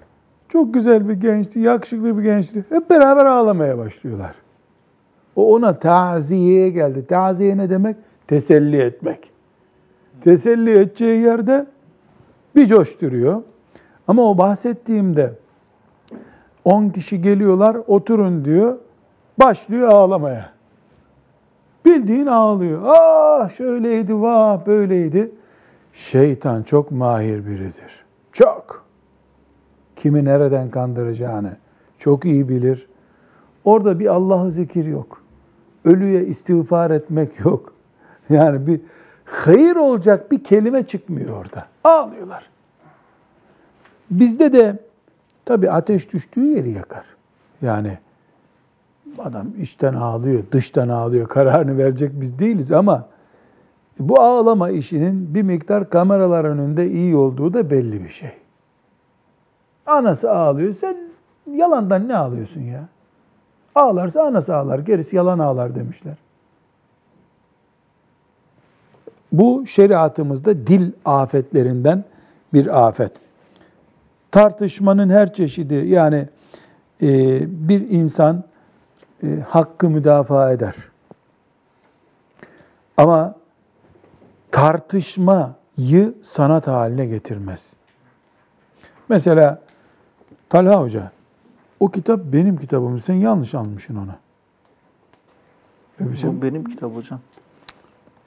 çok 0.50 0.74
güzel 0.74 1.10
bir 1.10 1.14
gençti, 1.14 1.60
yakışıklı 1.60 2.18
bir 2.18 2.24
gençti. 2.24 2.66
Hep 2.70 2.90
beraber 2.90 3.26
ağlamaya 3.26 3.78
başlıyorlar. 3.78 4.36
O 5.36 5.54
ona 5.54 5.80
taziyeye 5.80 6.70
geldi. 6.70 7.08
Taziye 7.08 7.58
ne 7.58 7.70
demek? 7.70 7.96
Teselli 8.28 8.78
etmek. 8.78 9.32
Teselli 10.22 10.72
edeceği 10.72 11.22
yerde 11.22 11.66
bir 12.56 12.68
coşturuyor. 12.68 13.42
Ama 14.08 14.30
o 14.30 14.38
bahsettiğimde 14.38 15.34
10 16.66 16.90
kişi 16.90 17.22
geliyorlar, 17.22 17.78
oturun 17.88 18.46
diyor. 18.46 18.78
Başlıyor 19.40 19.90
ağlamaya. 19.90 20.50
Bildiğin 21.86 22.26
ağlıyor. 22.26 22.82
Ah 22.86 23.50
şöyleydi, 23.50 24.22
vah 24.22 24.66
böyleydi. 24.68 25.32
Şeytan 25.96 26.64
çok 26.64 26.92
mahir 26.92 27.46
biridir. 27.46 28.06
Çok. 28.32 28.86
Kimi 29.96 30.26
nereden 30.26 30.70
kandıracağını 30.70 31.58
çok 32.00 32.26
iyi 32.26 32.50
bilir. 32.50 32.88
Orada 33.64 34.00
bir 34.00 34.08
Allah'ı 34.08 34.52
zikir 34.52 34.86
yok. 34.86 35.22
Ölüye 35.86 36.26
istiğfar 36.26 36.92
etmek 36.92 37.40
yok. 37.40 37.74
Yani 38.30 38.68
bir 38.68 38.82
hayır 39.26 39.76
olacak 39.76 40.32
bir 40.32 40.44
kelime 40.44 40.84
çıkmıyor 40.84 41.38
orada. 41.38 41.68
Ağlıyorlar. 41.84 42.50
Bizde 44.12 44.54
de 44.54 44.80
tabii 45.46 45.72
ateş 45.72 46.14
düştüğü 46.14 46.46
yeri 46.46 46.70
yakar. 46.70 47.06
Yani 47.62 47.98
adam 49.20 49.48
içten 49.62 49.94
ağlıyor, 49.94 50.44
dıştan 50.52 50.90
ağlıyor. 50.90 51.28
Kararını 51.28 51.78
verecek 51.78 52.12
biz 52.14 52.40
değiliz 52.40 52.72
ama 52.72 53.08
bu 54.00 54.22
ağlama 54.22 54.70
işinin 54.70 55.36
bir 55.36 55.42
miktar 55.42 55.90
kameralar 55.90 56.44
önünde 56.44 56.92
iyi 56.92 57.16
olduğu 57.16 57.54
da 57.54 57.70
belli 57.70 58.04
bir 58.04 58.10
şey. 58.10 58.32
Anası 59.86 60.32
ağlıyor. 60.32 60.74
Sen 60.74 60.98
yalandan 61.52 62.08
ne 62.08 62.16
ağlıyorsun 62.16 62.62
ya? 62.62 62.88
Ağlarsa 63.76 64.24
anası 64.24 64.56
ağlar. 64.56 64.80
Gerisi 64.80 65.16
yalan 65.16 65.40
ağlar 65.40 65.76
demişler. 65.76 66.14
Bu 69.32 69.68
şeriatımızda 69.68 70.68
dil 70.68 70.92
afetlerinden 71.06 72.04
bir 72.54 72.88
afet. 72.88 73.12
Tartışmanın 74.32 75.10
her 75.10 75.34
çeşidi 75.34 75.74
yani 75.74 76.28
e, 77.02 77.40
bir 77.70 77.90
insan 77.90 78.44
e, 79.24 79.28
hakkı 79.50 79.90
müdafaa 79.90 80.52
eder. 80.52 80.76
Ama 82.98 83.36
tartışmayı 84.56 86.14
sanat 86.22 86.68
haline 86.68 87.06
getirmez. 87.06 87.74
Mesela 89.10 89.62
Talha 90.50 90.82
Hoca, 90.82 91.12
o 91.80 91.90
kitap 91.90 92.20
benim 92.24 92.58
kitabım. 92.58 93.00
Sen 93.00 93.14
yanlış 93.14 93.56
almışsın 93.56 93.96
onu. 93.96 94.12
Öyle 96.00 96.12
bir 96.12 96.16
şey 96.18 96.30
Bu 96.30 96.42
benim 96.42 96.64
kitap 96.64 96.96
hocam. 96.96 97.20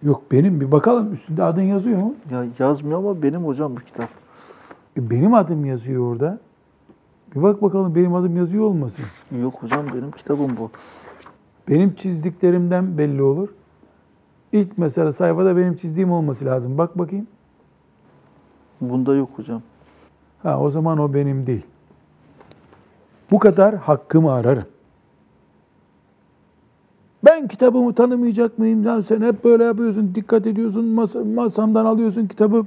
Yok 0.02 0.22
benim 0.32 0.60
bir 0.60 0.72
bakalım 0.72 1.12
üstünde 1.12 1.42
adın 1.42 1.62
yazıyor 1.62 1.98
mu? 1.98 2.14
Ya 2.30 2.44
yazmıyor 2.58 2.98
ama 2.98 3.22
benim 3.22 3.44
hocam 3.44 3.76
bu 3.76 3.80
kitap. 3.80 4.08
E, 4.96 5.10
benim 5.10 5.34
adım 5.34 5.64
yazıyor 5.64 6.12
orada. 6.12 6.38
Bir 7.34 7.42
bak 7.42 7.62
bakalım 7.62 7.94
benim 7.94 8.14
adım 8.14 8.36
yazıyor 8.36 8.64
olmasın. 8.64 9.04
Yok 9.42 9.62
hocam 9.62 9.86
benim 9.94 10.10
kitabım 10.10 10.56
bu. 10.56 10.70
Benim 11.68 11.94
çizdiklerimden 11.94 12.98
belli 12.98 13.22
olur. 13.22 13.48
İlk 14.52 14.78
mesela 14.78 15.12
sayfada 15.12 15.56
benim 15.56 15.76
çizdiğim 15.76 16.12
olması 16.12 16.44
lazım. 16.44 16.78
Bak 16.78 16.98
bakayım. 16.98 17.26
Bunda 18.80 19.14
yok 19.14 19.30
hocam. 19.36 19.62
Ha 20.42 20.60
o 20.60 20.70
zaman 20.70 20.98
o 20.98 21.14
benim 21.14 21.46
değil. 21.46 21.66
Bu 23.30 23.38
kadar 23.38 23.74
hakkımı 23.74 24.32
ararım. 24.32 24.66
Ben 27.24 27.48
kitabımı 27.48 27.94
tanımayacak 27.94 28.58
mıyım? 28.58 28.84
Ya 28.84 29.02
sen 29.02 29.20
hep 29.20 29.44
böyle 29.44 29.64
yapıyorsun, 29.64 30.14
dikkat 30.14 30.46
ediyorsun, 30.46 30.84
masa, 30.84 31.24
masamdan 31.24 31.84
alıyorsun 31.84 32.26
kitabı. 32.26 32.66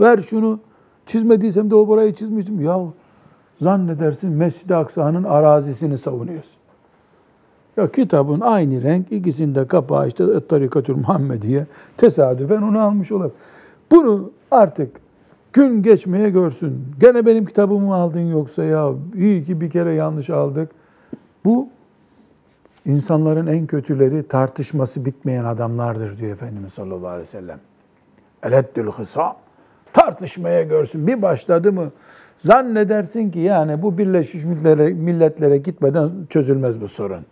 Ver 0.00 0.18
şunu. 0.18 0.60
Çizmediysem 1.06 1.70
de 1.70 1.74
o 1.74 1.88
burayı 1.88 2.14
çizmiştim. 2.14 2.60
Ya 2.60 2.80
zannedersin 3.60 4.30
Mescid-i 4.30 4.74
Aksa'nın 4.74 5.24
arazisini 5.24 5.98
savunuyorsun. 5.98 6.59
Ya 7.76 7.92
kitabın 7.92 8.40
aynı 8.40 8.82
renk, 8.82 9.12
ikisinde 9.12 9.66
kapağı 9.66 10.08
işte 10.08 10.46
Tarikatül 10.48 10.96
Muhammediye 10.96 11.66
tesadüfen 11.96 12.62
onu 12.62 12.80
almış 12.80 13.12
olabilir. 13.12 13.34
Bunu 13.90 14.30
artık 14.50 15.00
gün 15.52 15.82
geçmeye 15.82 16.30
görsün. 16.30 16.84
Gene 17.00 17.26
benim 17.26 17.46
kitabımı 17.46 17.86
mı 17.86 17.94
aldın 17.94 18.30
yoksa 18.30 18.64
ya 18.64 18.92
iyi 19.16 19.44
ki 19.44 19.60
bir 19.60 19.70
kere 19.70 19.94
yanlış 19.94 20.30
aldık. 20.30 20.70
Bu 21.44 21.68
insanların 22.86 23.46
en 23.46 23.66
kötüleri 23.66 24.28
tartışması 24.28 25.04
bitmeyen 25.04 25.44
adamlardır 25.44 26.18
diyor 26.18 26.32
Efendimiz 26.32 26.72
sallallahu 26.72 27.08
aleyhi 27.08 27.22
ve 27.22 27.30
sellem. 27.30 27.58
Eleddül 28.42 28.86
hısam. 28.86 29.36
Tartışmaya 29.92 30.62
görsün. 30.62 31.06
Bir 31.06 31.22
başladı 31.22 31.72
mı 31.72 31.90
zannedersin 32.38 33.30
ki 33.30 33.38
yani 33.38 33.82
bu 33.82 33.98
Birleşmiş 33.98 34.44
Milletler'e, 34.44 34.92
Milletler'e 34.92 35.58
gitmeden 35.58 36.10
çözülmez 36.28 36.80
bu 36.80 36.88
sorun. 36.88 37.24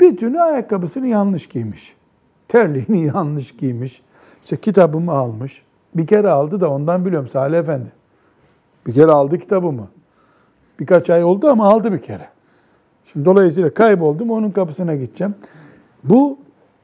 Bütünü 0.00 0.40
ayakkabısını 0.40 1.06
yanlış 1.06 1.48
giymiş. 1.48 1.96
Terliğini 2.48 3.06
yanlış 3.14 3.56
giymiş. 3.56 4.02
İşte 4.44 4.56
kitabımı 4.56 5.12
almış. 5.12 5.62
Bir 5.94 6.06
kere 6.06 6.28
aldı 6.28 6.60
da 6.60 6.70
ondan 6.70 7.06
biliyorum 7.06 7.28
Salih 7.28 7.58
Efendi. 7.58 7.92
Bir 8.86 8.92
kere 8.92 9.10
aldı 9.10 9.38
kitabımı. 9.38 9.88
Birkaç 10.80 11.10
ay 11.10 11.24
oldu 11.24 11.48
ama 11.48 11.68
aldı 11.68 11.92
bir 11.92 12.02
kere. 12.02 12.28
Şimdi 13.12 13.24
dolayısıyla 13.24 13.74
kayboldum 13.74 14.30
onun 14.30 14.50
kapısına 14.50 14.94
gideceğim. 14.94 15.34
Bu 16.04 16.38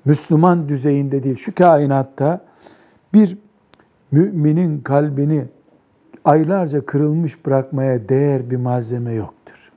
Müslüman 0.04 0.68
düzeyinde 0.68 1.22
değil. 1.22 1.36
Şu 1.36 1.54
kainatta 1.54 2.44
bir 3.14 3.38
müminin 4.12 4.80
kalbini 4.80 5.44
aylarca 6.24 6.86
kırılmış 6.86 7.46
bırakmaya 7.46 8.08
değer 8.08 8.50
bir 8.50 8.56
malzeme 8.56 9.12
yoktur. 9.12 9.72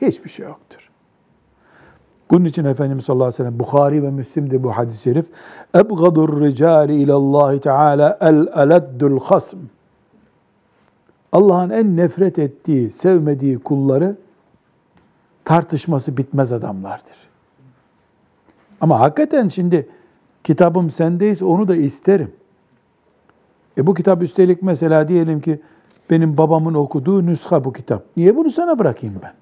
Hiçbir 0.00 0.30
şey 0.30 0.46
yoktur. 0.46 0.81
Bunun 2.30 2.44
için 2.44 2.64
Efendimiz 2.64 3.04
sallallahu 3.04 3.24
aleyhi 3.24 3.34
ve 3.34 3.44
sellem 3.44 3.58
Bukhari 3.58 4.02
ve 4.02 4.10
Müslim'de 4.10 4.62
bu 4.62 4.76
hadis-i 4.76 5.02
şerif 5.02 5.26
ebgadur 5.74 6.40
ricali 6.40 6.94
ilallahi 6.94 7.60
teala 7.60 8.18
el 8.20 8.46
eleddul 8.56 9.20
hasm 9.20 9.56
Allah'ın 11.32 11.70
en 11.70 11.96
nefret 11.96 12.38
ettiği, 12.38 12.90
sevmediği 12.90 13.58
kulları 13.58 14.16
tartışması 15.44 16.16
bitmez 16.16 16.52
adamlardır. 16.52 17.16
Ama 18.80 19.00
hakikaten 19.00 19.48
şimdi 19.48 19.88
kitabım 20.44 20.90
sendeyse 20.90 21.44
onu 21.44 21.68
da 21.68 21.76
isterim. 21.76 22.32
E 23.78 23.86
bu 23.86 23.94
kitap 23.94 24.22
üstelik 24.22 24.62
mesela 24.62 25.08
diyelim 25.08 25.40
ki 25.40 25.60
benim 26.10 26.36
babamın 26.36 26.74
okuduğu 26.74 27.26
nüsha 27.26 27.64
bu 27.64 27.72
kitap. 27.72 28.04
Niye 28.16 28.36
bunu 28.36 28.50
sana 28.50 28.78
bırakayım 28.78 29.16
ben? 29.22 29.32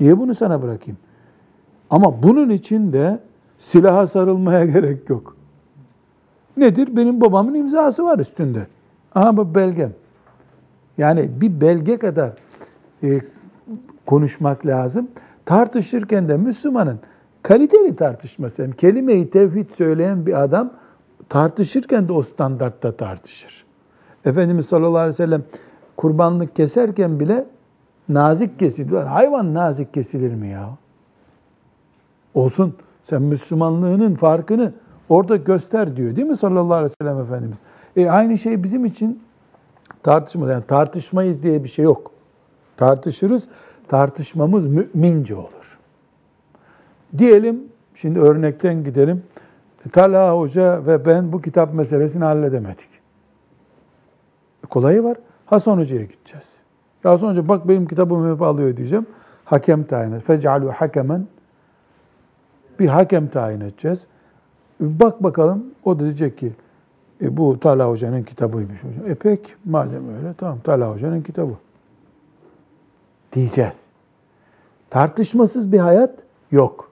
Niye 0.00 0.18
bunu 0.18 0.34
sana 0.34 0.62
bırakayım? 0.62 0.98
Ama 1.90 2.22
bunun 2.22 2.50
için 2.50 2.92
de 2.92 3.18
silaha 3.58 4.06
sarılmaya 4.06 4.64
gerek 4.74 5.10
yok. 5.10 5.36
Nedir? 6.56 6.96
Benim 6.96 7.20
babamın 7.20 7.54
imzası 7.54 8.04
var 8.04 8.18
üstünde. 8.18 8.66
Aha 9.14 9.36
bu 9.36 9.54
belgem. 9.54 9.92
Yani 10.98 11.30
bir 11.40 11.60
belge 11.60 11.96
kadar 11.98 12.32
e, 13.02 13.20
konuşmak 14.06 14.66
lazım. 14.66 15.08
Tartışırken 15.44 16.28
de 16.28 16.36
Müslümanın 16.36 16.98
kaliteli 17.42 17.96
tartışması, 17.96 18.62
yani 18.62 18.76
kelime-i 18.76 19.30
tevhid 19.30 19.70
söyleyen 19.70 20.26
bir 20.26 20.42
adam 20.42 20.70
tartışırken 21.28 22.08
de 22.08 22.12
o 22.12 22.22
standartta 22.22 22.96
tartışır. 22.96 23.64
Efendimiz 24.24 24.66
sallallahu 24.66 24.98
aleyhi 24.98 25.08
ve 25.08 25.12
sellem 25.12 25.42
kurbanlık 25.96 26.56
keserken 26.56 27.20
bile 27.20 27.46
nazik 28.08 28.58
kesiliyor. 28.58 29.04
Hayvan 29.04 29.54
nazik 29.54 29.94
kesilir 29.94 30.34
mi 30.34 30.48
ya? 30.48 30.70
Olsun. 32.38 32.74
Sen 33.02 33.22
Müslümanlığının 33.22 34.14
farkını 34.14 34.72
orada 35.08 35.36
göster 35.36 35.96
diyor 35.96 36.16
değil 36.16 36.26
mi 36.26 36.36
sallallahu 36.36 36.74
aleyhi 36.74 36.90
ve 36.90 37.04
sellem 37.04 37.20
Efendimiz? 37.20 37.58
E 37.96 38.10
aynı 38.10 38.38
şey 38.38 38.62
bizim 38.62 38.84
için 38.84 39.22
tartışma. 40.02 40.50
Yani 40.50 40.64
tartışmayız 40.64 41.42
diye 41.42 41.64
bir 41.64 41.68
şey 41.68 41.84
yok. 41.84 42.10
Tartışırız. 42.76 43.48
Tartışmamız 43.88 44.66
mümince 44.66 45.34
olur. 45.34 45.78
Diyelim, 47.18 47.64
şimdi 47.94 48.20
örnekten 48.20 48.84
gidelim. 48.84 49.22
Talha 49.92 50.38
Hoca 50.38 50.86
ve 50.86 51.06
ben 51.06 51.32
bu 51.32 51.42
kitap 51.42 51.74
meselesini 51.74 52.24
halledemedik. 52.24 52.88
E 54.64 54.66
kolayı 54.66 55.04
var. 55.04 55.16
Hasan 55.46 55.78
Hoca'ya 55.78 56.04
gideceğiz. 56.04 56.56
Ya 57.04 57.10
Hasan 57.10 57.30
Hoca 57.30 57.48
bak 57.48 57.68
benim 57.68 57.86
kitabımı 57.86 58.34
hep 58.34 58.42
alıyor 58.42 58.76
diyeceğim. 58.76 59.06
Hakem 59.44 59.84
tayin 59.84 60.12
et. 60.12 60.22
Fec'alu 60.22 60.72
hakemen 60.72 61.26
bir 62.78 62.88
hakem 62.88 63.28
tayin 63.28 63.60
edeceğiz. 63.60 64.06
Bak 64.80 65.22
bakalım 65.22 65.64
o 65.84 65.98
da 65.98 66.04
diyecek 66.04 66.38
ki 66.38 66.52
e, 67.22 67.36
bu 67.36 67.60
Talha 67.60 67.88
Hoca'nın 67.88 68.22
kitabıymış 68.22 68.84
hocam. 68.84 69.10
E 69.10 69.14
pek 69.14 69.56
madem 69.64 70.16
öyle 70.16 70.34
tamam 70.34 70.58
Talha 70.64 70.90
Hoca'nın 70.90 71.22
kitabı. 71.22 71.52
Diyeceğiz. 73.32 73.80
Tartışmasız 74.90 75.72
bir 75.72 75.78
hayat 75.78 76.14
yok. 76.50 76.90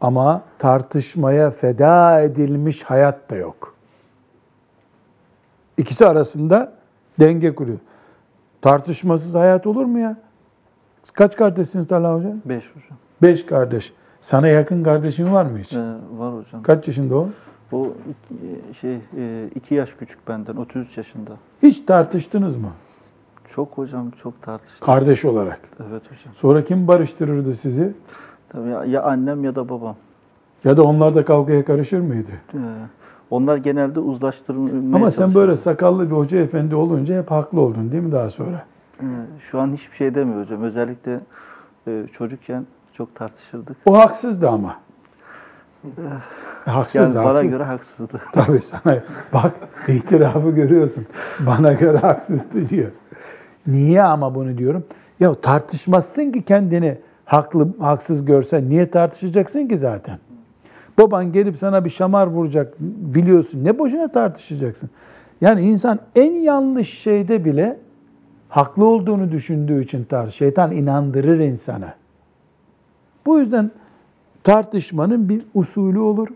Ama 0.00 0.42
tartışmaya 0.58 1.50
feda 1.50 2.20
edilmiş 2.20 2.82
hayat 2.82 3.30
da 3.30 3.36
yok. 3.36 3.74
İkisi 5.76 6.06
arasında 6.06 6.72
denge 7.20 7.54
kuruyor. 7.54 7.78
Tartışmasız 8.62 9.34
hayat 9.34 9.66
olur 9.66 9.84
mu 9.84 9.98
ya? 9.98 10.16
Kaç 11.12 11.36
kardeşsiniz 11.36 11.88
Talha 11.88 12.14
Hoca? 12.14 12.34
Beş 12.44 12.64
hocam. 12.70 12.98
Beş 13.22 13.46
kardeş. 13.46 13.92
Sana 14.28 14.48
yakın 14.48 14.82
kardeşin 14.82 15.32
var 15.32 15.44
mı 15.44 15.58
hiç? 15.58 15.72
Ee, 15.72 15.78
var 16.18 16.34
hocam. 16.34 16.62
Kaç 16.62 16.86
yaşında 16.86 17.16
o? 17.16 17.28
O 17.72 17.86
iki, 17.86 18.78
şey 18.80 18.94
e, 19.16 19.48
iki 19.54 19.74
yaş 19.74 19.90
küçük 19.98 20.28
benden. 20.28 20.56
33 20.56 20.96
yaşında. 20.96 21.30
Hiç 21.62 21.84
tartıştınız 21.84 22.56
mı? 22.56 22.70
Çok 23.48 23.78
hocam 23.78 24.10
çok 24.22 24.42
tartıştık. 24.42 24.82
Kardeş 24.82 25.24
olarak. 25.24 25.60
Evet 25.90 26.02
hocam. 26.02 26.34
Sonra 26.34 26.64
kim 26.64 26.88
barıştırırdı 26.88 27.54
sizi? 27.54 27.92
Tabii 28.48 28.68
ya, 28.68 28.84
ya 28.84 29.02
annem 29.02 29.44
ya 29.44 29.54
da 29.54 29.68
babam. 29.68 29.96
Ya 30.64 30.76
da 30.76 30.82
onlar 30.82 31.14
da 31.14 31.24
kavgaya 31.24 31.64
karışır 31.64 32.00
mıydı? 32.00 32.32
Ee, 32.54 32.58
onlar 33.30 33.56
genelde 33.56 34.00
uzlaştırmaya 34.00 34.96
Ama 34.96 35.10
sen 35.10 35.34
böyle 35.34 35.56
sakallı 35.56 36.10
bir 36.10 36.16
hoca 36.16 36.38
efendi 36.38 36.74
olunca 36.74 37.18
hep 37.18 37.30
haklı 37.30 37.60
oldun 37.60 37.92
değil 37.92 38.02
mi 38.02 38.12
daha 38.12 38.30
sonra? 38.30 38.64
Ee, 39.00 39.04
Şu 39.50 39.60
an 39.60 39.72
hiçbir 39.72 39.96
şey 39.96 40.14
demiyor 40.14 40.42
hocam. 40.44 40.62
Özellikle 40.62 41.20
e, 41.86 42.06
çocukken 42.12 42.66
çok 42.98 43.14
tartışırdık. 43.14 43.76
O 43.86 43.98
haksızdı 43.98 44.48
ama. 44.48 44.76
Haksızdı. 46.64 47.02
Yani 47.04 47.14
bana 47.14 47.28
haksız. 47.28 47.50
göre 47.50 47.64
haksızdı. 47.64 48.20
Tabii 48.32 48.62
sana 48.62 48.98
bak 49.32 49.52
itirafı 49.88 50.50
görüyorsun. 50.50 51.06
Bana 51.40 51.72
göre 51.72 51.98
haksızdı 51.98 52.68
diyor. 52.68 52.90
Niye 53.66 54.02
ama 54.02 54.34
bunu 54.34 54.58
diyorum? 54.58 54.84
Ya 55.20 55.34
tartışmazsın 55.34 56.32
ki 56.32 56.42
kendini 56.42 56.98
haklı 57.24 57.68
haksız 57.80 58.24
görsen. 58.24 58.68
Niye 58.68 58.90
tartışacaksın 58.90 59.66
ki 59.66 59.78
zaten? 59.78 60.18
Baban 60.98 61.32
gelip 61.32 61.58
sana 61.58 61.84
bir 61.84 61.90
şamar 61.90 62.26
vuracak 62.26 62.74
biliyorsun. 62.80 63.64
Ne 63.64 63.78
boşuna 63.78 64.08
tartışacaksın? 64.08 64.90
Yani 65.40 65.60
insan 65.60 65.98
en 66.16 66.32
yanlış 66.32 66.98
şeyde 66.98 67.44
bile 67.44 67.78
haklı 68.48 68.84
olduğunu 68.84 69.32
düşündüğü 69.32 69.84
için 69.84 70.04
tartış. 70.04 70.34
Şeytan 70.34 70.72
inandırır 70.72 71.38
insana. 71.38 71.97
Bu 73.28 73.38
yüzden 73.38 73.70
tartışmanın 74.44 75.28
bir 75.28 75.46
usulü 75.54 75.98
olur. 75.98 76.28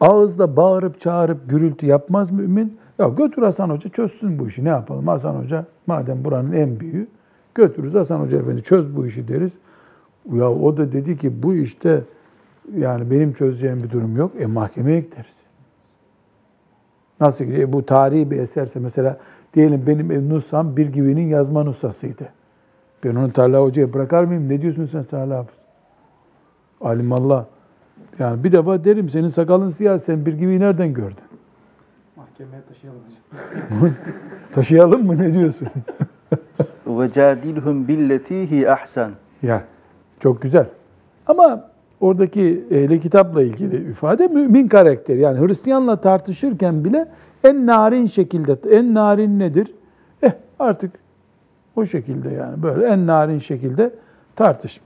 Ağızda 0.00 0.56
bağırıp 0.56 1.00
çağırıp 1.00 1.50
gürültü 1.50 1.86
yapmaz 1.86 2.30
mümin. 2.30 2.78
Ya 2.98 3.08
götür 3.08 3.42
Hasan 3.42 3.70
Hoca 3.70 3.90
çözsün 3.90 4.38
bu 4.38 4.48
işi 4.48 4.64
ne 4.64 4.68
yapalım 4.68 5.08
Hasan 5.08 5.34
Hoca 5.34 5.64
madem 5.86 6.24
buranın 6.24 6.52
en 6.52 6.80
büyüğü 6.80 7.08
götürürüz 7.54 7.94
Hasan 7.94 8.20
Hoca 8.20 8.38
efendi 8.38 8.62
çöz 8.62 8.96
bu 8.96 9.06
işi 9.06 9.28
deriz. 9.28 9.58
Ya 10.32 10.50
o 10.50 10.76
da 10.76 10.92
dedi 10.92 11.18
ki 11.18 11.42
bu 11.42 11.54
işte 11.54 12.02
yani 12.76 13.10
benim 13.10 13.32
çözeceğim 13.32 13.82
bir 13.82 13.90
durum 13.90 14.16
yok. 14.16 14.32
E 14.38 14.46
mahkemeye 14.46 15.00
gideriz. 15.00 15.36
Nasıl 17.20 17.44
gidiyor? 17.44 17.68
E, 17.68 17.72
bu 17.72 17.86
tarihi 17.86 18.30
bir 18.30 18.40
eserse 18.40 18.80
mesela 18.80 19.18
diyelim 19.54 19.84
benim 19.86 20.28
nusam 20.28 20.76
bir 20.76 20.86
gibinin 20.86 21.28
yazma 21.28 21.62
nusasıydı. 21.62 22.28
Ben 23.04 23.14
onu 23.14 23.32
Talha 23.32 23.62
Hoca'ya 23.62 23.92
bırakar 23.92 24.24
mıyım? 24.24 24.48
Ne 24.48 24.62
diyorsun 24.62 24.86
sen 24.86 25.04
Talha 25.04 25.38
Hafız? 25.38 25.61
Alimallah. 26.82 27.44
Yani 28.18 28.44
bir 28.44 28.52
defa 28.52 28.84
derim 28.84 29.08
senin 29.08 29.28
sakalın 29.28 29.68
siyah 29.68 29.98
sen 29.98 30.26
bir 30.26 30.32
gibi 30.32 30.60
nereden 30.60 30.94
gördün? 30.94 31.16
Mahkemeye 32.16 32.62
taşıyalım 32.68 33.00
hocam. 33.00 33.90
Taşıyalım 34.52 35.06
mı 35.06 35.18
ne 35.18 35.32
diyorsun? 35.34 35.68
Ve 36.86 37.12
cadilhum 37.12 37.88
billeti 37.88 38.50
hi 38.50 38.70
ahsen. 38.70 39.10
ya 39.42 39.64
çok 40.20 40.42
güzel. 40.42 40.66
Ama 41.26 41.64
oradaki 42.00 42.64
ehli 42.70 43.00
kitapla 43.00 43.42
ilgili 43.42 43.90
ifade 43.90 44.26
mümin 44.28 44.68
karakter. 44.68 45.16
Yani 45.16 45.46
Hristiyanla 45.46 46.00
tartışırken 46.00 46.84
bile 46.84 47.08
en 47.44 47.66
narin 47.66 48.06
şekilde, 48.06 48.76
en 48.76 48.94
narin 48.94 49.38
nedir? 49.38 49.74
Eh 50.22 50.32
artık 50.58 50.92
o 51.76 51.86
şekilde 51.86 52.30
yani 52.30 52.62
böyle 52.62 52.86
en 52.86 53.06
narin 53.06 53.38
şekilde 53.38 53.90
tartış. 54.36 54.80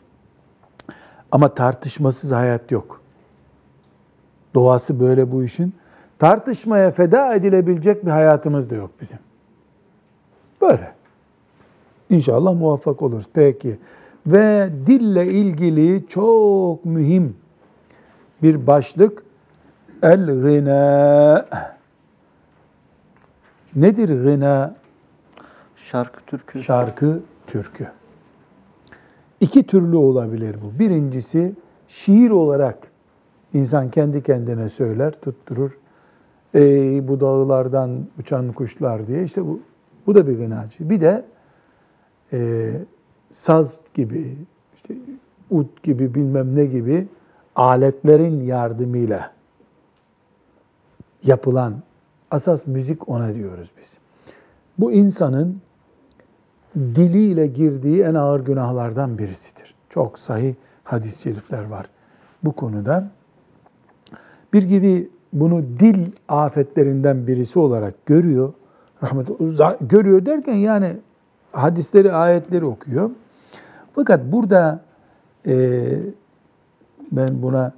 Ama 1.32 1.54
tartışmasız 1.54 2.32
hayat 2.32 2.70
yok. 2.70 3.00
Doğası 4.54 5.00
böyle 5.00 5.32
bu 5.32 5.44
işin. 5.44 5.74
Tartışmaya 6.18 6.90
feda 6.90 7.34
edilebilecek 7.34 8.06
bir 8.06 8.10
hayatımız 8.10 8.70
da 8.70 8.74
yok 8.74 8.90
bizim. 9.00 9.18
Böyle. 10.60 10.92
İnşallah 12.10 12.54
muvaffak 12.54 13.02
oluruz. 13.02 13.26
Peki. 13.32 13.78
Ve 14.26 14.70
dille 14.86 15.26
ilgili 15.26 16.08
çok 16.08 16.84
mühim 16.84 17.36
bir 18.42 18.66
başlık 18.66 19.22
el-gına. 20.02 21.46
Nedir 23.76 24.08
gına? 24.08 24.74
Şarkı 25.76 26.20
türkü. 26.24 26.62
Şarkı, 26.62 27.20
türkü. 27.46 27.88
İki 29.40 29.66
türlü 29.66 29.96
olabilir 29.96 30.56
bu. 30.62 30.78
Birincisi 30.78 31.54
şiir 31.88 32.30
olarak 32.30 32.78
insan 33.54 33.90
kendi 33.90 34.22
kendine 34.22 34.68
söyler, 34.68 35.20
tutturur. 35.20 35.78
Ey 36.54 37.08
bu 37.08 37.20
dağlardan 37.20 38.06
uçan 38.18 38.52
kuşlar 38.52 39.06
diye. 39.06 39.24
İşte 39.24 39.46
bu, 39.46 39.60
bu 40.06 40.14
da 40.14 40.26
bir 40.26 40.38
gınacı. 40.38 40.90
Bir 40.90 41.00
de 41.00 41.24
e, 42.32 42.70
saz 43.30 43.78
gibi, 43.94 44.36
işte 44.74 44.94
ut 45.50 45.82
gibi 45.82 46.14
bilmem 46.14 46.56
ne 46.56 46.66
gibi 46.66 47.08
aletlerin 47.56 48.40
yardımıyla 48.40 49.32
yapılan 51.22 51.74
asas 52.30 52.66
müzik 52.66 53.08
ona 53.08 53.34
diyoruz 53.34 53.70
biz. 53.80 53.98
Bu 54.78 54.92
insanın 54.92 55.60
diliyle 56.76 57.46
girdiği 57.46 58.02
en 58.02 58.14
ağır 58.14 58.40
günahlardan 58.40 59.18
birisidir. 59.18 59.74
Çok 59.90 60.18
sahih 60.18 60.54
hadis-i 60.84 61.22
şerifler 61.22 61.64
var 61.64 61.86
bu 62.44 62.52
konuda. 62.52 63.08
Bir 64.52 64.62
gibi 64.62 65.08
bunu 65.32 65.62
dil 65.62 66.06
afetlerinden 66.28 67.26
birisi 67.26 67.58
olarak 67.58 68.06
görüyor. 68.06 68.52
Rahmet 69.02 69.28
görüyor 69.80 70.26
derken 70.26 70.54
yani 70.54 70.96
hadisleri, 71.52 72.12
ayetleri 72.12 72.64
okuyor. 72.64 73.10
Fakat 73.94 74.20
burada 74.32 74.80
e, 75.46 75.84
ben 77.12 77.42
buna 77.42 77.72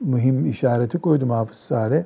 mühim 0.00 0.46
işareti 0.46 0.98
koydum 0.98 1.30
Hafız 1.30 1.56
Salih. 1.56 2.02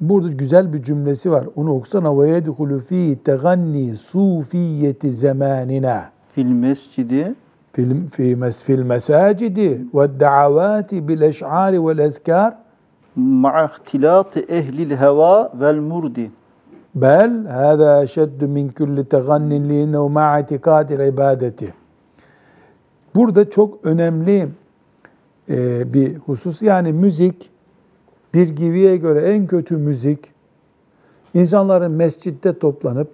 Burada 0.00 0.28
güzel 0.28 0.72
bir 0.72 0.82
cümlesi 0.82 1.30
var. 1.30 1.44
Onu 1.56 1.74
okusana 1.74 2.20
ve 2.20 2.30
yedhulu 2.30 2.80
fi 2.80 3.18
teganni 3.24 3.96
sufiyeti 3.96 5.10
zamanina. 5.10 6.04
Fil 6.34 6.46
mescidi 6.46 7.34
Fil 7.72 8.06
fi 8.06 8.36
mes 8.36 8.62
fil 8.64 8.82
mesacidi 8.82 9.84
ve 9.94 10.20
davati 10.20 11.08
bil 11.08 11.20
eş'ari 11.20 11.86
vel 11.86 11.98
ezkar 11.98 12.54
ma'a 13.16 13.64
ihtilati 13.64 14.40
ehlil 14.40 14.90
heva 14.90 15.52
vel 15.60 15.80
murdi. 15.80 16.30
bel 16.94 17.46
hâzâ 17.46 18.02
eşeddu 18.02 18.48
min 18.48 18.68
kulli 18.68 19.04
tegannin 19.04 19.68
li'innehu 19.68 20.10
ma'a 20.10 20.38
itikadil 20.40 21.00
ibadeti. 21.08 21.74
Burada 23.14 23.50
çok 23.50 23.84
önemli 23.84 24.48
e, 25.48 25.92
bir 25.94 26.16
husus. 26.16 26.62
Yani 26.62 26.92
müzik 26.92 27.50
bir 28.34 28.48
gibiye 28.48 28.96
göre 28.96 29.20
en 29.20 29.46
kötü 29.46 29.76
müzik 29.76 30.32
insanların 31.34 31.92
mescitte 31.92 32.58
toplanıp 32.58 33.08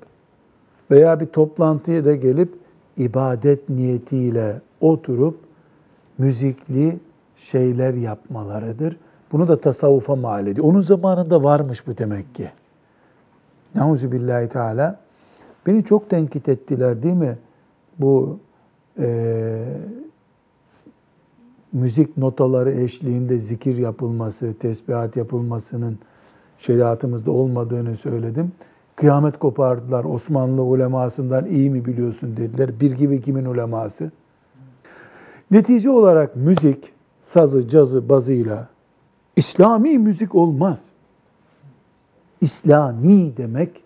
veya 0.90 1.20
bir 1.20 1.26
toplantıya 1.26 2.04
da 2.04 2.14
gelip 2.14 2.54
ibadet 2.96 3.68
niyetiyle 3.68 4.60
oturup 4.80 5.38
müzikli 6.18 6.98
şeyler 7.36 7.94
yapmalarıdır. 7.94 8.96
Bunu 9.32 9.48
da 9.48 9.60
tasavvufa 9.60 10.16
mal 10.16 10.46
ediyor. 10.46 10.66
Onun 10.66 10.80
zamanında 10.80 11.42
varmış 11.42 11.86
bu 11.86 11.98
demek 11.98 12.34
ki. 12.34 12.50
Nauzu 13.74 14.12
billahi 14.12 14.48
teala. 14.48 14.98
Beni 15.66 15.84
çok 15.84 16.10
tenkit 16.10 16.48
ettiler 16.48 17.02
değil 17.02 17.14
mi? 17.14 17.38
Bu 17.98 18.38
e, 18.98 19.64
müzik 21.76 22.16
notaları 22.16 22.72
eşliğinde 22.72 23.38
zikir 23.38 23.78
yapılması, 23.78 24.54
tesbihat 24.58 25.16
yapılmasının 25.16 25.98
şeriatımızda 26.58 27.30
olmadığını 27.30 27.96
söyledim. 27.96 28.52
Kıyamet 28.96 29.38
kopardılar. 29.38 30.04
Osmanlı 30.04 30.62
ulemasından 30.62 31.46
iyi 31.46 31.70
mi 31.70 31.84
biliyorsun 31.84 32.36
dediler. 32.36 32.80
Bir 32.80 32.92
gibi 32.92 33.22
kimin 33.22 33.44
uleması? 33.44 34.10
Netice 35.50 35.90
olarak 35.90 36.36
müzik, 36.36 36.92
sazı, 37.22 37.68
cazı, 37.68 38.08
bazıyla 38.08 38.68
İslami 39.36 39.98
müzik 39.98 40.34
olmaz. 40.34 40.84
İslami 42.40 43.36
demek 43.36 43.82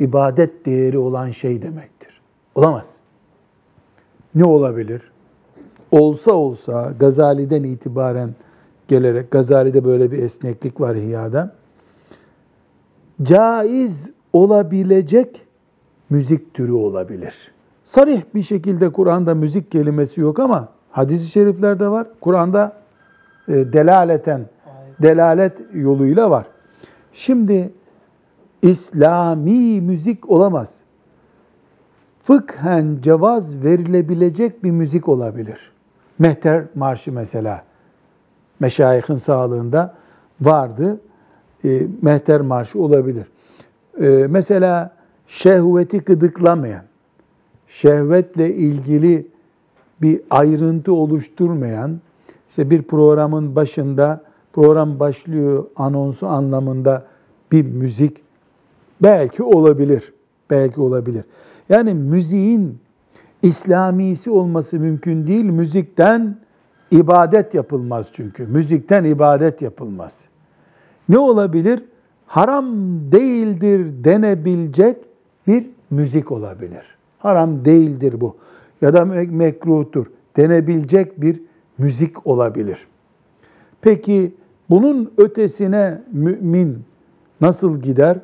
ibadet 0.00 0.66
değeri 0.66 0.98
olan 0.98 1.30
şey 1.30 1.62
demektir. 1.62 2.20
Olamaz. 2.54 2.96
Ne 4.34 4.44
olabilir? 4.44 5.13
Olsa 5.94 6.32
olsa 6.32 6.92
Gazali'den 7.00 7.62
itibaren 7.62 8.30
gelerek, 8.88 9.30
Gazali'de 9.30 9.84
böyle 9.84 10.12
bir 10.12 10.22
esneklik 10.22 10.80
var 10.80 10.94
İhya'da. 10.94 11.52
Caiz 13.22 14.10
olabilecek 14.32 15.46
müzik 16.10 16.54
türü 16.54 16.72
olabilir. 16.72 17.52
Sarih 17.84 18.22
bir 18.34 18.42
şekilde 18.42 18.92
Kur'an'da 18.92 19.34
müzik 19.34 19.72
kelimesi 19.72 20.20
yok 20.20 20.38
ama 20.38 20.68
hadis-i 20.90 21.26
şeriflerde 21.26 21.88
var. 21.88 22.06
Kur'an'da 22.20 22.72
e, 23.48 23.52
delaleten, 23.52 24.46
delalet 25.02 25.62
yoluyla 25.74 26.30
var. 26.30 26.46
Şimdi 27.12 27.72
İslami 28.62 29.80
müzik 29.80 30.30
olamaz. 30.30 30.76
Fıkhen 32.22 32.98
cevaz 33.02 33.64
verilebilecek 33.64 34.64
bir 34.64 34.70
müzik 34.70 35.08
olabilir. 35.08 35.73
Mehter 36.18 36.64
Marşı 36.74 37.12
mesela 37.12 37.64
meşayihin 38.60 39.16
sağlığında 39.16 39.94
vardı. 40.40 41.00
E, 41.64 41.82
Mehter 42.02 42.40
Marşı 42.40 42.80
olabilir. 42.80 43.26
E, 44.00 44.06
mesela 44.30 44.90
şehveti 45.26 45.98
gıdıklamayan, 45.98 46.82
şehvetle 47.68 48.54
ilgili 48.54 49.26
bir 50.02 50.20
ayrıntı 50.30 50.94
oluşturmayan, 50.94 52.00
işte 52.48 52.70
bir 52.70 52.82
programın 52.82 53.56
başında 53.56 54.24
program 54.52 55.00
başlıyor 55.00 55.64
anonsu 55.76 56.26
anlamında 56.26 57.06
bir 57.52 57.64
müzik 57.64 58.22
belki 59.02 59.42
olabilir. 59.42 60.12
Belki 60.50 60.80
olabilir. 60.80 61.24
Yani 61.68 61.94
müziğin 61.94 62.78
İslamisi 63.44 64.30
olması 64.30 64.78
mümkün 64.78 65.26
değil. 65.26 65.44
Müzikten 65.44 66.36
ibadet 66.90 67.54
yapılmaz 67.54 68.10
çünkü. 68.12 68.46
Müzikten 68.46 69.04
ibadet 69.04 69.62
yapılmaz. 69.62 70.24
Ne 71.08 71.18
olabilir? 71.18 71.82
Haram 72.26 72.66
değildir 73.12 74.04
denebilecek 74.04 74.96
bir 75.46 75.66
müzik 75.90 76.32
olabilir. 76.32 76.82
Haram 77.18 77.64
değildir 77.64 78.20
bu. 78.20 78.36
Ya 78.82 78.92
da 78.94 79.04
mekruhtur 79.04 80.06
denebilecek 80.36 81.20
bir 81.20 81.40
müzik 81.78 82.26
olabilir. 82.26 82.86
Peki 83.80 84.34
bunun 84.70 85.12
ötesine 85.16 86.02
mümin 86.12 86.84
nasıl 87.40 87.80
gider? 87.80 88.18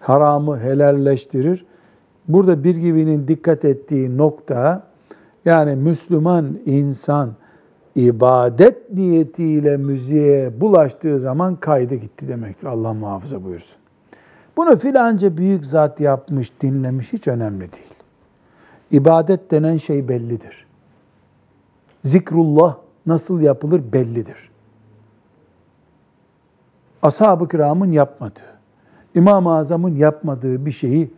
Haramı 0.00 0.60
helalleştirir. 0.60 1.66
Burada 2.28 2.64
bir 2.64 2.76
gibinin 2.76 3.28
dikkat 3.28 3.64
ettiği 3.64 4.16
nokta 4.16 4.82
yani 5.44 5.76
Müslüman 5.76 6.58
insan 6.66 7.30
ibadet 7.94 8.92
niyetiyle 8.92 9.76
müziğe 9.76 10.60
bulaştığı 10.60 11.18
zaman 11.18 11.56
kaydı 11.56 11.94
gitti 11.94 12.28
demektir. 12.28 12.66
Allah 12.66 12.92
muhafaza 12.92 13.44
buyursun. 13.44 13.76
Bunu 14.56 14.78
filanca 14.78 15.36
büyük 15.36 15.66
zat 15.66 16.00
yapmış, 16.00 16.52
dinlemiş 16.60 17.12
hiç 17.12 17.28
önemli 17.28 17.60
değil. 17.60 17.94
İbadet 18.90 19.50
denen 19.50 19.76
şey 19.76 20.08
bellidir. 20.08 20.66
Zikrullah 22.04 22.76
nasıl 23.06 23.40
yapılır 23.40 23.92
bellidir. 23.92 24.50
Ashab-ı 27.02 27.48
kiramın 27.48 27.92
yapmadığı, 27.92 28.58
İmam-ı 29.14 29.56
Azam'ın 29.56 29.96
yapmadığı 29.96 30.66
bir 30.66 30.70
şeyi 30.70 31.10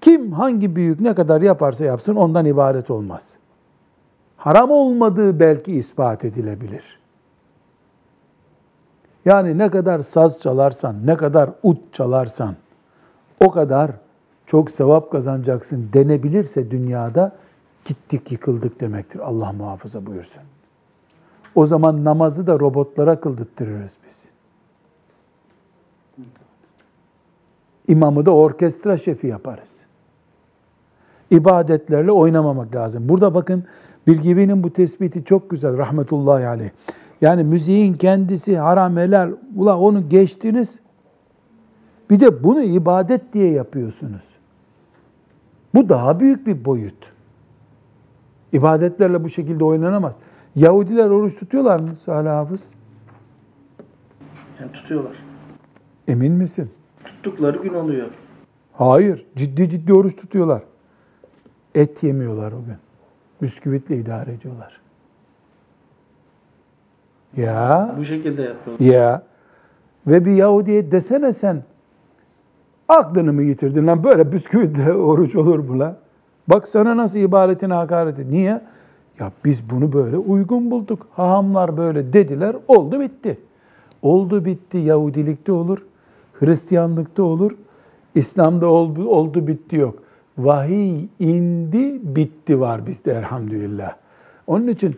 kim 0.00 0.32
hangi 0.32 0.76
büyük 0.76 1.00
ne 1.00 1.14
kadar 1.14 1.40
yaparsa 1.42 1.84
yapsın 1.84 2.16
ondan 2.16 2.46
ibadet 2.46 2.90
olmaz. 2.90 3.36
Haram 4.36 4.70
olmadığı 4.70 5.40
belki 5.40 5.72
ispat 5.72 6.24
edilebilir. 6.24 7.00
Yani 9.24 9.58
ne 9.58 9.70
kadar 9.70 10.00
saz 10.00 10.40
çalarsan, 10.40 11.06
ne 11.06 11.16
kadar 11.16 11.50
ut 11.62 11.78
çalarsan 11.92 12.54
o 13.40 13.50
kadar 13.50 13.90
çok 14.46 14.70
sevap 14.70 15.12
kazanacaksın 15.12 15.90
denebilirse 15.92 16.70
dünyada 16.70 17.32
gittik 17.84 18.32
yıkıldık 18.32 18.80
demektir. 18.80 19.20
Allah 19.20 19.52
muhafaza 19.52 20.06
buyursun. 20.06 20.42
O 21.54 21.66
zaman 21.66 22.04
namazı 22.04 22.46
da 22.46 22.60
robotlara 22.60 23.20
kıldırtırırız 23.20 23.96
biz. 24.06 24.24
İmamı 27.88 28.26
da 28.26 28.30
orkestra 28.30 28.98
şefi 28.98 29.26
yaparız. 29.26 29.79
İbadetlerle 31.30 32.12
oynamamak 32.12 32.74
lazım. 32.74 33.08
Burada 33.08 33.34
bakın 33.34 33.64
Bilgivi'nin 34.06 34.62
bu 34.62 34.72
tespiti 34.72 35.24
çok 35.24 35.50
güzel 35.50 35.78
rahmetullahi 35.78 36.46
aleyh. 36.46 36.70
Yani 37.20 37.44
müziğin 37.44 37.94
kendisi 37.94 38.58
haram 38.58 38.96
helal. 38.96 39.32
Ula 39.56 39.78
onu 39.78 40.08
geçtiniz. 40.08 40.80
Bir 42.10 42.20
de 42.20 42.44
bunu 42.44 42.62
ibadet 42.62 43.32
diye 43.32 43.50
yapıyorsunuz. 43.50 44.22
Bu 45.74 45.88
daha 45.88 46.20
büyük 46.20 46.46
bir 46.46 46.64
boyut. 46.64 47.12
İbadetlerle 48.52 49.24
bu 49.24 49.28
şekilde 49.28 49.64
oynanamaz. 49.64 50.16
Yahudiler 50.56 51.10
oruç 51.10 51.38
tutuyorlar 51.38 51.80
mı 51.80 51.88
Salih 52.04 52.30
Hafız? 52.30 52.64
Yani 54.60 54.72
tutuyorlar. 54.72 55.12
Emin 56.08 56.32
misin? 56.32 56.70
Tuttukları 57.04 57.58
gün 57.62 57.74
oluyor. 57.74 58.06
Hayır. 58.72 59.26
Ciddi 59.36 59.68
ciddi 59.68 59.94
oruç 59.94 60.16
tutuyorlar. 60.16 60.62
Et 61.74 62.02
yemiyorlar 62.02 62.52
o 62.52 62.64
gün. 62.66 62.76
Bisküvitle 63.42 63.96
idare 63.96 64.32
ediyorlar. 64.32 64.80
Ya. 67.36 67.94
Bu 67.98 68.04
şekilde 68.04 68.42
yapıyorlar. 68.42 68.86
Ya. 68.86 69.22
Ve 70.06 70.24
bir 70.24 70.32
Yahudiye 70.32 70.92
desene 70.92 71.32
sen 71.32 71.62
aklını 72.88 73.32
mı 73.32 73.42
yitirdin 73.42 73.86
lan 73.86 74.04
böyle 74.04 74.32
bisküvitle 74.32 74.92
oruç 74.94 75.36
olur 75.36 75.58
mu 75.58 75.78
lan? 75.78 75.96
Bak 76.48 76.68
sana 76.68 76.96
nasıl 76.96 77.18
ibadetine 77.18 77.74
hakaret 77.74 78.18
ediyor. 78.18 78.32
Niye? 78.32 78.60
Ya 79.18 79.32
biz 79.44 79.70
bunu 79.70 79.92
böyle 79.92 80.16
uygun 80.16 80.70
bulduk. 80.70 81.06
Hahamlar 81.12 81.76
böyle 81.76 82.12
dediler. 82.12 82.56
Oldu 82.68 83.00
bitti. 83.00 83.38
Oldu 84.02 84.44
bitti 84.44 84.78
Yahudilikte 84.78 85.52
olur. 85.52 85.78
Hristiyanlıkta 86.32 87.22
olur. 87.22 87.56
İslam'da 88.14 88.66
oldu, 88.66 89.08
oldu 89.08 89.46
bitti 89.46 89.76
yok. 89.76 90.02
Vahiy 90.38 91.06
indi 91.18 92.00
bitti 92.16 92.60
var 92.60 92.86
bizde 92.86 93.12
elhamdülillah. 93.12 93.94
Onun 94.46 94.68
için 94.68 94.96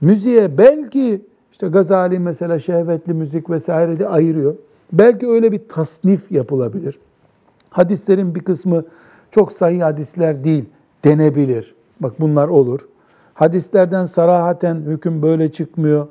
müziğe 0.00 0.58
belki 0.58 1.22
işte 1.52 1.68
Gazali 1.68 2.18
mesela 2.18 2.58
şehvetli 2.58 3.14
müzik 3.14 3.50
vesaire 3.50 3.98
de 3.98 4.08
ayırıyor. 4.08 4.54
Belki 4.92 5.28
öyle 5.28 5.52
bir 5.52 5.60
tasnif 5.68 6.32
yapılabilir. 6.32 6.98
Hadislerin 7.70 8.34
bir 8.34 8.40
kısmı 8.40 8.84
çok 9.30 9.52
sahih 9.52 9.82
hadisler 9.82 10.44
değil 10.44 10.64
denebilir. 11.04 11.74
Bak 12.00 12.20
bunlar 12.20 12.48
olur. 12.48 12.80
Hadislerden 13.34 14.04
sarahaten 14.04 14.74
hüküm 14.76 15.22
böyle 15.22 15.52
çıkmıyor. 15.52 16.06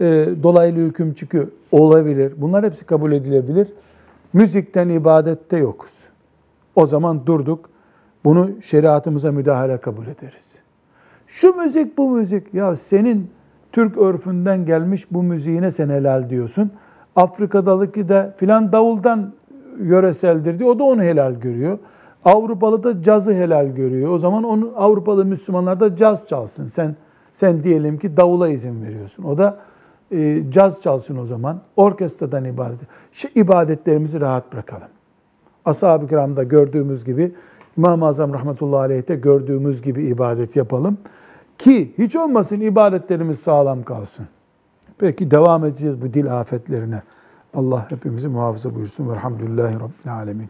e, 0.00 0.28
dolaylı 0.42 0.78
hüküm 0.78 1.14
çıkıyor. 1.14 1.48
Olabilir. 1.72 2.32
Bunlar 2.36 2.64
hepsi 2.64 2.84
kabul 2.84 3.12
edilebilir. 3.12 3.68
Müzikten 4.32 4.88
ibadette 4.88 5.56
yokuz. 5.56 5.90
O 6.74 6.86
zaman 6.86 7.26
durduk. 7.26 7.70
Bunu 8.24 8.50
şeriatımıza 8.62 9.32
müdahale 9.32 9.76
kabul 9.76 10.06
ederiz. 10.06 10.52
Şu 11.26 11.54
müzik 11.54 11.98
bu 11.98 12.10
müzik. 12.10 12.54
Ya 12.54 12.76
senin 12.76 13.30
Türk 13.72 13.98
örfünden 13.98 14.66
gelmiş 14.66 15.06
bu 15.10 15.22
müziğine 15.22 15.70
sen 15.70 15.88
helal 15.88 16.30
diyorsun. 16.30 16.70
Afrika'daki 17.16 18.08
de 18.08 18.34
filan 18.36 18.72
davuldan 18.72 19.32
yöreseldir 19.80 20.58
diyor. 20.58 20.70
O 20.70 20.78
da 20.78 20.84
onu 20.84 21.02
helal 21.02 21.34
görüyor. 21.34 21.78
Avrupalı 22.24 22.82
da 22.82 23.02
cazı 23.02 23.32
helal 23.32 23.66
görüyor. 23.66 24.10
O 24.10 24.18
zaman 24.18 24.44
onu 24.44 24.72
Avrupalı 24.76 25.24
Müslümanlar 25.24 25.80
da 25.80 25.96
caz 25.96 26.28
çalsın. 26.28 26.66
Sen 26.66 26.96
sen 27.32 27.62
diyelim 27.62 27.98
ki 27.98 28.16
davula 28.16 28.48
izin 28.48 28.84
veriyorsun. 28.84 29.24
O 29.24 29.38
da 29.38 29.58
e, 30.10 30.50
caz 30.50 30.82
çalsın 30.82 31.16
o 31.16 31.26
zaman. 31.26 31.60
Orkestradan 31.76 32.44
ibadet. 32.44 32.78
Şu 33.12 33.28
ibadetlerimizi 33.34 34.20
rahat 34.20 34.52
bırakalım. 34.52 34.88
Ashab-ı 35.64 36.08
kiramda 36.08 36.42
gördüğümüz 36.42 37.04
gibi 37.04 37.32
İmam-ı 37.78 38.06
Azam 38.06 38.34
rahmetullahi 38.34 38.80
aleyh'te 38.80 39.14
gördüğümüz 39.14 39.82
gibi 39.82 40.06
ibadet 40.06 40.56
yapalım. 40.56 40.98
Ki 41.58 41.94
hiç 41.98 42.16
olmasın 42.16 42.60
ibadetlerimiz 42.60 43.40
sağlam 43.40 43.82
kalsın. 43.82 44.26
Peki 44.98 45.30
devam 45.30 45.64
edeceğiz 45.64 46.02
bu 46.02 46.14
dil 46.14 46.40
afetlerine. 46.40 47.02
Allah 47.54 47.90
hepimizi 47.90 48.28
muhafaza 48.28 48.74
buyursun. 48.74 49.10
Velhamdülillahi 49.10 49.74
Rabbil 49.74 50.14
Alemin. 50.14 50.48